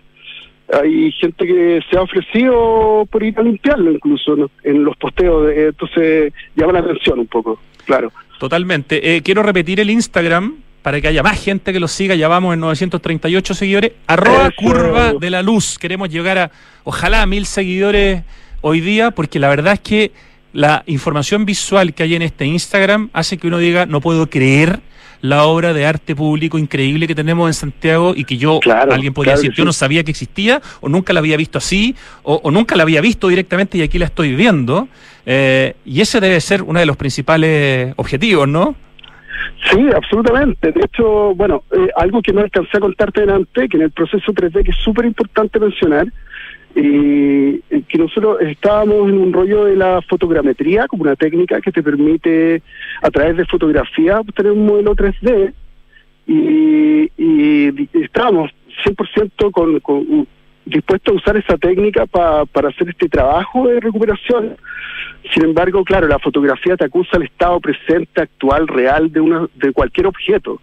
Hay 0.74 1.12
gente 1.12 1.46
que 1.46 1.82
se 1.90 1.98
ha 1.98 2.02
ofrecido 2.02 3.06
por 3.12 3.22
ir 3.24 3.38
a 3.38 3.44
limpiarlo 3.44 3.92
incluso 3.92 4.50
en 4.64 4.84
los 4.86 4.96
posteos, 4.96 5.52
entonces 5.52 6.32
llama 6.56 6.74
la 6.74 6.80
atención 6.80 7.20
un 7.20 7.28
poco, 7.28 7.60
claro. 7.86 8.12
Totalmente. 8.40 9.16
Eh, 9.16 9.22
quiero 9.22 9.44
repetir 9.44 9.82
el 9.82 9.90
Instagram 9.90 10.56
para 10.82 11.00
que 11.00 11.08
haya 11.08 11.24
más 11.24 11.40
gente 11.40 11.74
que 11.74 11.80
lo 11.80 11.88
siga. 11.88 12.16
Ya 12.16 12.28
vamos 12.28 12.54
en 12.54 12.60
938 12.60 13.54
seguidores. 13.54 13.92
Arroba 14.08 14.52
curva 14.52 15.14
de 15.14 15.30
la 15.30 15.42
luz. 15.42 15.78
Queremos 15.78 16.10
llegar 16.10 16.38
a, 16.38 16.52
ojalá, 16.84 17.22
a 17.22 17.26
mil 17.26 17.46
seguidores 17.46 18.24
hoy 18.62 18.82
día, 18.82 19.12
porque 19.12 19.40
la 19.40 19.50
verdad 19.50 19.74
es 19.74 19.80
que 19.80 20.12
la 20.54 20.84
información 20.86 21.46
visual 21.46 21.94
que 21.94 22.04
hay 22.04 22.16
en 22.16 22.22
este 22.22 22.46
Instagram 22.46 23.10
hace 23.14 23.38
que 23.38 23.48
uno 23.48 23.58
diga, 23.58 23.86
no 23.86 24.02
puedo 24.02 24.30
creer 24.30 24.82
la 25.22 25.44
obra 25.44 25.74
de 25.74 25.86
arte 25.86 26.16
público 26.16 26.58
increíble 26.58 27.08
que 27.08 27.14
tenemos 27.14 27.48
en 27.48 27.54
Santiago 27.54 28.14
y 28.16 28.24
que 28.26 28.38
yo, 28.38 28.60
alguien 28.90 29.14
podría 29.14 29.36
decir, 29.36 29.54
yo 29.54 29.64
no 29.64 29.72
sabía 29.72 30.04
que 30.04 30.12
existía, 30.12 30.62
o 30.82 30.90
nunca 30.90 31.14
la 31.14 31.20
había 31.20 31.38
visto 31.38 31.60
así, 31.60 31.96
o, 32.24 32.50
nunca 32.50 32.76
la 32.76 32.84
había 32.84 33.02
visto 33.02 33.28
directamente 33.28 33.78
y 33.78 33.84
aquí 33.84 34.00
la 34.00 34.06
estoy 34.06 34.36
viendo. 34.36 34.88
Eh, 35.26 35.76
y 35.86 36.02
ese 36.02 36.20
debe 36.20 36.42
ser 36.42 36.64
uno 36.64 36.80
de 36.80 36.88
los 36.88 36.98
principales 36.98 37.94
objetivos, 37.98 38.48
¿no? 38.48 38.76
Sí, 39.70 39.88
absolutamente. 39.96 40.72
De 40.72 40.82
hecho, 40.82 41.34
bueno, 41.36 41.64
eh, 41.72 41.90
algo 41.96 42.22
que 42.22 42.34
no 42.34 42.42
alcancé 42.42 42.78
a 42.78 42.82
contarte 42.82 43.22
delante, 43.22 43.70
que 43.70 43.78
en 43.78 43.84
el 43.84 43.92
proceso 43.92 44.32
3D, 44.32 44.64
que 44.64 44.72
es 44.72 44.78
súper 44.78 45.06
importante 45.06 45.60
mencionar, 45.60 46.08
y 46.74 47.60
que 47.82 47.98
nosotros 47.98 48.38
estábamos 48.42 49.10
en 49.10 49.18
un 49.18 49.34
rollo 49.34 49.66
de 49.66 49.76
la 49.76 50.02
fotogrametría, 50.04 50.88
como 50.88 51.04
una 51.04 51.18
técnica 51.18 51.60
que 51.60 51.72
te 51.72 51.84
permite, 51.84 52.62
a 53.02 53.12
través 53.12 53.36
de 53.36 53.46
fotografía, 53.46 54.22
tener 54.34 54.54
un 54.54 54.66
modelo 54.66 54.96
3D, 54.96 55.54
y, 56.28 57.12
y 57.18 57.90
estábamos 57.94 58.52
100% 58.86 59.52
con, 59.52 59.80
con 59.82 60.28
dispuesto 60.66 61.12
a 61.12 61.16
usar 61.16 61.38
esa 61.38 61.58
técnica 61.58 62.06
para 62.06 62.70
hacer 62.70 62.90
este 62.90 63.10
trabajo 63.10 63.68
de 63.68 63.80
recuperación. 63.80 64.58
Sin 65.34 65.44
embargo, 65.44 65.84
claro, 65.84 66.08
la 66.08 66.20
fotografía 66.20 66.76
te 66.76 66.86
acusa 66.86 67.18
el 67.18 67.24
estado 67.24 67.60
presente, 67.60 68.22
actual, 68.22 68.68
real 68.68 69.12
de, 69.12 69.20
una, 69.20 69.48
de 69.56 69.72
cualquier 69.72 70.08
objeto. 70.08 70.62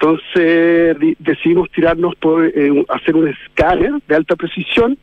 Entonces 0.00 0.96
decidimos 1.18 1.70
tirarnos 1.70 2.14
por 2.16 2.46
eh, 2.46 2.84
hacer 2.88 3.16
un 3.16 3.28
escáner 3.28 3.92
de 4.06 4.14
alta 4.14 4.36
precisión 4.36 4.96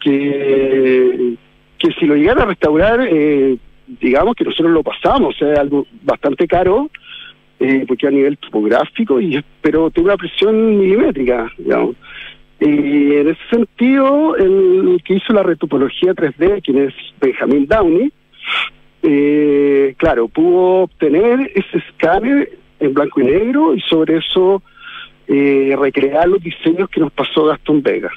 que, 0.00 1.34
que 1.78 1.92
si 1.92 2.06
lo 2.06 2.16
llegara 2.16 2.42
a 2.42 2.46
restaurar, 2.46 3.06
eh, 3.08 3.56
digamos 3.86 4.34
que 4.34 4.44
nosotros 4.44 4.72
lo 4.72 4.82
pasamos, 4.82 5.36
sea, 5.36 5.60
algo 5.60 5.86
bastante 6.02 6.48
caro, 6.48 6.90
eh, 7.60 7.84
porque 7.86 8.06
a 8.06 8.10
nivel 8.10 8.38
topográfico, 8.38 9.20
y, 9.20 9.42
pero 9.60 9.90
tiene 9.90 10.08
una 10.08 10.16
presión 10.16 10.78
milimétrica, 10.78 11.52
digamos. 11.56 11.96
Y 12.60 13.14
en 13.14 13.28
ese 13.28 13.40
sentido, 13.50 14.36
el 14.36 15.00
que 15.04 15.14
hizo 15.14 15.32
la 15.32 15.42
retopología 15.42 16.12
3D, 16.12 16.62
quien 16.64 16.78
es 16.78 16.94
Benjamin 17.20 17.66
Downey, 17.66 18.12
eh, 19.02 19.94
claro, 19.96 20.28
pudo 20.28 20.82
obtener 20.82 21.52
ese 21.54 21.78
escáner 21.78 22.58
en 22.80 22.94
blanco 22.94 23.20
y 23.20 23.24
negro 23.24 23.74
y 23.74 23.80
sobre 23.82 24.18
eso 24.18 24.62
eh, 25.28 25.76
recrear 25.78 26.28
los 26.28 26.42
diseños 26.42 26.88
que 26.88 27.00
nos 27.00 27.12
pasó 27.12 27.44
Gastón 27.44 27.82
Vega. 27.82 28.10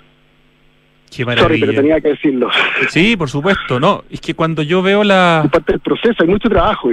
Qué 1.15 1.25
maravilla. 1.25 1.47
Sorry, 1.47 1.59
pero 1.59 1.73
tenía 1.73 2.01
que 2.01 2.07
decirlo. 2.09 2.49
Sí, 2.89 3.17
por 3.17 3.29
supuesto, 3.29 3.79
no. 3.79 4.05
Es 4.09 4.21
que 4.21 4.33
cuando 4.33 4.63
yo 4.63 4.81
veo 4.81 5.03
la. 5.03 5.47
parte 5.51 5.73
del 5.73 5.81
proceso, 5.81 6.23
hay 6.23 6.29
mucho 6.29 6.49
trabajo. 6.49 6.89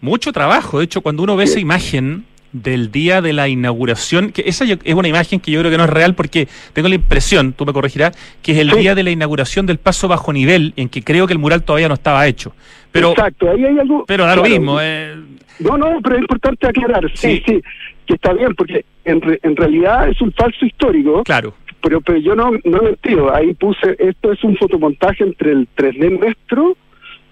Mucho 0.00 0.32
trabajo. 0.32 0.78
De 0.78 0.84
hecho, 0.84 1.00
cuando 1.00 1.22
uno 1.22 1.34
ve 1.34 1.44
esa 1.44 1.58
imagen, 1.58 2.26
del 2.52 2.90
día 2.92 3.22
de 3.22 3.32
la 3.32 3.48
inauguración, 3.48 4.30
que 4.30 4.44
esa 4.46 4.64
es 4.64 4.94
una 4.94 5.08
imagen 5.08 5.40
que 5.40 5.50
yo 5.50 5.60
creo 5.60 5.70
que 5.70 5.78
no 5.78 5.84
es 5.84 5.90
real 5.90 6.14
porque 6.14 6.48
tengo 6.72 6.88
la 6.88 6.94
impresión, 6.94 7.52
tú 7.52 7.64
me 7.64 7.72
corregirás, 7.72 8.16
que 8.42 8.52
es 8.52 8.58
el 8.58 8.70
día 8.70 8.94
de 8.94 9.02
la 9.02 9.10
inauguración 9.10 9.66
del 9.66 9.78
paso 9.78 10.08
bajo 10.08 10.32
nivel, 10.32 10.74
en 10.76 10.88
que 10.88 11.02
creo 11.02 11.26
que 11.26 11.32
el 11.32 11.38
mural 11.38 11.62
todavía 11.62 11.88
no 11.88 11.94
estaba 11.94 12.26
hecho. 12.26 12.54
Pero, 12.92 13.10
Exacto, 13.10 13.50
ahí 13.50 13.64
hay 13.64 13.78
algo... 13.78 14.04
Pero 14.06 14.26
da 14.26 14.36
lo 14.36 14.42
mismo. 14.42 14.78
Eh. 14.80 15.16
No, 15.60 15.78
no, 15.78 16.00
pero 16.02 16.16
es 16.16 16.22
importante 16.22 16.66
aclarar, 16.66 17.10
sí, 17.14 17.42
sí, 17.46 17.62
que 18.06 18.14
está 18.14 18.32
bien, 18.34 18.54
porque 18.54 18.84
en, 19.04 19.22
en 19.42 19.56
realidad 19.56 20.08
es 20.08 20.20
un 20.20 20.32
falso 20.32 20.66
histórico. 20.66 21.22
Claro. 21.24 21.54
Pero, 21.82 22.00
pero 22.00 22.18
yo 22.18 22.34
no, 22.34 22.52
no 22.64 22.78
he 22.78 22.82
mentido, 22.82 23.34
ahí 23.34 23.54
puse, 23.54 23.96
esto 23.98 24.32
es 24.32 24.44
un 24.44 24.56
fotomontaje 24.56 25.24
entre 25.24 25.52
el 25.52 25.68
3D 25.76 26.18
nuestro 26.18 26.76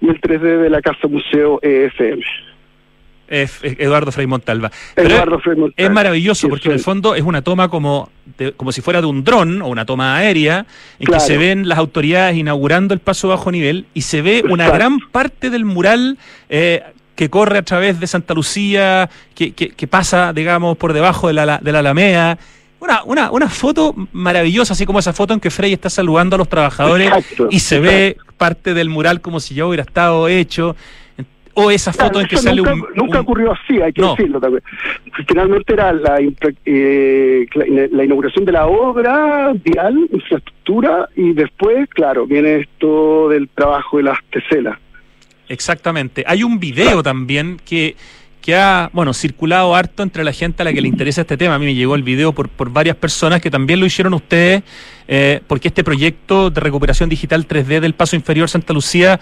y 0.00 0.08
el 0.08 0.20
3D 0.20 0.62
de 0.62 0.70
la 0.70 0.80
Casa 0.80 1.06
Museo 1.06 1.60
EFM. 1.62 2.22
Eduardo 3.30 4.10
Frei 4.10 4.26
Montalva. 4.26 4.70
Eduardo 4.96 5.40
Es 5.76 5.90
maravilloso 5.90 6.48
porque 6.48 6.68
en 6.68 6.74
el 6.74 6.80
fondo 6.80 7.14
es 7.14 7.22
una 7.22 7.42
toma 7.42 7.68
como, 7.68 8.10
como 8.56 8.72
si 8.72 8.80
fuera 8.80 9.00
de 9.00 9.06
un 9.06 9.22
dron 9.22 9.62
o 9.62 9.68
una 9.68 9.86
toma 9.86 10.16
aérea 10.16 10.66
en 10.98 11.06
que 11.06 11.20
se 11.20 11.38
ven 11.38 11.68
las 11.68 11.78
autoridades 11.78 12.36
inaugurando 12.36 12.92
el 12.92 13.00
paso 13.00 13.28
bajo 13.28 13.52
nivel 13.52 13.86
y 13.94 14.02
se 14.02 14.20
ve 14.20 14.42
una 14.48 14.68
gran 14.68 14.98
parte 15.12 15.50
del 15.50 15.64
mural 15.64 16.18
eh, 16.48 16.82
que 17.14 17.30
corre 17.30 17.58
a 17.58 17.62
través 17.62 18.00
de 18.00 18.06
Santa 18.06 18.34
Lucía, 18.34 19.10
que, 19.34 19.52
que, 19.52 19.86
pasa, 19.86 20.32
digamos, 20.32 20.76
por 20.76 20.92
debajo 20.92 21.28
de 21.28 21.34
la, 21.34 21.58
de 21.58 21.72
la 21.72 21.80
Alameda. 21.80 22.38
Una, 22.80 23.02
una, 23.04 23.30
una 23.30 23.48
foto 23.50 23.94
maravillosa, 24.12 24.72
así 24.72 24.86
como 24.86 25.00
esa 25.00 25.12
foto 25.12 25.34
en 25.34 25.40
que 25.40 25.50
Frey 25.50 25.74
está 25.74 25.90
saludando 25.90 26.36
a 26.36 26.38
los 26.38 26.48
trabajadores 26.48 27.12
y 27.50 27.60
se 27.60 27.78
ve 27.78 28.16
parte 28.38 28.72
del 28.72 28.88
mural 28.88 29.20
como 29.20 29.38
si 29.38 29.54
ya 29.54 29.66
hubiera 29.66 29.82
estado 29.82 30.28
hecho 30.28 30.76
o 31.54 31.70
esa 31.70 31.92
foto 31.92 32.20
en 32.20 32.26
que 32.26 32.36
sale 32.36 32.56
nunca, 32.56 32.74
un, 32.74 32.86
Nunca 32.94 33.20
ocurrió 33.20 33.52
así, 33.52 33.80
hay 33.80 33.92
que 33.92 34.02
decirlo 34.02 34.40
también. 34.40 34.62
Finalmente 35.26 35.72
era 35.72 35.92
eh, 36.64 37.46
la, 37.54 37.86
la, 37.90 38.04
inauguración 38.04 38.44
de 38.44 38.52
la 38.52 38.66
obra, 38.66 39.52
vial, 39.54 40.08
infraestructura, 40.12 41.08
y 41.16 41.32
después, 41.32 41.88
claro, 41.90 42.26
viene 42.26 42.60
esto 42.60 43.28
del 43.28 43.48
trabajo 43.48 43.96
de 43.96 44.04
las 44.04 44.18
teselas. 44.30 44.78
Exactamente. 45.48 46.24
Hay 46.26 46.44
un 46.44 46.60
video 46.60 47.02
también 47.02 47.58
que 47.64 47.96
que 48.40 48.56
ha, 48.56 48.90
bueno, 48.92 49.12
circulado 49.12 49.74
harto 49.74 50.02
entre 50.02 50.24
la 50.24 50.32
gente 50.32 50.62
a 50.62 50.64
la 50.64 50.72
que 50.72 50.80
le 50.80 50.88
interesa 50.88 51.22
este 51.22 51.36
tema. 51.36 51.54
A 51.54 51.58
mí 51.58 51.66
me 51.66 51.74
llegó 51.74 51.94
el 51.94 52.02
video 52.02 52.32
por, 52.32 52.48
por 52.48 52.70
varias 52.70 52.96
personas 52.96 53.40
que 53.40 53.50
también 53.50 53.80
lo 53.80 53.86
hicieron 53.86 54.14
ustedes, 54.14 54.62
eh, 55.08 55.40
porque 55.46 55.68
este 55.68 55.84
proyecto 55.84 56.50
de 56.50 56.60
recuperación 56.60 57.08
digital 57.08 57.46
3D 57.46 57.80
del 57.80 57.94
Paso 57.94 58.16
Inferior 58.16 58.48
Santa 58.48 58.72
Lucía 58.72 59.20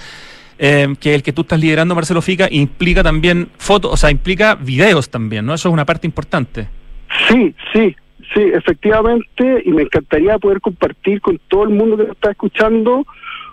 eh, 0.58 0.88
que 1.00 1.14
el 1.14 1.22
que 1.22 1.32
tú 1.32 1.42
estás 1.42 1.60
liderando, 1.60 1.94
Marcelo 1.94 2.22
Fica, 2.22 2.48
implica 2.50 3.02
también 3.02 3.48
fotos, 3.58 3.92
o 3.92 3.96
sea, 3.96 4.10
implica 4.10 4.54
videos 4.54 5.10
también, 5.10 5.46
¿no? 5.46 5.54
Eso 5.54 5.68
es 5.68 5.72
una 5.72 5.84
parte 5.84 6.06
importante. 6.06 6.68
Sí, 7.28 7.54
sí, 7.72 7.96
sí, 8.34 8.40
efectivamente, 8.52 9.62
y 9.64 9.70
me 9.70 9.82
encantaría 9.82 10.38
poder 10.38 10.60
compartir 10.60 11.20
con 11.20 11.40
todo 11.48 11.64
el 11.64 11.70
mundo 11.70 11.96
que 11.96 12.04
lo 12.04 12.12
está 12.12 12.30
escuchando 12.30 13.06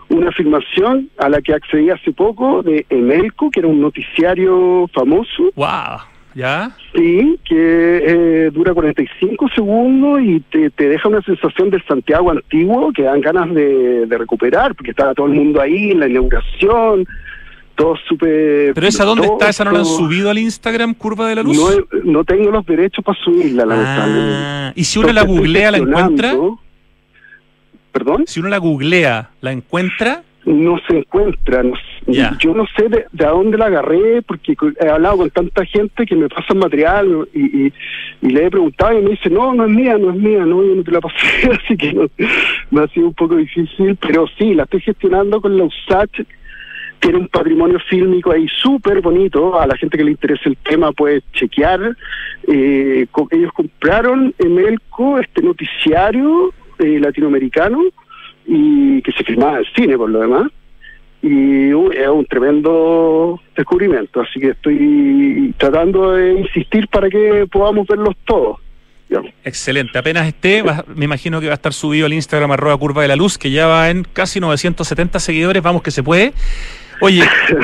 una 0.10 0.30
afirmación 0.30 1.10
a 1.18 1.30
la 1.30 1.42
que 1.42 1.54
accedí 1.54 1.90
hace 1.90 2.12
poco 2.12 2.62
de 2.62 2.86
Emelco, 2.90 3.50
que 3.50 3.62
era 3.62 3.70
un 3.70 3.82
noticiario 3.82 4.88
famoso. 4.94 5.52
¡Wow! 5.56 6.15
¿Ya? 6.36 6.72
Sí, 6.94 7.40
que 7.46 7.56
eh, 8.46 8.52
dura 8.52 8.74
45 8.74 9.48
segundos 9.56 10.20
y 10.22 10.42
te, 10.42 10.70
te, 10.70 10.90
deja 10.90 11.08
una 11.08 11.22
sensación 11.22 11.70
del 11.70 11.82
Santiago 11.86 12.30
antiguo 12.30 12.92
que 12.92 13.04
dan 13.04 13.22
ganas 13.22 13.54
de, 13.54 14.06
de 14.06 14.18
recuperar, 14.18 14.76
porque 14.76 14.92
estaba 14.92 15.14
todo 15.14 15.28
el 15.28 15.34
mundo 15.34 15.62
ahí 15.62 15.92
en 15.92 16.02
la 16.02 16.10
inauguración, 16.10 17.08
todo 17.76 17.96
súper... 18.10 18.74
¿Pero 18.74 18.86
esa 18.86 19.06
dónde 19.06 19.28
está? 19.28 19.48
¿Esa 19.48 19.64
no 19.64 19.72
la 19.72 19.80
han 19.80 19.86
subido 19.86 20.30
al 20.30 20.38
Instagram, 20.38 20.94
Curva 20.94 21.30
de 21.30 21.36
la 21.36 21.44
Luz? 21.44 21.58
No, 21.58 22.02
no 22.04 22.24
tengo 22.26 22.52
los 22.52 22.66
derechos 22.66 23.04
para 23.04 23.18
subirla, 23.20 23.66
ah, 23.70 24.74
¿Y 24.76 24.84
si 24.84 25.00
uno 25.00 25.14
la 25.14 25.24
googlea, 25.24 25.72
la 25.72 25.78
encuentra? 25.78 26.36
¿Perdón? 27.94 28.26
Si 28.28 28.42
uno 28.42 28.50
la 28.50 28.58
googlea, 28.58 29.30
¿la 29.40 29.54
encuentra? 29.54 30.22
No 30.46 30.78
se 30.86 30.98
encuentra. 30.98 31.64
No, 31.64 31.76
Yo 32.08 32.54
no 32.54 32.66
sé 32.78 32.88
de, 32.88 33.06
de, 33.12 33.26
dónde 33.26 33.58
la 33.58 33.66
agarré, 33.66 34.22
porque 34.22 34.56
he 34.80 34.88
hablado 34.88 35.18
con 35.18 35.30
tanta 35.32 35.66
gente 35.66 36.06
que 36.06 36.16
me 36.16 36.30
pasa 36.30 36.54
material 36.54 37.28
y, 37.34 37.66
y, 37.66 37.74
y, 38.22 38.30
le 38.30 38.46
he 38.46 38.52
preguntado 38.52 38.98
y 38.98 39.02
me 39.02 39.12
dice, 39.12 39.30
no, 39.30 39.54
no 39.54 39.66
es 39.66 39.72
mía, 39.72 39.98
no 39.98 40.12
es 40.12 40.18
mía, 40.18 40.46
no, 40.46 40.64
yo 40.64 40.76
no 40.76 40.84
te 40.84 40.92
la 40.92 41.02
pasé, 41.02 41.50
así 41.64 41.76
que 41.76 41.94
no, 41.94 42.08
me 42.70 42.82
ha 42.82 42.88
sido 42.90 43.08
un 43.08 43.14
poco 43.16 43.36
difícil, 43.36 43.96
pero 43.96 44.28
sí, 44.38 44.54
la 44.54 44.64
estoy 44.64 44.82
gestionando 44.82 45.42
con 45.42 45.58
la 45.58 45.64
USACH 45.64 46.22
tiene 47.06 47.20
un 47.20 47.28
patrimonio 47.28 47.80
fílmico 47.88 48.32
ahí 48.32 48.48
súper 48.48 49.02
bonito. 49.02 49.60
A 49.60 49.68
la 49.68 49.78
gente 49.78 49.96
que 49.96 50.04
le 50.04 50.12
interese 50.12 50.50
el 50.50 50.58
tema 50.58 50.92
puede 50.92 51.22
chequear. 51.34 51.96
Eh, 52.48 53.06
ellos 53.32 53.52
compraron 53.54 54.34
en 54.40 54.56
Melco 54.56 55.20
este 55.20 55.44
noticiario 55.44 56.52
eh, 56.80 57.00
latinoamericano 57.00 57.80
y 58.48 59.02
que 59.04 59.12
se 59.12 59.24
filmaba 59.24 59.60
en 59.60 59.66
cine 59.76 59.98
por 59.98 60.10
lo 60.10 60.20
demás. 60.20 60.52
Y 61.28 61.74
uh, 61.74 61.92
es 61.92 62.08
un 62.08 62.24
tremendo 62.28 63.42
descubrimiento. 63.58 64.22
Así 64.22 64.40
que 64.40 64.52
estoy 64.52 65.56
tratando 65.58 66.12
de 66.12 66.34
insistir 66.34 66.88
para 66.88 67.10
que 67.10 67.48
podamos 67.52 67.88
verlos 67.88 68.14
todos. 68.26 68.60
Digamos. 69.10 69.32
Excelente. 69.44 69.98
Apenas 69.98 70.28
esté, 70.28 70.62
va, 70.62 70.86
me 70.96 71.06
imagino 71.06 71.42
que 71.42 71.48
va 71.48 71.54
a 71.54 71.56
estar 71.56 71.74
subido 71.74 72.06
al 72.06 72.14
Instagram 72.14 72.52
arroba 72.52 72.78
curva 72.78 73.02
de 73.02 73.08
la 73.08 73.16
luz, 73.16 73.40
que 73.40 73.50
ya 73.50 73.66
va 73.66 73.90
en 73.90 74.04
casi 74.04 74.40
970 74.40 75.20
seguidores. 75.20 75.64
Vamos 75.64 75.82
que 75.82 75.90
se 75.90 76.04
puede. 76.04 76.32
Oye, 77.02 77.24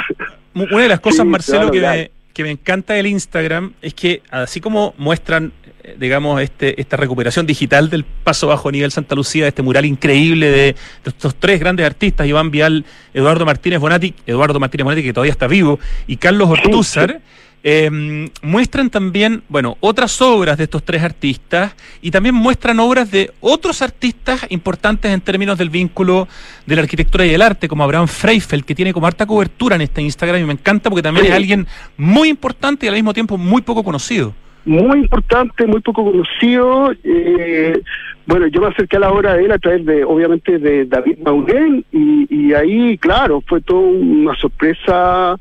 una 0.55 0.81
de 0.81 0.89
las 0.89 0.99
cosas, 0.99 1.21
sí, 1.21 1.29
Marcelo, 1.29 1.69
claro, 1.69 1.71
que, 1.71 1.81
me, 1.81 2.11
que 2.33 2.43
me 2.43 2.49
encanta 2.49 2.95
del 2.95 3.05
Instagram 3.05 3.73
es 3.83 3.93
que 3.93 4.23
así 4.31 4.59
como 4.59 4.95
muestran, 4.97 5.53
digamos, 5.97 6.41
este, 6.41 6.79
esta 6.79 6.97
recuperación 6.97 7.45
digital 7.45 7.89
del 7.89 8.03
paso 8.03 8.47
bajo 8.47 8.71
nivel 8.71 8.91
Santa 8.91 9.15
Lucía, 9.15 9.43
de 9.43 9.49
este 9.49 9.61
mural 9.61 9.85
increíble 9.85 10.47
de, 10.47 10.57
de 10.57 10.75
estos 11.05 11.35
tres 11.35 11.59
grandes 11.59 11.85
artistas, 11.85 12.27
Iván 12.27 12.51
Vial, 12.51 12.85
Eduardo 13.13 13.45
Martínez 13.45 13.79
Bonati, 13.79 14.13
Eduardo 14.25 14.59
Martínez 14.59 14.85
Bonati, 14.85 15.03
que 15.03 15.13
todavía 15.13 15.31
está 15.31 15.47
vivo, 15.47 15.79
y 16.07 16.17
Carlos 16.17 16.49
Ortúzar. 16.49 17.21
Eh, 17.63 18.27
muestran 18.41 18.89
también, 18.89 19.43
bueno, 19.47 19.77
otras 19.81 20.19
obras 20.19 20.57
de 20.57 20.63
estos 20.63 20.83
tres 20.83 21.03
artistas 21.03 21.73
y 22.01 22.09
también 22.09 22.33
muestran 22.33 22.79
obras 22.79 23.11
de 23.11 23.31
otros 23.39 23.83
artistas 23.83 24.47
importantes 24.49 25.11
en 25.11 25.21
términos 25.21 25.59
del 25.59 25.69
vínculo 25.69 26.27
de 26.65 26.75
la 26.75 26.81
arquitectura 26.81 27.23
y 27.23 27.35
el 27.35 27.41
arte, 27.43 27.67
como 27.67 27.83
Abraham 27.83 28.07
Freifeld, 28.07 28.65
que 28.65 28.73
tiene 28.73 28.93
como 28.93 29.05
harta 29.05 29.27
cobertura 29.27 29.75
en 29.75 29.83
este 29.83 30.01
Instagram 30.01 30.41
y 30.41 30.45
me 30.45 30.53
encanta 30.53 30.89
porque 30.89 31.03
también 31.03 31.27
es 31.27 31.33
alguien 31.33 31.67
muy 31.97 32.29
importante 32.29 32.87
y 32.87 32.89
al 32.89 32.95
mismo 32.95 33.13
tiempo 33.13 33.37
muy 33.37 33.61
poco 33.61 33.83
conocido. 33.83 34.33
Muy 34.65 34.99
importante, 34.99 35.65
muy 35.65 35.81
poco 35.81 36.03
conocido. 36.03 36.93
Eh, 37.03 37.81
bueno, 38.27 38.47
yo 38.47 38.61
me 38.61 38.67
acerqué 38.67 38.97
a 38.97 39.01
la 39.01 39.11
obra 39.11 39.35
de 39.35 39.45
él 39.45 39.51
a 39.51 39.57
través 39.57 39.85
de, 39.85 40.03
obviamente, 40.03 40.59
de 40.59 40.85
David 40.85 41.17
Maurén 41.23 41.83
y, 41.91 42.27
y 42.29 42.53
ahí, 42.53 42.97
claro, 42.97 43.43
fue 43.47 43.61
toda 43.61 43.81
una 43.81 44.35
sorpresa 44.35 45.37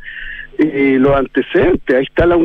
eh, 0.59 0.99
los 1.01 1.17
antecedentes. 1.17 1.97
Ahí 1.97 2.05
está 2.05 2.27
la, 2.27 2.37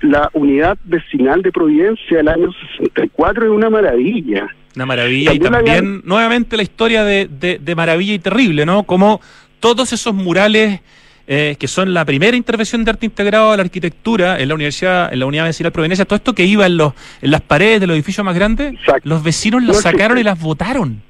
la 0.00 0.30
unidad 0.32 0.76
vecinal 0.84 1.42
de 1.42 1.52
Providencia 1.52 2.16
del 2.16 2.28
año 2.28 2.50
64, 2.76 3.44
es 3.44 3.50
una 3.50 3.70
maravilla. 3.70 4.48
Una 4.74 4.86
maravilla 4.86 5.30
también 5.30 5.52
y 5.52 5.54
también 5.54 6.02
nuevamente 6.04 6.56
la 6.56 6.62
historia 6.62 7.04
de, 7.04 7.28
de, 7.28 7.58
de, 7.58 7.74
maravilla 7.74 8.14
y 8.14 8.18
terrible, 8.18 8.66
¿no? 8.66 8.84
Como 8.84 9.20
todos 9.60 9.92
esos 9.92 10.14
murales 10.14 10.80
eh, 11.26 11.56
que 11.58 11.68
son 11.68 11.94
la 11.94 12.04
primera 12.04 12.36
intervención 12.36 12.84
de 12.84 12.90
arte 12.90 13.06
integrado 13.06 13.52
a 13.52 13.56
la 13.56 13.62
arquitectura 13.62 14.40
en 14.40 14.48
la 14.48 14.54
universidad, 14.54 15.12
en 15.12 15.20
la 15.20 15.26
unidad 15.26 15.44
vecinal 15.44 15.72
Providencia, 15.72 16.04
todo 16.04 16.16
esto 16.16 16.34
que 16.34 16.44
iba 16.44 16.66
en 16.66 16.76
los 16.76 16.92
en 17.20 17.30
las 17.30 17.40
paredes 17.40 17.80
de 17.80 17.86
los 17.86 17.94
edificios 17.94 18.24
más 18.24 18.34
grandes, 18.34 18.74
Exacto. 18.74 19.08
los 19.08 19.22
vecinos 19.22 19.62
las 19.62 19.76
no, 19.76 19.82
sacaron 19.82 20.18
y 20.18 20.22
las 20.22 20.38
votaron. 20.40 21.02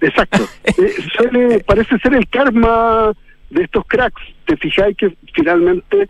Exacto. 0.00 0.48
eh, 0.64 0.94
suele, 1.16 1.60
parece 1.60 1.98
ser 1.98 2.14
el 2.14 2.28
karma 2.28 3.12
de 3.50 3.64
estos 3.64 3.84
cracks. 3.86 4.22
Te 4.46 4.56
fijáis 4.56 4.96
que 4.96 5.14
finalmente 5.34 6.08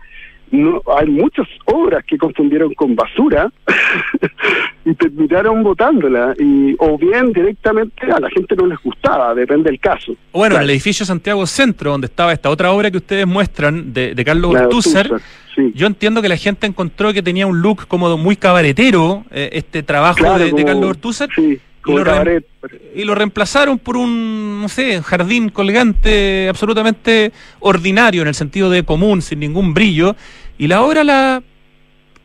no 0.51 0.81
hay 0.97 1.07
muchas 1.07 1.47
obras 1.65 2.03
que 2.05 2.17
confundieron 2.17 2.73
con 2.73 2.95
basura 2.95 3.51
y 4.85 4.93
terminaron 4.95 5.63
votándola 5.63 6.33
y 6.39 6.75
o 6.79 6.97
bien 6.97 7.31
directamente 7.31 8.11
a 8.11 8.19
la 8.19 8.29
gente 8.29 8.55
no 8.55 8.65
les 8.65 8.79
gustaba 8.79 9.35
depende 9.35 9.69
del 9.69 9.79
caso 9.79 10.15
bueno 10.31 10.51
claro. 10.51 10.55
en 10.57 10.63
el 10.63 10.69
edificio 10.71 11.05
Santiago 11.05 11.45
Centro 11.45 11.91
donde 11.91 12.07
estaba 12.07 12.33
esta 12.33 12.49
otra 12.49 12.71
obra 12.71 12.89
que 12.89 12.97
ustedes 12.97 13.27
muestran 13.27 13.93
de, 13.93 14.15
de 14.15 14.25
Carlos 14.25 14.55
Ortúzar 14.55 15.09
sí. 15.55 15.71
yo 15.75 15.87
entiendo 15.87 16.21
que 16.21 16.29
la 16.29 16.37
gente 16.37 16.65
encontró 16.65 17.13
que 17.13 17.21
tenía 17.21 17.45
un 17.45 17.61
look 17.61 17.87
como 17.87 18.17
muy 18.17 18.35
cabaretero 18.35 19.25
eh, 19.31 19.49
este 19.53 19.83
trabajo 19.83 20.17
claro, 20.17 20.43
de, 20.43 20.49
como, 20.49 20.57
de, 20.57 20.65
Carlos 20.65 20.89
Ortúzar 20.89 21.29
sí. 21.35 21.59
Y 21.85 21.91
lo, 21.93 22.03
re, 22.03 22.43
y 22.93 23.03
lo, 23.05 23.15
reemplazaron 23.15 23.79
por 23.79 23.95
un, 23.95 24.61
no 24.61 24.69
sé, 24.69 25.01
jardín 25.01 25.49
colgante 25.49 26.47
absolutamente 26.49 27.31
ordinario 27.61 28.21
en 28.21 28.27
el 28.27 28.35
sentido 28.35 28.69
de 28.69 28.83
común, 28.83 29.21
sin 29.21 29.39
ningún 29.39 29.73
brillo, 29.73 30.15
y 30.57 30.67
la 30.67 30.81
obra 30.81 31.03
la, 31.03 31.41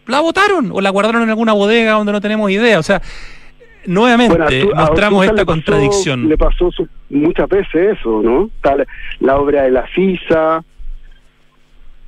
la 0.07 0.21
votaron 0.21 0.71
o 0.73 0.81
la 0.81 0.91
guardaron 0.91 1.23
en 1.23 1.31
alguna 1.31 1.53
bodega 1.53 1.93
donde 1.93 2.13
no 2.13 2.21
tenemos 2.21 2.51
idea. 2.51 2.79
O 2.79 2.83
sea, 2.83 3.01
nuevamente 3.87 4.37
bueno, 4.37 4.71
tú, 4.71 4.75
mostramos 4.75 5.25
esta 5.25 5.37
le 5.37 5.47
pasó, 5.47 5.47
contradicción. 5.47 6.29
Le 6.29 6.37
pasó 6.37 6.71
su, 6.73 6.89
muchas 7.11 7.49
veces 7.49 7.99
eso, 7.99 8.23
¿no? 8.23 8.51
Tal, 8.61 8.87
la 9.21 9.37
obra 9.37 9.63
de 9.63 9.71
la 9.71 9.87
FISA. 9.87 10.65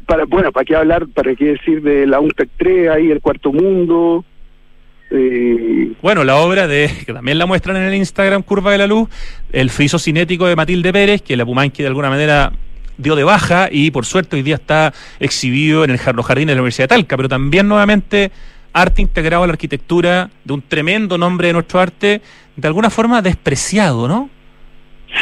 Para, 0.06 0.24
bueno, 0.24 0.52
¿para 0.52 0.64
qué 0.64 0.76
hablar, 0.76 1.06
para 1.08 1.34
qué 1.34 1.46
decir 1.46 1.82
de 1.82 2.06
la 2.06 2.20
UNTEC 2.20 2.48
3, 2.56 2.90
ahí 2.90 3.10
el 3.10 3.20
Cuarto 3.20 3.52
Mundo? 3.52 4.24
Eh... 5.10 5.92
Bueno, 6.02 6.24
la 6.24 6.36
obra 6.36 6.66
de, 6.66 6.90
que 7.06 7.12
también 7.12 7.38
la 7.38 7.46
muestran 7.46 7.76
en 7.76 7.84
el 7.84 7.94
Instagram 7.94 8.42
Curva 8.42 8.72
de 8.72 8.78
la 8.78 8.86
Luz, 8.86 9.08
el 9.52 9.70
friso 9.70 9.98
cinético 9.98 10.46
de 10.46 10.56
Matilde 10.56 10.92
Pérez, 10.92 11.22
que 11.22 11.36
la 11.36 11.44
Pumanqui 11.44 11.82
de 11.82 11.88
alguna 11.88 12.10
manera 12.10 12.52
dio 12.98 13.14
de 13.14 13.24
baja 13.24 13.68
y 13.70 13.90
por 13.90 14.06
suerte 14.06 14.36
hoy 14.36 14.42
día 14.42 14.56
está 14.56 14.92
exhibido 15.20 15.84
en 15.84 15.90
el 15.90 16.00
los 16.14 16.26
jardines 16.26 16.48
de 16.48 16.54
la 16.54 16.62
Universidad 16.62 16.84
de 16.84 16.94
Talca, 16.94 17.16
pero 17.16 17.28
también 17.28 17.68
nuevamente 17.68 18.30
arte 18.72 19.02
integrado 19.02 19.44
a 19.44 19.46
la 19.46 19.52
arquitectura 19.52 20.30
de 20.44 20.52
un 20.52 20.62
tremendo 20.62 21.16
nombre 21.16 21.48
de 21.48 21.54
nuestro 21.54 21.80
arte, 21.80 22.20
de 22.56 22.68
alguna 22.68 22.90
forma 22.90 23.22
despreciado, 23.22 24.06
¿no? 24.06 24.28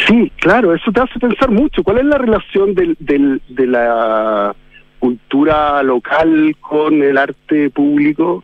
Sí, 0.07 0.33
claro, 0.37 0.75
eso 0.75 0.91
te 0.91 1.01
hace 1.01 1.21
pensar 1.21 1.51
mucho. 1.51 1.83
¿Cuál 1.85 1.99
es 1.99 2.05
la 2.05 2.19
relación 2.19 2.75
del, 2.75 2.97
del, 2.99 3.41
de 3.49 3.67
la 3.67 4.55
cultura 4.99 5.83
local 5.83 6.57
con 6.61 7.03
el 7.03 7.17
arte 7.17 7.71
público? 7.71 8.43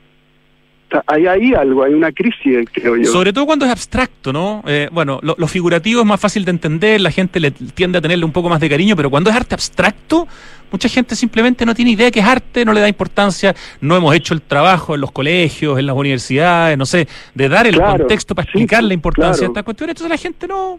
Hay 1.07 1.27
ahí 1.27 1.55
algo, 1.55 1.85
hay 1.85 1.95
una 1.95 2.13
crisis, 2.13 2.69
creo 2.73 2.97
yo. 2.97 3.05
Sobre 3.05 3.33
todo 3.33 3.47
cuando 3.47 3.65
es 3.65 3.71
abstracto, 3.71 4.33
¿no? 4.33 4.63
Eh, 4.67 4.89
bueno, 4.93 5.19
lo, 5.23 5.35
lo, 5.39 5.47
figurativo 5.47 6.01
es 6.01 6.07
más 6.07 6.21
fácil 6.21 6.45
de 6.45 6.51
entender, 6.51 7.01
la 7.01 7.11
gente 7.11 7.41
le 7.41 7.51
tiende 7.51 7.99
a 7.99 8.01
tenerle 8.01 8.25
un 8.25 8.33
poco 8.33 8.49
más 8.49 8.61
de 8.61 8.69
cariño, 8.69 8.97
pero 8.97 9.11
cuando 9.11 9.31
es 9.31 9.37
arte 9.37 9.55
abstracto, 9.55 10.27
mucha 10.71 10.89
gente 10.89 11.17
simplemente 11.17 11.67
no 11.67 11.75
tiene 11.75 11.93
idea 11.93 12.11
que 12.11 12.21
es 12.21 12.27
arte, 12.27 12.65
no 12.65 12.73
le 12.73 12.81
da 12.81 12.89
importancia, 12.89 13.55
no 13.81 13.97
hemos 13.97 14.15
hecho 14.15 14.35
el 14.35 14.43
trabajo 14.43 14.95
en 14.95 15.01
los 15.01 15.13
colegios, 15.13 15.79
en 15.79 15.87
las 15.87 15.97
universidades, 15.97 16.77
no 16.79 16.87
sé, 16.87 17.09
de 17.35 17.49
dar 17.49 17.67
el 17.67 17.75
claro, 17.75 17.99
contexto 17.99 18.35
para 18.35 18.45
explicar 18.45 18.83
sí, 18.83 18.89
la 18.89 18.95
importancia 18.95 19.33
claro. 19.33 19.41
de 19.41 19.47
estas 19.53 19.65
cuestiones, 19.65 19.93
entonces 19.95 20.11
la 20.11 20.23
gente 20.23 20.49
no... 20.49 20.79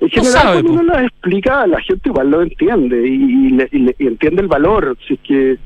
En 0.00 0.08
general, 0.08 0.32
no 0.32 0.40
sabe, 0.40 0.62
cuando 0.62 0.82
uno 0.82 0.92
las 0.94 1.04
explica, 1.04 1.66
la 1.66 1.80
gente 1.82 2.08
igual 2.08 2.30
lo 2.30 2.40
entiende 2.40 3.06
y, 3.06 3.12
y, 3.12 3.68
y, 3.70 3.94
y 3.98 4.06
entiende 4.06 4.40
el 4.40 4.48
valor, 4.48 4.96
si 5.06 5.14
es 5.14 5.20
que 5.20 5.58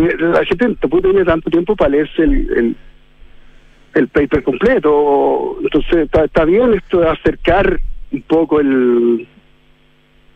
la 0.00 0.44
gente 0.44 0.74
tampoco 0.80 1.02
tiene 1.10 1.24
tanto 1.24 1.50
tiempo 1.50 1.76
para 1.76 1.90
leerse 1.90 2.22
el, 2.22 2.32
el, 2.56 2.76
el 3.94 4.08
paper 4.08 4.42
completo. 4.42 5.58
Entonces 5.62 5.96
está, 5.96 6.24
está 6.24 6.44
bien 6.44 6.74
esto 6.74 7.00
de 7.00 7.08
acercar 7.08 7.80
un 8.12 8.22
poco 8.22 8.60
el, 8.60 9.26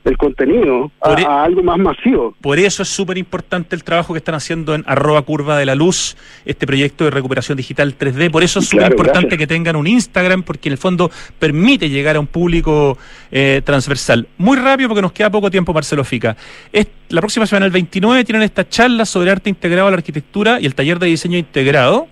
el 0.08 0.16
contenido 0.16 0.90
a, 1.00 1.20
e 1.20 1.24
a, 1.24 1.44
algo 1.44 1.62
más 1.62 1.78
masivo. 1.78 2.34
Por 2.40 2.58
eso 2.58 2.82
es 2.82 2.88
súper 2.88 3.18
importante 3.18 3.76
el 3.76 3.84
trabajo 3.84 4.12
que 4.12 4.18
están 4.18 4.34
haciendo 4.34 4.74
en 4.74 4.84
arroba 4.86 5.22
curva 5.22 5.58
de 5.58 5.66
la 5.66 5.74
luz, 5.74 6.16
este 6.44 6.66
proyecto 6.66 7.04
de 7.04 7.10
recuperación 7.10 7.56
digital 7.56 7.96
3D. 7.96 8.30
Por 8.30 8.42
eso 8.42 8.60
es 8.60 8.68
súper 8.68 8.90
importante 8.90 9.36
que 9.36 9.46
tengan 9.46 9.76
un 9.76 9.86
Instagram, 9.86 10.42
porque 10.42 10.68
en 10.68 10.72
el 10.72 10.78
fondo 10.78 11.10
permite 11.38 11.88
llegar 11.88 12.16
a 12.16 12.20
un 12.20 12.26
público 12.26 12.98
eh, 13.30 13.62
transversal. 13.64 14.26
Muy 14.38 14.56
rápido, 14.56 14.88
porque 14.88 15.02
nos 15.02 15.12
queda 15.12 15.30
poco 15.30 15.50
tiempo, 15.50 15.72
Marcelo 15.72 16.04
Fica. 16.04 16.36
Es, 16.72 16.88
la 17.10 17.20
próxima 17.20 17.46
semana, 17.46 17.66
el 17.66 17.72
29, 17.72 18.24
tienen 18.24 18.42
esta 18.42 18.68
charla 18.68 19.04
sobre 19.04 19.30
arte 19.30 19.50
integrado 19.50 19.88
a 19.88 19.90
la 19.90 19.96
arquitectura 19.96 20.60
y 20.60 20.66
el 20.66 20.74
taller 20.74 20.98
de 20.98 21.06
diseño 21.06 21.38
integrado. 21.38 22.08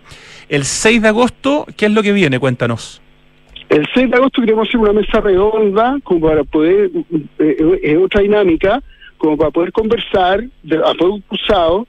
El 0.49 0.64
6 0.64 1.03
de 1.03 1.09
agosto, 1.09 1.66
¿qué 1.76 1.86
es 1.86 1.92
lo 1.92 2.03
que 2.03 2.12
viene? 2.12 2.38
Cuéntanos. 2.38 3.03
El 3.69 3.87
6 3.95 4.11
de 4.11 4.17
agosto 4.17 4.41
queremos 4.41 4.69
hacer 4.69 4.81
una 4.81 4.93
mesa 4.93 5.21
redonda 5.21 5.97
como 6.05 6.29
para 6.29 6.45
poder, 6.45 6.91
eh, 7.39 7.81
es 7.83 7.99
otra 7.99 8.23
dinámica, 8.23 8.83
como 9.19 9.37
para 9.37 9.51
poder 9.51 9.73
conversar 9.73 10.45
de, 10.62 10.77
a 10.77 10.95
poder 10.95 11.23
cruzado 11.29 11.87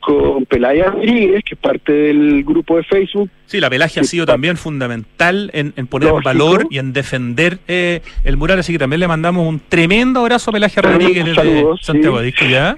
con 0.00 0.44
Pelaya 0.46 0.90
Rodríguez, 0.90 1.44
que 1.44 1.54
es 1.54 1.60
parte 1.60 1.92
del 1.92 2.42
grupo 2.42 2.76
de 2.76 2.82
Facebook. 2.82 3.30
Sí, 3.46 3.60
la 3.60 3.70
Pelagia 3.70 4.02
ha 4.02 4.04
sido 4.04 4.26
también 4.26 4.56
fundamental 4.56 5.50
en, 5.54 5.72
poner 5.86 6.08
en 6.08 6.22
valor 6.22 6.66
y 6.70 6.78
en 6.78 6.92
defender 6.92 7.60
eh, 7.68 8.00
el 8.24 8.36
mural, 8.36 8.58
así 8.58 8.72
que 8.72 8.78
también 8.80 9.00
le 9.00 9.08
mandamos 9.08 9.46
un 9.46 9.60
tremendo 9.60 10.20
abrazo 10.20 10.50
a 10.50 10.54
Pelagia 10.54 10.82
Rodríguez 10.82 11.24
desde 11.24 11.64
Santiago 11.80 12.20
Disco 12.20 12.44
ya. 12.46 12.76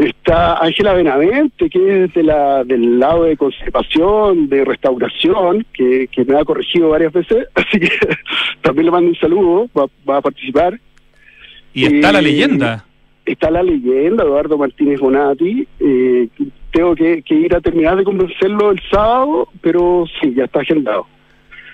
Está 0.00 0.56
Ángela 0.64 0.94
Benavente, 0.94 1.68
que 1.68 2.04
es 2.04 2.14
de 2.14 2.22
la, 2.22 2.64
del 2.64 2.98
lado 2.98 3.24
de 3.24 3.36
conservación, 3.36 4.48
de 4.48 4.64
restauración, 4.64 5.66
que, 5.74 6.08
que 6.10 6.24
me 6.24 6.38
ha 6.38 6.44
corregido 6.46 6.88
varias 6.88 7.12
veces, 7.12 7.46
así 7.54 7.78
que 7.78 7.90
también 8.62 8.86
le 8.86 8.92
mando 8.92 9.10
un 9.10 9.16
saludo, 9.16 9.68
va, 9.76 10.16
a 10.16 10.22
participar. 10.22 10.80
Y 11.74 11.84
está 11.84 12.12
la 12.12 12.22
leyenda. 12.22 12.86
Está 13.26 13.50
la 13.50 13.62
leyenda, 13.62 14.24
Eduardo 14.24 14.56
Martínez 14.56 15.00
Bonati. 15.00 15.68
Eh, 15.78 16.28
tengo 16.72 16.94
que, 16.94 17.22
ir 17.28 17.54
a 17.54 17.60
terminar 17.60 17.98
de 17.98 18.04
convencerlo 18.04 18.70
el 18.70 18.80
sábado, 18.90 19.48
pero 19.60 20.06
sí, 20.18 20.32
ya 20.34 20.44
está 20.44 20.60
agendado. 20.60 21.06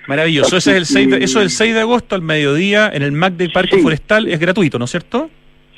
Maravilloso. 0.08 0.56
Ese 0.56 0.72
es 0.72 0.76
el 0.76 0.86
6 0.86 1.10
de, 1.10 1.16
eso 1.24 1.38
es 1.38 1.44
el 1.44 1.50
6 1.50 1.74
de 1.74 1.80
agosto 1.80 2.16
al 2.16 2.22
mediodía 2.22 2.90
en 2.92 3.02
el 3.02 3.12
MAC 3.12 3.34
del 3.34 3.52
Parque 3.52 3.78
Forestal. 3.78 4.26
Es 4.26 4.40
gratuito, 4.40 4.80
¿no 4.80 4.86
es 4.86 4.90
cierto? 4.90 5.30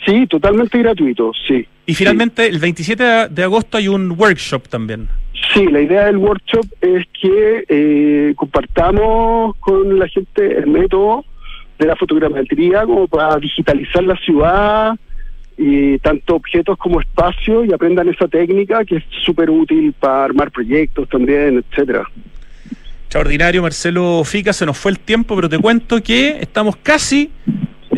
Sí, 0.09 0.27
totalmente 0.27 0.79
gratuito, 0.79 1.33
sí. 1.47 1.67
Y 1.85 1.95
finalmente, 1.95 2.47
el 2.47 2.59
27 2.59 3.29
de 3.29 3.43
agosto 3.43 3.77
hay 3.77 3.89
un 3.89 4.13
workshop 4.13 4.67
también. 4.67 5.07
Sí, 5.53 5.67
la 5.67 5.83
idea 5.83 6.07
del 6.07 6.17
workshop 6.17 6.67
es 6.81 7.05
que 7.21 7.65
eh, 7.69 8.33
compartamos 8.35 9.55
con 9.57 9.99
la 9.99 10.09
gente 10.09 10.57
el 10.57 10.67
método 10.67 11.27
de 11.79 11.87
la 11.87 11.95
fotogrametría 11.95 12.87
como 12.87 13.07
para 13.07 13.37
digitalizar 13.37 14.03
la 14.03 14.17
ciudad, 14.17 14.95
y 15.59 15.99
tanto 15.99 16.37
objetos 16.37 16.79
como 16.79 17.03
espacios, 17.03 17.67
y 17.69 17.75
aprendan 17.75 18.09
esa 18.09 18.29
técnica 18.29 18.87
que 18.87 18.97
es 18.97 19.05
súper 19.27 19.51
útil 19.51 19.93
para 19.93 20.25
armar 20.25 20.51
proyectos 20.51 21.07
también, 21.11 21.63
etcétera. 21.71 22.05
Extraordinario, 23.03 23.61
Marcelo 23.61 24.25
Fica, 24.25 24.55
se 24.55 24.65
nos 24.65 24.79
fue 24.79 24.91
el 24.91 25.01
tiempo, 25.01 25.37
pero 25.37 25.51
te 25.51 25.59
cuento 25.59 26.03
que 26.03 26.39
estamos 26.41 26.77
casi 26.77 27.31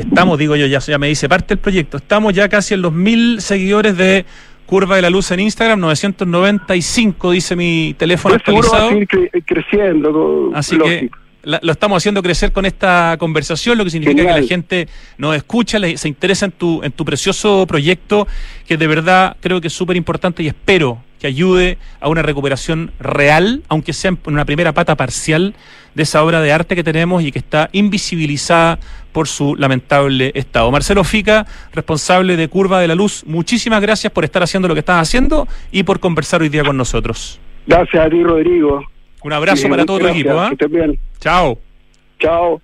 Estamos, 0.00 0.38
digo 0.38 0.56
yo, 0.56 0.66
ya, 0.66 0.78
ya 0.78 0.98
me 0.98 1.08
dice 1.08 1.28
parte 1.28 1.54
del 1.54 1.58
proyecto. 1.58 1.96
Estamos 1.96 2.34
ya 2.34 2.48
casi 2.48 2.74
en 2.74 2.82
los 2.82 2.92
mil 2.92 3.40
seguidores 3.40 3.96
de 3.96 4.24
Curva 4.66 4.96
de 4.96 5.02
la 5.02 5.10
Luz 5.10 5.30
en 5.32 5.40
Instagram, 5.40 5.80
995 5.80 7.32
dice 7.32 7.56
mi 7.56 7.94
teléfono 7.98 8.36
actualizado. 8.36 8.90
creciendo. 9.44 10.52
Así 10.54 10.78
que 10.78 11.10
lo 11.42 11.72
estamos 11.72 11.96
haciendo 11.96 12.22
crecer 12.22 12.52
con 12.52 12.66
esta 12.66 13.16
conversación, 13.18 13.78
lo 13.78 13.84
que 13.84 13.90
significa 13.90 14.22
que 14.22 14.40
la 14.40 14.46
gente 14.46 14.88
nos 15.18 15.34
escucha, 15.34 15.78
se 15.96 16.08
interesa 16.08 16.46
en 16.46 16.52
tu, 16.52 16.82
en 16.82 16.92
tu 16.92 17.04
precioso 17.04 17.66
proyecto, 17.66 18.28
que 18.66 18.76
de 18.76 18.86
verdad 18.86 19.36
creo 19.40 19.60
que 19.60 19.68
es 19.68 19.72
súper 19.72 19.96
importante 19.96 20.42
y 20.42 20.48
espero 20.48 21.02
que 21.20 21.26
ayude 21.26 21.78
a 22.00 22.08
una 22.08 22.22
recuperación 22.22 22.92
real, 22.98 23.62
aunque 23.68 23.92
sea 23.92 24.10
en 24.10 24.18
una 24.24 24.44
primera 24.44 24.72
pata 24.72 24.96
parcial 24.96 25.54
de 25.94 26.02
esa 26.02 26.24
obra 26.24 26.40
de 26.40 26.52
arte 26.52 26.74
que 26.74 26.82
tenemos 26.82 27.22
y 27.22 27.30
que 27.30 27.38
está 27.38 27.68
invisibilizada 27.72 28.78
por 29.12 29.28
su 29.28 29.54
lamentable 29.56 30.32
estado. 30.34 30.70
Marcelo 30.70 31.04
Fica, 31.04 31.46
responsable 31.72 32.36
de 32.36 32.48
Curva 32.48 32.80
de 32.80 32.88
la 32.88 32.94
Luz, 32.94 33.24
muchísimas 33.26 33.80
gracias 33.82 34.12
por 34.12 34.24
estar 34.24 34.42
haciendo 34.42 34.66
lo 34.68 34.74
que 34.74 34.80
estás 34.80 35.00
haciendo 35.00 35.46
y 35.70 35.82
por 35.82 36.00
conversar 36.00 36.42
hoy 36.42 36.48
día 36.48 36.64
con 36.64 36.76
nosotros. 36.76 37.38
Gracias 37.66 38.06
a 38.06 38.08
ti, 38.08 38.22
Rodrigo. 38.22 38.84
Un 39.22 39.32
abrazo 39.32 39.68
para 39.68 39.84
todo 39.84 39.98
tu 39.98 40.08
equipo. 40.08 40.38
¿ah? 40.38 40.50
Chao. 41.20 41.58
Chao. 42.18 42.60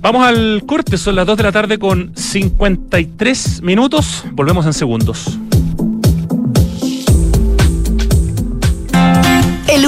Vamos 0.00 0.24
al 0.24 0.62
corte, 0.66 0.96
son 0.98 1.16
las 1.16 1.26
2 1.26 1.36
de 1.36 1.42
la 1.42 1.52
tarde 1.52 1.78
con 1.78 2.12
53 2.14 3.62
minutos. 3.62 4.24
Volvemos 4.32 4.64
en 4.66 4.72
segundos. 4.72 5.36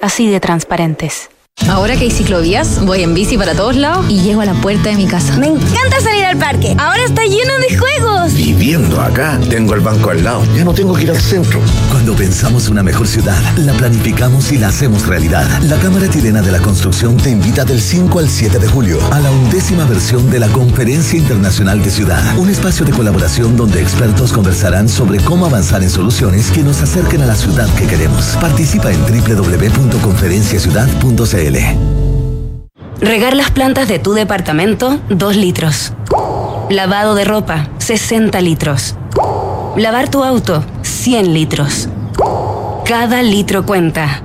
así 0.00 0.28
de 0.28 0.40
transparentes. 0.40 1.30
Ahora 1.68 1.94
que 1.94 2.04
hay 2.04 2.10
ciclovías, 2.10 2.84
voy 2.84 3.02
en 3.02 3.12
bici 3.14 3.36
para 3.36 3.54
todos 3.54 3.76
lados 3.76 4.06
y 4.08 4.22
llego 4.22 4.40
a 4.40 4.46
la 4.46 4.54
puerta 4.54 4.88
de 4.88 4.96
mi 4.96 5.06
casa. 5.06 5.36
Me 5.36 5.48
encanta 5.48 6.00
salir 6.00 6.24
al 6.24 6.38
parque. 6.38 6.74
Ahora 6.78 7.04
está 7.04 7.22
lleno 7.24 7.58
de 7.58 7.76
juegos. 7.76 8.34
Viviendo 8.34 9.00
acá, 9.00 9.38
tengo 9.48 9.74
el 9.74 9.80
banco 9.80 10.10
al 10.10 10.24
lado. 10.24 10.42
Ya 10.56 10.64
no 10.64 10.72
tengo 10.72 10.94
que 10.94 11.02
ir 11.02 11.10
al 11.10 11.20
centro. 11.20 11.60
Cuando 12.00 12.16
pensamos 12.16 12.70
una 12.70 12.82
mejor 12.82 13.06
ciudad, 13.06 13.36
la 13.58 13.74
planificamos 13.74 14.52
y 14.52 14.58
la 14.58 14.68
hacemos 14.68 15.06
realidad. 15.06 15.46
La 15.64 15.76
Cámara 15.76 16.08
Chilena 16.08 16.40
de 16.40 16.50
la 16.50 16.58
Construcción 16.58 17.18
te 17.18 17.28
invita 17.28 17.66
del 17.66 17.78
5 17.78 18.18
al 18.18 18.30
7 18.30 18.58
de 18.58 18.66
julio 18.66 18.98
a 19.12 19.20
la 19.20 19.30
undécima 19.30 19.84
versión 19.84 20.30
de 20.30 20.40
la 20.40 20.48
Conferencia 20.48 21.18
Internacional 21.18 21.82
de 21.82 21.90
Ciudad. 21.90 22.38
Un 22.38 22.48
espacio 22.48 22.86
de 22.86 22.92
colaboración 22.92 23.54
donde 23.54 23.82
expertos 23.82 24.32
conversarán 24.32 24.88
sobre 24.88 25.20
cómo 25.20 25.44
avanzar 25.44 25.82
en 25.82 25.90
soluciones 25.90 26.50
que 26.50 26.62
nos 26.62 26.80
acerquen 26.80 27.20
a 27.20 27.26
la 27.26 27.34
ciudad 27.34 27.68
que 27.74 27.86
queremos. 27.86 28.28
Participa 28.40 28.90
en 28.90 29.02
www.conferenciaciudad.cl 29.02 31.58
Regar 33.02 33.36
las 33.36 33.50
plantas 33.50 33.88
de 33.88 33.98
tu 33.98 34.14
departamento, 34.14 34.98
2 35.10 35.36
litros. 35.36 35.92
Lavado 36.70 37.14
de 37.14 37.26
ropa, 37.26 37.68
60 37.76 38.40
litros. 38.40 38.94
Lavar 39.76 40.10
tu 40.10 40.24
auto, 40.24 40.64
100 40.82 41.32
litros. 41.32 41.88
Cada 42.84 43.22
litro 43.22 43.64
cuenta. 43.64 44.22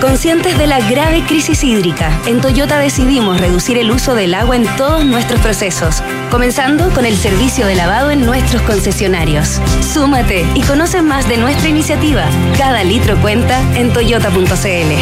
Conscientes 0.00 0.58
de 0.58 0.66
la 0.66 0.80
grave 0.90 1.22
crisis 1.24 1.62
hídrica, 1.62 2.10
en 2.26 2.40
Toyota 2.40 2.78
decidimos 2.78 3.40
reducir 3.40 3.78
el 3.78 3.92
uso 3.92 4.16
del 4.16 4.34
agua 4.34 4.56
en 4.56 4.66
todos 4.76 5.04
nuestros 5.04 5.40
procesos, 5.40 6.02
comenzando 6.32 6.90
con 6.90 7.06
el 7.06 7.16
servicio 7.16 7.64
de 7.64 7.76
lavado 7.76 8.10
en 8.10 8.26
nuestros 8.26 8.60
concesionarios. 8.62 9.60
Súmate 9.80 10.44
y 10.56 10.62
conoce 10.62 11.00
más 11.00 11.28
de 11.28 11.36
nuestra 11.36 11.68
iniciativa. 11.68 12.24
Cada 12.58 12.82
litro 12.82 13.16
cuenta 13.22 13.60
en 13.76 13.92
toyota.cl. 13.92 14.92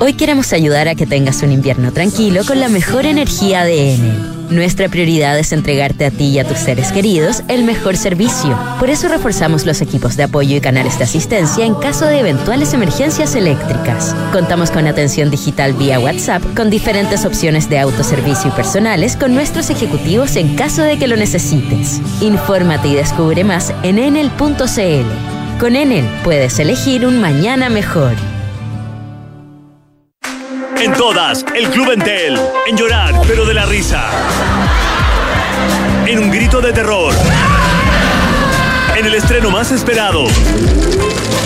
Hoy 0.00 0.12
queremos 0.14 0.52
ayudar 0.54 0.88
a 0.88 0.94
que 0.94 1.06
tengas 1.06 1.42
un 1.42 1.52
invierno 1.52 1.92
tranquilo 1.92 2.42
con 2.46 2.60
la 2.60 2.68
mejor 2.68 3.04
energía 3.04 3.64
de 3.64 3.94
Enel. 3.94 4.35
Nuestra 4.50 4.88
prioridad 4.88 5.38
es 5.38 5.52
entregarte 5.52 6.06
a 6.06 6.10
ti 6.10 6.26
y 6.26 6.38
a 6.38 6.44
tus 6.44 6.58
seres 6.58 6.92
queridos 6.92 7.42
el 7.48 7.64
mejor 7.64 7.96
servicio. 7.96 8.56
Por 8.78 8.90
eso 8.90 9.08
reforzamos 9.08 9.66
los 9.66 9.80
equipos 9.80 10.16
de 10.16 10.22
apoyo 10.22 10.56
y 10.56 10.60
canales 10.60 10.98
de 10.98 11.04
asistencia 11.04 11.64
en 11.64 11.74
caso 11.74 12.06
de 12.06 12.20
eventuales 12.20 12.72
emergencias 12.72 13.34
eléctricas. 13.34 14.14
Contamos 14.32 14.70
con 14.70 14.86
atención 14.86 15.30
digital 15.30 15.72
vía 15.72 15.98
WhatsApp 15.98 16.42
con 16.54 16.70
diferentes 16.70 17.24
opciones 17.24 17.68
de 17.68 17.80
autoservicio 17.80 18.50
y 18.50 18.56
personales 18.56 19.16
con 19.16 19.34
nuestros 19.34 19.70
ejecutivos 19.70 20.36
en 20.36 20.54
caso 20.54 20.82
de 20.82 20.96
que 20.98 21.08
lo 21.08 21.16
necesites. 21.16 22.00
Infórmate 22.20 22.88
y 22.88 22.94
descubre 22.94 23.42
más 23.42 23.74
en 23.82 23.98
enel.cl. 23.98 25.58
Con 25.58 25.74
Enel 25.74 26.04
puedes 26.22 26.58
elegir 26.58 27.06
un 27.06 27.18
mañana 27.18 27.70
mejor. 27.70 28.12
En 30.86 30.92
todas, 30.92 31.44
el 31.56 31.68
Club 31.70 31.90
Entel. 31.90 32.38
En 32.68 32.76
llorar, 32.76 33.12
pero 33.26 33.44
de 33.44 33.54
la 33.54 33.66
risa. 33.66 34.08
En 36.06 36.20
un 36.20 36.30
grito 36.30 36.60
de 36.60 36.72
terror. 36.72 37.12
en 38.96 39.04
el 39.04 39.14
estreno 39.14 39.50
más 39.50 39.72
esperado. 39.72 40.26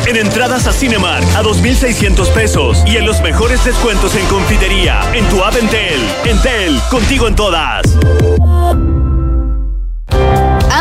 En 0.06 0.16
entradas 0.16 0.66
a 0.66 0.74
Cinemark 0.74 1.24
a 1.34 1.42
2.600 1.42 2.28
pesos 2.34 2.82
y 2.86 2.98
en 2.98 3.06
los 3.06 3.22
mejores 3.22 3.64
descuentos 3.64 4.14
en 4.14 4.26
confitería, 4.26 5.00
en 5.14 5.26
tu 5.30 5.42
app 5.42 5.56
Entel. 5.56 6.00
Entel, 6.26 6.78
contigo 6.90 7.26
en 7.26 7.34
todas. 7.34 7.80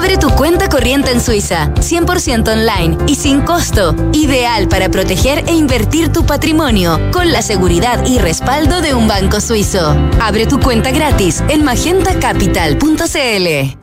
Abre 0.09 0.17
tu 0.17 0.31
cuenta 0.31 0.67
corriente 0.69 1.11
en 1.11 1.21
Suiza, 1.21 1.71
100% 1.75 2.51
online 2.51 2.97
y 3.05 3.13
sin 3.13 3.41
costo. 3.41 3.95
Ideal 4.11 4.67
para 4.67 4.89
proteger 4.89 5.43
e 5.47 5.53
invertir 5.53 6.11
tu 6.11 6.25
patrimonio 6.25 6.99
con 7.11 7.31
la 7.31 7.43
seguridad 7.43 8.03
y 8.07 8.17
respaldo 8.17 8.81
de 8.81 8.95
un 8.95 9.07
banco 9.07 9.39
suizo. 9.39 9.95
Abre 10.19 10.47
tu 10.47 10.59
cuenta 10.59 10.89
gratis 10.89 11.43
en 11.47 11.63
magentacapital.cl. 11.63 13.77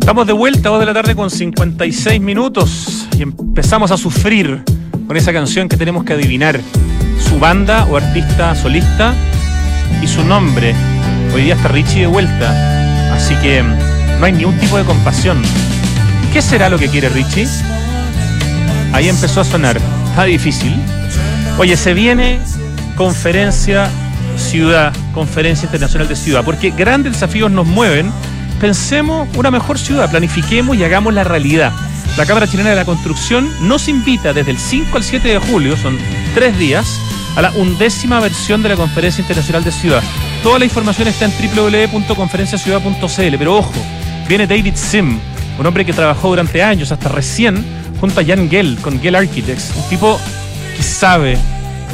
Estamos 0.00 0.26
de 0.26 0.32
vuelta, 0.34 0.68
2 0.68 0.80
de 0.80 0.86
la 0.86 0.92
tarde 0.92 1.16
con 1.16 1.30
56 1.30 2.20
minutos 2.20 3.08
y 3.16 3.22
empezamos 3.22 3.90
a 3.90 3.96
sufrir 3.96 4.64
con 5.06 5.16
esa 5.16 5.32
canción 5.32 5.66
que 5.66 5.78
tenemos 5.78 6.04
que 6.04 6.12
adivinar. 6.12 6.60
Su 7.26 7.38
banda 7.38 7.86
o 7.90 7.96
artista 7.96 8.54
solista 8.54 9.14
y 10.02 10.06
su 10.06 10.22
nombre. 10.22 10.74
Hoy 11.34 11.44
día 11.44 11.54
está 11.54 11.68
Richie 11.68 12.00
de 12.00 12.08
vuelta, 12.08 13.14
así 13.14 13.34
que 13.36 13.64
no 14.22 14.26
hay 14.26 14.32
ni 14.34 14.44
un 14.44 14.56
tipo 14.56 14.78
de 14.78 14.84
compasión. 14.84 15.42
¿Qué 16.32 16.40
será 16.40 16.68
lo 16.68 16.78
que 16.78 16.88
quiere 16.88 17.08
Richie? 17.08 17.48
Ahí 18.92 19.08
empezó 19.08 19.40
a 19.40 19.44
sonar. 19.44 19.80
Está 20.10 20.22
difícil. 20.22 20.76
Oye, 21.58 21.76
se 21.76 21.92
viene 21.92 22.38
conferencia 22.96 23.90
ciudad, 24.36 24.92
conferencia 25.12 25.66
internacional 25.66 26.06
de 26.06 26.14
ciudad, 26.14 26.44
porque 26.44 26.70
grandes 26.70 27.14
desafíos 27.14 27.50
nos 27.50 27.66
mueven. 27.66 28.12
Pensemos 28.60 29.28
una 29.34 29.50
mejor 29.50 29.76
ciudad, 29.76 30.08
planifiquemos 30.08 30.76
y 30.76 30.84
hagamos 30.84 31.12
la 31.12 31.24
realidad. 31.24 31.72
La 32.16 32.24
Cámara 32.24 32.46
Chilena 32.46 32.70
de 32.70 32.76
la 32.76 32.84
Construcción 32.84 33.50
nos 33.62 33.88
invita 33.88 34.32
desde 34.32 34.52
el 34.52 34.58
5 34.58 34.98
al 34.98 35.02
7 35.02 35.28
de 35.30 35.38
julio, 35.40 35.76
son 35.76 35.98
tres 36.32 36.56
días, 36.56 36.86
a 37.34 37.42
la 37.42 37.50
undécima 37.50 38.20
versión 38.20 38.62
de 38.62 38.68
la 38.68 38.76
Conferencia 38.76 39.20
Internacional 39.20 39.64
de 39.64 39.72
Ciudad. 39.72 40.02
Toda 40.44 40.60
la 40.60 40.64
información 40.64 41.08
está 41.08 41.24
en 41.24 41.32
www.conferenciaciudad.cl, 41.56 43.36
pero 43.36 43.56
ojo, 43.56 43.72
viene 44.28 44.46
David 44.46 44.74
Sim, 44.76 45.18
un 45.58 45.66
hombre 45.66 45.84
que 45.84 45.92
trabajó 45.92 46.28
durante 46.28 46.62
años, 46.62 46.92
hasta 46.92 47.08
recién, 47.08 47.64
junto 48.00 48.20
a 48.20 48.24
Jan 48.24 48.48
Gell, 48.50 48.76
con 48.80 49.00
Gell 49.00 49.14
Architects, 49.14 49.72
un 49.76 49.88
tipo 49.88 50.18
que 50.76 50.82
sabe 50.82 51.38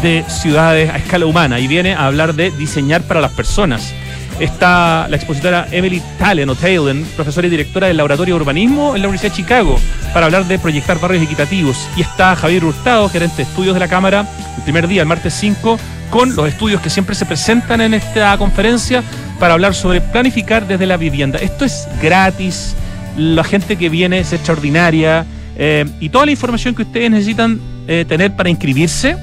de 0.02 0.24
ciudades 0.28 0.90
a 0.90 0.98
escala 0.98 1.26
humana 1.26 1.58
y 1.58 1.66
viene 1.66 1.94
a 1.94 2.06
hablar 2.06 2.34
de 2.34 2.50
diseñar 2.52 3.02
para 3.02 3.20
las 3.20 3.32
personas. 3.32 3.92
Está 4.38 5.08
la 5.08 5.16
expositora 5.16 5.66
Emily 5.72 6.00
Talen 6.18 6.48
o 6.48 6.54
Talen, 6.54 7.04
profesora 7.16 7.48
y 7.48 7.50
directora 7.50 7.88
del 7.88 7.96
Laboratorio 7.96 8.36
de 8.36 8.40
Urbanismo 8.40 8.94
en 8.94 9.02
la 9.02 9.08
Universidad 9.08 9.32
de 9.32 9.36
Chicago, 9.42 9.80
para 10.14 10.26
hablar 10.26 10.46
de 10.46 10.60
proyectar 10.60 11.00
barrios 11.00 11.24
equitativos. 11.24 11.88
Y 11.96 12.02
está 12.02 12.36
Javier 12.36 12.64
Hurtado, 12.64 13.08
gerente 13.08 13.38
de 13.38 13.42
estudios 13.42 13.74
de 13.74 13.80
la 13.80 13.88
Cámara, 13.88 14.24
el 14.56 14.62
primer 14.62 14.86
día, 14.86 15.02
el 15.02 15.08
martes 15.08 15.34
5, 15.34 15.78
con 16.10 16.36
los 16.36 16.48
estudios 16.48 16.80
que 16.80 16.88
siempre 16.88 17.16
se 17.16 17.26
presentan 17.26 17.80
en 17.80 17.94
esta 17.94 18.38
conferencia 18.38 19.02
para 19.38 19.54
hablar 19.54 19.74
sobre 19.74 20.00
planificar 20.00 20.66
desde 20.66 20.86
la 20.86 20.96
vivienda. 20.96 21.38
Esto 21.38 21.64
es 21.64 21.86
gratis, 22.02 22.74
la 23.16 23.44
gente 23.44 23.76
que 23.76 23.88
viene 23.88 24.20
es 24.20 24.32
extraordinaria 24.32 25.26
eh, 25.56 25.84
y 26.00 26.08
toda 26.08 26.26
la 26.26 26.32
información 26.32 26.74
que 26.74 26.82
ustedes 26.82 27.10
necesitan 27.10 27.60
eh, 27.86 28.04
tener 28.06 28.34
para 28.36 28.48
inscribirse 28.48 29.16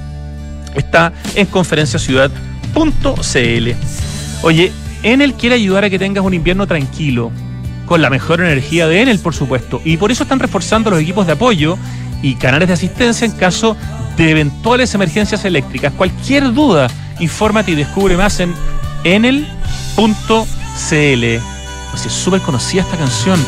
está 0.75 1.13
en 1.35 1.45
conferenciaciudad.cl. 1.47 3.69
Oye, 4.41 4.71
Enel 5.03 5.33
quiere 5.33 5.55
ayudar 5.55 5.85
a 5.85 5.89
que 5.89 5.99
tengas 5.99 6.25
un 6.25 6.33
invierno 6.33 6.67
tranquilo, 6.67 7.31
con 7.85 8.01
la 8.01 8.09
mejor 8.09 8.41
energía 8.41 8.87
de 8.87 9.01
Enel, 9.01 9.19
por 9.19 9.33
supuesto, 9.33 9.81
y 9.85 9.97
por 9.97 10.11
eso 10.11 10.23
están 10.23 10.39
reforzando 10.39 10.89
los 10.89 10.99
equipos 10.99 11.27
de 11.27 11.33
apoyo 11.33 11.77
y 12.21 12.35
canales 12.35 12.67
de 12.67 12.73
asistencia 12.73 13.25
en 13.25 13.31
caso 13.31 13.77
de 14.17 14.31
eventuales 14.31 14.93
emergencias 14.93 15.45
eléctricas. 15.45 15.93
Cualquier 15.93 16.53
duda, 16.53 16.87
infórmate 17.19 17.71
y 17.71 17.75
descubre 17.75 18.17
más 18.17 18.39
en 18.39 18.53
es 21.93 22.11
súper 22.11 22.41
conocida 22.41 22.81
esta 22.81 22.97
canción, 22.97 23.39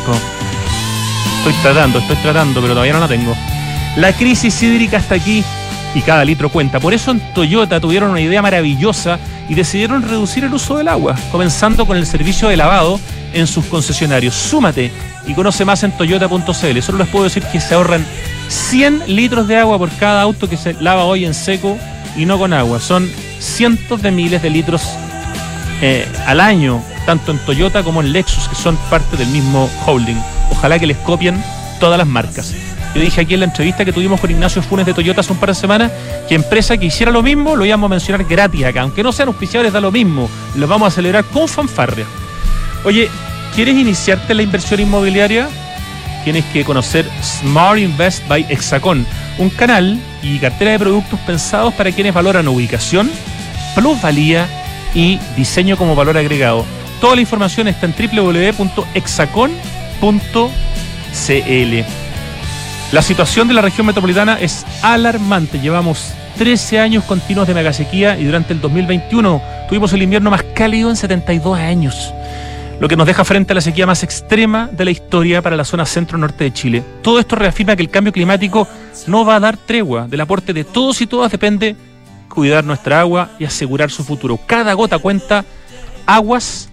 Estoy 1.40 1.54
tratando, 1.62 2.00
estoy 2.00 2.16
tratando, 2.18 2.62
pero 2.62 2.74
todavía 2.74 2.94
no 2.94 3.00
la 3.00 3.08
tengo. 3.08 3.36
La 3.96 4.14
crisis 4.14 4.62
hídrica 4.64 4.98
está 4.98 5.16
aquí 5.16 5.44
y 5.94 6.02
cada 6.02 6.24
litro 6.24 6.50
cuenta. 6.50 6.80
Por 6.80 6.94
eso 6.94 7.12
en 7.12 7.34
Toyota 7.34 7.80
tuvieron 7.80 8.12
una 8.12 8.22
idea 8.22 8.42
maravillosa 8.42 9.20
y 9.50 9.56
decidieron 9.56 10.04
reducir 10.04 10.44
el 10.44 10.54
uso 10.54 10.78
del 10.78 10.88
agua, 10.88 11.16
comenzando 11.32 11.86
con 11.86 11.98
el 11.98 12.06
servicio 12.06 12.50
de 12.50 12.58
lavado 12.58 13.00
en 13.34 13.48
sus 13.48 13.66
concesionarios. 13.66 14.34
Súmate 14.34 14.92
y 15.26 15.34
conoce 15.34 15.66
más 15.66 15.84
en 15.84 15.92
toyota.cl. 15.92 16.82
Solo 16.82 16.98
les 16.98 17.08
puedo 17.08 17.26
decir 17.26 17.44
que 17.44 17.60
se 17.60 17.76
ahorran 17.76 18.06
100 18.48 19.16
litros 19.16 19.48
de 19.48 19.58
agua 19.58 19.78
por 19.78 19.92
cada 19.92 20.22
auto 20.22 20.50
que 20.50 20.58
se 20.58 20.74
lava 20.74 21.04
hoy 21.04 21.26
en 21.26 21.34
seco 21.34 21.78
y 22.16 22.26
no 22.26 22.38
con 22.38 22.54
agua. 22.54 22.80
Son 22.80 23.10
cientos 23.40 24.02
de 24.02 24.12
miles 24.12 24.42
de 24.42 24.50
litros 24.50 24.82
eh, 25.82 26.08
al 26.26 26.40
año, 26.40 26.84
tanto 27.06 27.32
en 27.32 27.40
Toyota 27.40 27.84
como 27.84 28.02
en 28.02 28.12
Lexus, 28.12 28.48
que 28.48 28.56
son 28.56 28.78
parte 28.90 29.16
del 29.18 29.28
mismo 29.28 29.70
holding. 29.86 30.18
Ojalá 30.52 30.80
que 30.80 30.88
les 30.88 30.98
copien 30.98 31.44
todas 31.80 31.98
las 31.98 32.08
marcas. 32.08 32.54
Yo 32.96 33.02
dije 33.02 33.22
aquí 33.22 33.36
en 33.36 33.42
la 33.42 33.46
entrevista 33.46 33.86
que 33.86 33.94
tuvimos 33.94 34.20
con 34.20 34.32
Ignacio 34.32 34.62
Funes 34.64 34.86
de 34.86 34.94
Toyota 34.94 35.22
hace 35.22 35.32
un 35.32 35.40
par 35.40 35.50
de 35.50 35.56
semanas 35.56 35.92
que 36.28 36.36
empresa 36.36 36.78
que 36.78 36.88
hiciera 36.88 37.12
lo 37.12 37.22
mismo 37.22 37.56
lo 37.56 37.66
íbamos 37.66 37.90
a 37.90 37.92
mencionar 37.92 38.26
gratis 38.26 38.66
acá. 38.66 38.82
Aunque 38.82 39.04
no 39.04 39.12
sean 39.12 39.28
auspiciadores, 39.28 39.72
da 39.72 39.80
lo 39.80 39.92
mismo. 39.92 40.30
Los 40.56 40.68
vamos 40.68 40.88
a 40.88 40.96
celebrar 40.96 41.24
con 41.26 41.48
fanfarria. 41.48 42.06
Oye, 42.84 43.10
¿quieres 43.54 43.76
iniciarte 43.76 44.34
en 44.34 44.38
la 44.38 44.44
inversión 44.44 44.80
inmobiliaria? 44.80 45.48
Tienes 46.24 46.46
que 46.46 46.66
conocer 46.66 47.08
Smart 47.22 47.78
Invest 47.78 48.28
by 48.28 48.48
Hexacon, 48.50 49.06
un 49.38 49.50
canal 49.52 50.00
y 50.24 50.40
cartera 50.40 50.72
de 50.72 50.80
productos 50.80 51.20
pensados 51.20 51.74
para 51.76 51.92
quienes 51.92 52.14
valoran 52.14 52.48
ubicación, 52.48 53.10
plusvalía 53.76 54.48
y 54.98 55.20
diseño 55.38 55.78
como 55.78 55.96
valor 55.96 56.18
agregado. 56.18 56.66
Toda 57.00 57.14
la 57.16 57.22
información 57.22 57.68
está 57.68 57.86
en 57.86 57.94
www.hexacon.cl. 57.94 58.58
La 62.92 63.02
situación 63.04 63.48
de 63.48 63.54
la 63.54 63.62
región 63.62 63.86
metropolitana 63.86 64.40
es 64.42 64.66
alarmante. 64.82 65.60
Llevamos 65.60 66.14
13 66.40 66.80
años 66.80 67.04
continuos 67.04 67.48
de 67.48 67.54
megasequía 67.54 68.18
y 68.18 68.26
durante 68.26 68.54
el 68.54 68.62
2021 68.62 69.40
tuvimos 69.70 69.94
el 69.94 70.02
invierno 70.02 70.32
más 70.32 70.42
cálido 70.56 70.90
en 70.90 70.96
72 70.96 71.60
años, 71.60 72.12
lo 72.80 72.88
que 72.88 72.96
nos 72.96 73.06
deja 73.06 73.24
frente 73.24 73.54
a 73.54 73.56
la 73.56 73.62
sequía 73.62 73.86
más 73.86 74.02
extrema 74.02 74.68
de 74.72 74.86
la 74.86 74.92
historia 74.92 75.44
para 75.44 75.56
la 75.56 75.66
zona 75.66 75.86
centro-norte 75.86 76.46
de 76.46 76.54
Chile. 76.54 76.84
Todo 77.04 77.20
esto 77.20 77.36
reafirma 77.36 77.76
que 77.76 77.84
el 77.84 77.92
cambio 77.92 78.14
climático 78.14 78.68
no 79.06 79.26
va 79.26 79.36
a 79.36 79.40
dar 79.40 79.58
tregua. 79.58 80.08
Del 80.08 80.22
aporte 80.22 80.54
de 80.54 80.64
todos 80.64 81.02
y 81.02 81.08
todas 81.08 81.32
depende 81.32 81.76
cuidar 82.30 82.64
nuestra 82.64 83.02
agua 83.02 83.32
y 83.40 83.46
asegurar 83.46 83.92
su 83.92 84.04
futuro. 84.04 84.40
Cada 84.46 84.74
gota 84.74 85.00
cuenta 85.00 85.46
aguas 86.06 86.70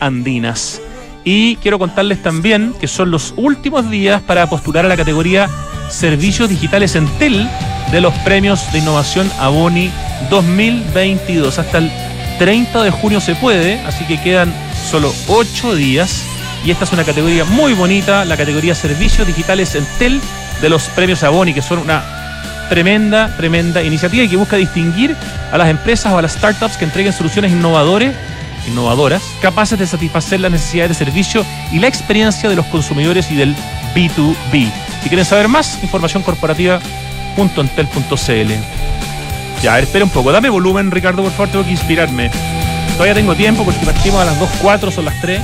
andinas. 0.00 0.80
Y 1.24 1.56
quiero 1.56 1.78
contarles 1.78 2.22
también 2.22 2.74
que 2.80 2.86
son 2.86 3.10
los 3.10 3.34
últimos 3.36 3.90
días 3.90 4.22
para 4.22 4.48
postular 4.48 4.84
a 4.84 4.88
la 4.88 4.96
categoría 4.96 5.48
Servicios 5.88 6.48
Digitales 6.48 6.94
Entel 6.94 7.48
de 7.90 8.00
los 8.00 8.14
premios 8.18 8.72
de 8.72 8.78
innovación 8.78 9.30
Aboni 9.38 9.90
2022. 10.30 11.58
Hasta 11.58 11.78
el 11.78 11.90
30 12.38 12.82
de 12.82 12.90
junio 12.90 13.20
se 13.20 13.34
puede, 13.34 13.80
así 13.80 14.04
que 14.04 14.20
quedan 14.20 14.54
solo 14.88 15.12
8 15.28 15.74
días. 15.74 16.24
Y 16.64 16.70
esta 16.70 16.84
es 16.84 16.92
una 16.92 17.04
categoría 17.04 17.44
muy 17.44 17.74
bonita, 17.74 18.24
la 18.24 18.36
categoría 18.36 18.74
Servicios 18.74 19.26
Digitales 19.26 19.74
Entel 19.74 20.20
de 20.60 20.68
los 20.68 20.84
premios 20.90 21.22
Aboni, 21.22 21.54
que 21.54 21.62
son 21.62 21.78
una 21.78 22.15
tremenda, 22.68 23.36
tremenda 23.36 23.82
iniciativa 23.82 24.24
y 24.24 24.28
que 24.28 24.36
busca 24.36 24.56
distinguir 24.56 25.16
a 25.52 25.58
las 25.58 25.68
empresas 25.68 26.12
o 26.12 26.18
a 26.18 26.22
las 26.22 26.32
startups 26.32 26.76
que 26.76 26.84
entreguen 26.84 27.12
soluciones 27.12 27.52
innovadoras 27.52 28.14
innovadoras, 28.66 29.22
capaces 29.40 29.78
de 29.78 29.86
satisfacer 29.86 30.40
las 30.40 30.50
necesidades 30.50 30.90
de 30.90 31.04
servicio 31.04 31.46
y 31.72 31.78
la 31.78 31.86
experiencia 31.86 32.48
de 32.48 32.56
los 32.56 32.66
consumidores 32.66 33.30
y 33.30 33.36
del 33.36 33.54
B2B. 33.94 34.70
Si 35.02 35.08
quieren 35.08 35.24
saber 35.24 35.48
más, 35.48 35.82
información 35.82 36.22
corporativa.entel.cl. 36.22 38.52
Ya, 39.62 39.72
a 39.72 39.76
ver, 39.76 39.84
espera 39.84 40.04
un 40.04 40.10
poco. 40.10 40.32
Dame 40.32 40.50
volumen, 40.50 40.90
Ricardo, 40.90 41.22
por 41.22 41.32
favor, 41.32 41.48
tengo 41.48 41.64
que 41.64 41.70
inspirarme. 41.70 42.30
Todavía 42.92 43.14
tengo 43.14 43.34
tiempo 43.34 43.64
porque 43.64 43.84
partimos 43.84 44.20
a 44.20 44.24
las 44.24 44.40
2.04, 44.40 44.90
son 44.90 45.04
las 45.04 45.20
3. 45.20 45.40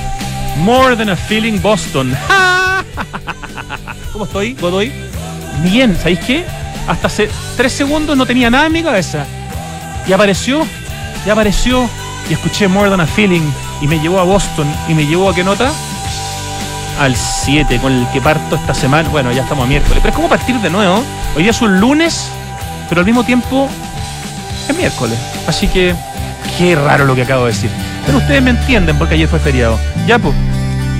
More 0.57 0.95
than 0.95 1.09
a 1.09 1.15
feeling 1.15 1.59
Boston. 1.61 2.15
¿Cómo 4.11 4.25
estoy, 4.25 4.53
Godoy? 4.53 4.91
Bien, 5.63 5.95
¿sabéis 5.97 6.19
qué? 6.19 6.45
Hasta 6.87 7.07
hace 7.07 7.29
3 7.57 7.71
segundos 7.71 8.17
no 8.17 8.25
tenía 8.25 8.49
nada 8.49 8.65
en 8.67 8.73
mi 8.73 8.83
cabeza. 8.83 9.25
Y 10.07 10.13
apareció, 10.13 10.65
y 11.25 11.29
apareció 11.29 11.89
y 12.29 12.33
escuché 12.33 12.67
More 12.67 12.89
Than 12.89 13.01
a 13.01 13.07
Feeling 13.07 13.41
y 13.81 13.87
me 13.87 13.99
llevó 13.99 14.19
a 14.19 14.23
Boston 14.23 14.67
y 14.87 14.93
me 14.93 15.05
llevó 15.05 15.29
a 15.29 15.35
qué 15.35 15.43
nota? 15.43 15.71
Al 16.99 17.15
7, 17.15 17.79
con 17.79 17.91
el 17.91 18.07
que 18.09 18.21
parto 18.21 18.55
esta 18.55 18.73
semana. 18.73 19.09
Bueno, 19.09 19.31
ya 19.31 19.43
estamos 19.43 19.65
a 19.65 19.67
miércoles. 19.67 19.99
Pero 20.01 20.09
es 20.09 20.15
como 20.15 20.29
partir 20.29 20.55
de 20.59 20.69
nuevo. 20.69 21.03
Hoy 21.35 21.43
día 21.43 21.51
es 21.51 21.61
un 21.61 21.79
lunes, 21.79 22.29
pero 22.89 22.99
al 22.99 23.05
mismo 23.05 23.23
tiempo 23.23 23.67
es 24.69 24.77
miércoles. 24.77 25.17
Así 25.47 25.67
que, 25.67 25.95
qué 26.57 26.75
raro 26.75 27.05
lo 27.05 27.15
que 27.15 27.23
acabo 27.23 27.45
de 27.45 27.51
decir. 27.51 27.71
Pero 28.05 28.19
ustedes 28.19 28.41
me 28.43 28.51
entienden 28.51 28.97
porque 28.97 29.15
ayer 29.15 29.27
fue 29.27 29.39
feriado. 29.39 29.79
Ya, 30.05 30.19
pues. 30.19 30.35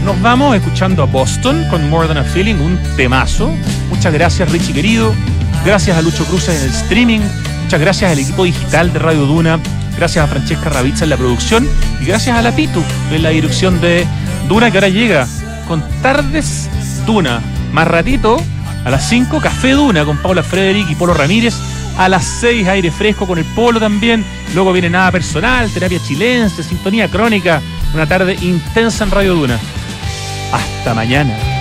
Nos 0.04 0.22
vamos 0.22 0.54
escuchando 0.54 1.02
a 1.04 1.06
Boston 1.06 1.66
con 1.70 1.90
More 1.90 2.10
Than 2.10 2.18
a 2.18 2.24
Feeling, 2.24 2.56
un 2.56 2.78
temazo. 2.98 3.54
Muchas 3.90 4.12
gracias, 4.12 4.52
Richie 4.52 4.74
querido. 4.74 5.14
Gracias 5.66 5.98
a 5.98 6.02
Lucho 6.02 6.26
Cruz 6.26 6.50
en 6.50 6.62
el 6.62 6.70
streaming. 6.70 7.22
Muchas 7.64 7.80
gracias 7.80 8.12
al 8.12 8.20
equipo 8.20 8.44
digital 8.44 8.92
de 8.92 9.00
Radio 9.00 9.26
Duna. 9.26 9.60
Gracias 9.98 10.26
a 10.26 10.28
Francesca 10.28 10.70
Ravizza 10.70 11.06
en 11.06 11.10
la 11.10 11.18
producción. 11.18 11.68
Y 12.02 12.06
gracias 12.06 12.38
a 12.38 12.42
la 12.42 12.54
Pitu 12.54 12.84
en 13.12 13.24
la 13.24 13.30
dirección 13.30 13.80
de 13.80 14.06
Duna, 14.50 14.70
que 14.72 14.78
ahora 14.78 14.90
llega 14.90 15.26
con 15.68 15.82
Tardes 16.02 16.70
Duna. 17.06 17.42
Más 17.72 17.88
ratito, 17.88 18.42
a 18.84 18.90
las 18.90 19.08
5, 19.08 19.40
Café 19.40 19.72
Duna 19.72 20.04
con 20.04 20.18
Paula 20.18 20.44
Frederick 20.44 20.90
y 20.90 20.96
Polo 20.96 21.14
Ramírez. 21.14 21.56
A 21.98 22.10
las 22.10 22.26
6, 22.42 22.68
aire 22.68 22.92
fresco 22.92 23.26
con 23.26 23.38
el 23.38 23.46
Polo 23.46 23.80
también. 23.80 24.26
Luego 24.54 24.74
viene 24.74 24.90
nada 24.90 25.12
personal, 25.12 25.70
terapia 25.70 26.00
chilense, 26.06 26.62
sintonía 26.62 27.08
crónica. 27.08 27.62
Una 27.94 28.06
tarde 28.06 28.36
intensa 28.42 29.06
en 29.06 29.12
Radio 29.12 29.36
Duna. 29.36 29.58
Hasta 30.52 30.94
mañana. 30.94 31.53